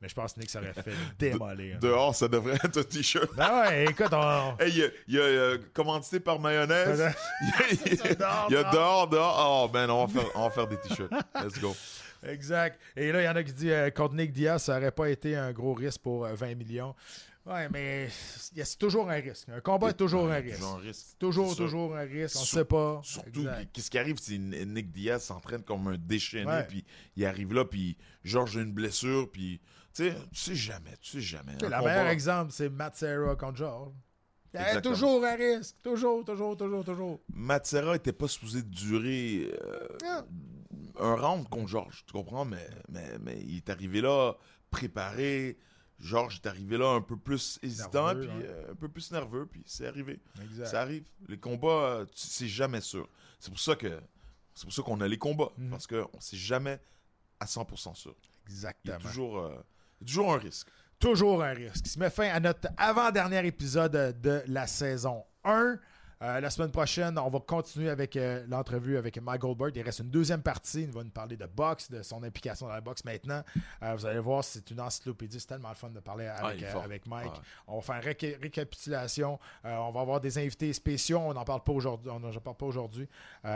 [0.00, 1.78] Mais je pense que Nick s'aurait fait démolir.
[1.78, 3.34] Dehors, ça devrait être un t-shirt.
[3.34, 4.56] Ben ouais, écoute, on.
[4.60, 7.02] Hey, il y a, il y a, euh, commandité par mayonnaise.
[7.40, 9.68] Il y a, ça, dehors, dehors.
[9.70, 11.10] Oh, man, on va faire, on va faire des t-shirts.
[11.42, 11.74] Let's go.
[12.22, 12.80] Exact.
[12.96, 15.08] Et là, il y en a qui disent euh, contre Nick Diaz, ça n'aurait pas
[15.10, 16.94] été un gros risque pour euh, 20 millions.
[17.44, 19.48] Ouais, mais c'est toujours un risque.
[19.50, 20.56] Un combat est toujours un risque.
[20.58, 21.06] Toujours un risque.
[21.18, 22.36] Toujours, toujours un risque.
[22.38, 23.00] On ne sait pas.
[23.04, 26.64] Surtout, qu'est-ce qui arrive, c'est N- Nick Diaz s'entraîne comme un déchaîné, Ouais.
[26.66, 26.84] puis
[27.14, 29.60] il arrive là, puis Georges a une blessure, puis
[29.94, 31.52] tu sais, tu sais jamais, tu sais jamais.
[31.62, 33.92] Le meilleur exemple, c'est Matt Serra contre George.
[34.52, 34.94] Il y a Exactement.
[34.94, 35.76] toujours un risque.
[35.84, 37.20] Toujours, toujours, toujours, toujours.
[37.32, 40.24] Matsera était pas supposé durer euh, Ah.
[40.98, 42.44] Un round contre Georges, tu comprends?
[42.44, 44.34] Mais, mais, mais il est arrivé là
[44.70, 45.58] préparé.
[45.98, 49.46] Georges est arrivé là un peu plus hésitant, Nerveux, puis euh, un peu plus nerveux,
[49.46, 50.20] puis c'est arrivé.
[50.42, 50.66] Exact.
[50.66, 51.04] Ça arrive.
[51.28, 53.08] Les combats, euh, c'est jamais sûr.
[53.40, 53.98] C'est pour ça que
[54.54, 55.70] c'est pour ça qu'on a les combats, Mhm.
[55.70, 56.78] parce qu'on sait jamais
[57.40, 58.14] à 100% sûr.
[58.46, 58.94] Il y Exactement.
[58.96, 59.54] a toujours, euh,
[60.06, 60.68] toujours un risque.
[60.98, 61.86] Toujours un risque.
[61.86, 65.78] Ce qui met fin à notre avant-dernier épisode de la saison 1.
[66.22, 69.76] Euh, la semaine prochaine, on va continuer avec euh, l'entrevue avec Mike Goldberg.
[69.76, 70.84] Il reste une deuxième partie.
[70.84, 73.42] Il va nous parler de boxe, de son implication dans la boxe maintenant.
[73.82, 75.38] Euh, vous allez voir, c'est une encyclopédie.
[75.40, 77.32] C'est tellement le fun de parler avec, avec Mike.
[77.66, 79.38] On va faire une réca- récapitulation.
[79.64, 81.18] On va avoir des invités spéciaux.
[81.18, 82.10] On n'en parle pas aujourd'hui.
[82.10, 83.06] On n'en parle pas aujourd'hui.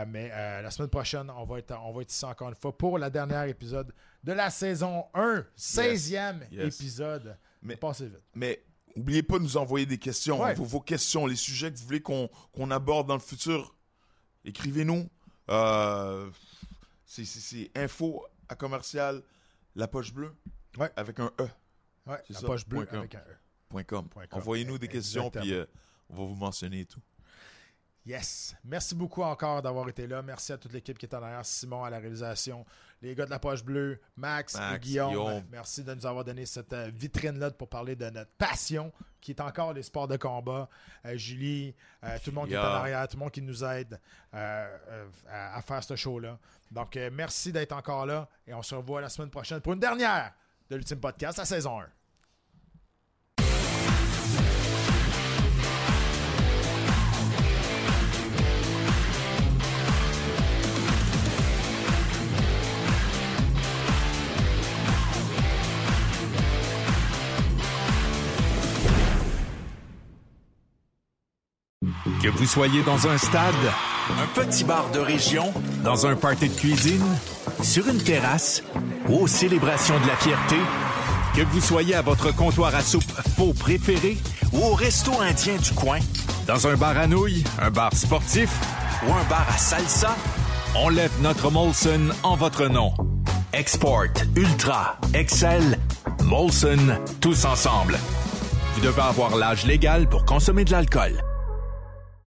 [0.08, 2.98] Mais la semaine prochaine, on va, être, on va être ici encore une fois pour
[2.98, 3.92] le dernier épisode
[4.22, 5.44] de la saison 1.
[5.56, 6.78] 16e Yes.
[6.78, 7.36] épisode.
[7.62, 8.20] Mais- Mais passez vite.
[8.34, 8.62] Mais
[8.96, 10.40] oubliez pas de nous envoyer des questions.
[10.42, 10.54] Ouais.
[10.54, 13.74] Vos, vos questions, les sujets que vous voulez qu'on qu'on aborde dans le futur.
[14.44, 15.08] Écrivez-nous.
[15.50, 16.30] Euh,
[17.04, 19.22] c'est- info à commercial
[19.74, 20.34] la poche bleue
[20.78, 20.90] Ouais.
[20.96, 21.48] avec un E.
[22.06, 23.36] Ouais, la ça, poche bleue avec un E.
[23.68, 24.08] Point com.
[24.08, 24.38] Point com.
[24.40, 25.64] Envoyez-nous des questions, puis euh,
[26.08, 27.00] on va vous mentionner et tout.
[28.06, 28.56] Yes.
[28.64, 30.22] Merci beaucoup encore d'avoir été là.
[30.22, 31.44] Merci à toute l'équipe qui est en arrière.
[31.44, 32.64] Simon à la réalisation,
[33.02, 35.08] les gars de la poche bleue, Max, Max, et Guillaume.
[35.10, 35.44] Guillaume.
[35.50, 39.40] Merci de nous avoir donné cette euh, vitrine-là pour parler de notre passion, qui est
[39.40, 40.68] encore les sports de combat.
[41.06, 41.74] Euh, Julie,
[42.04, 43.98] euh, tout le monde qui est en arrière, tout le monde qui nous aide
[44.34, 44.78] euh,
[45.28, 46.38] à, à faire ce show-là.
[46.70, 50.32] Donc, merci d'être encore là et on se revoit la semaine prochaine pour une dernière
[50.68, 51.86] de l'Ultime Podcast, la saison 1.
[72.22, 73.54] Que vous soyez dans un stade,
[74.10, 77.04] un petit bar de région, dans un party de cuisine,
[77.62, 78.62] sur une terrasse
[79.08, 80.56] aux célébrations de la fierté,
[81.34, 84.18] que vous soyez à votre comptoir à soupe faux préféré
[84.52, 85.98] ou au resto indien du coin,
[86.46, 88.50] dans un bar à nouilles, un bar sportif
[89.06, 90.14] ou un bar à salsa,
[90.74, 92.92] on lève notre Molson en votre nom.
[93.54, 95.78] Export, Ultra, Excel,
[96.24, 97.98] Molson, tous ensemble.
[98.74, 101.18] Vous devez avoir l'âge légal pour consommer de l'alcool.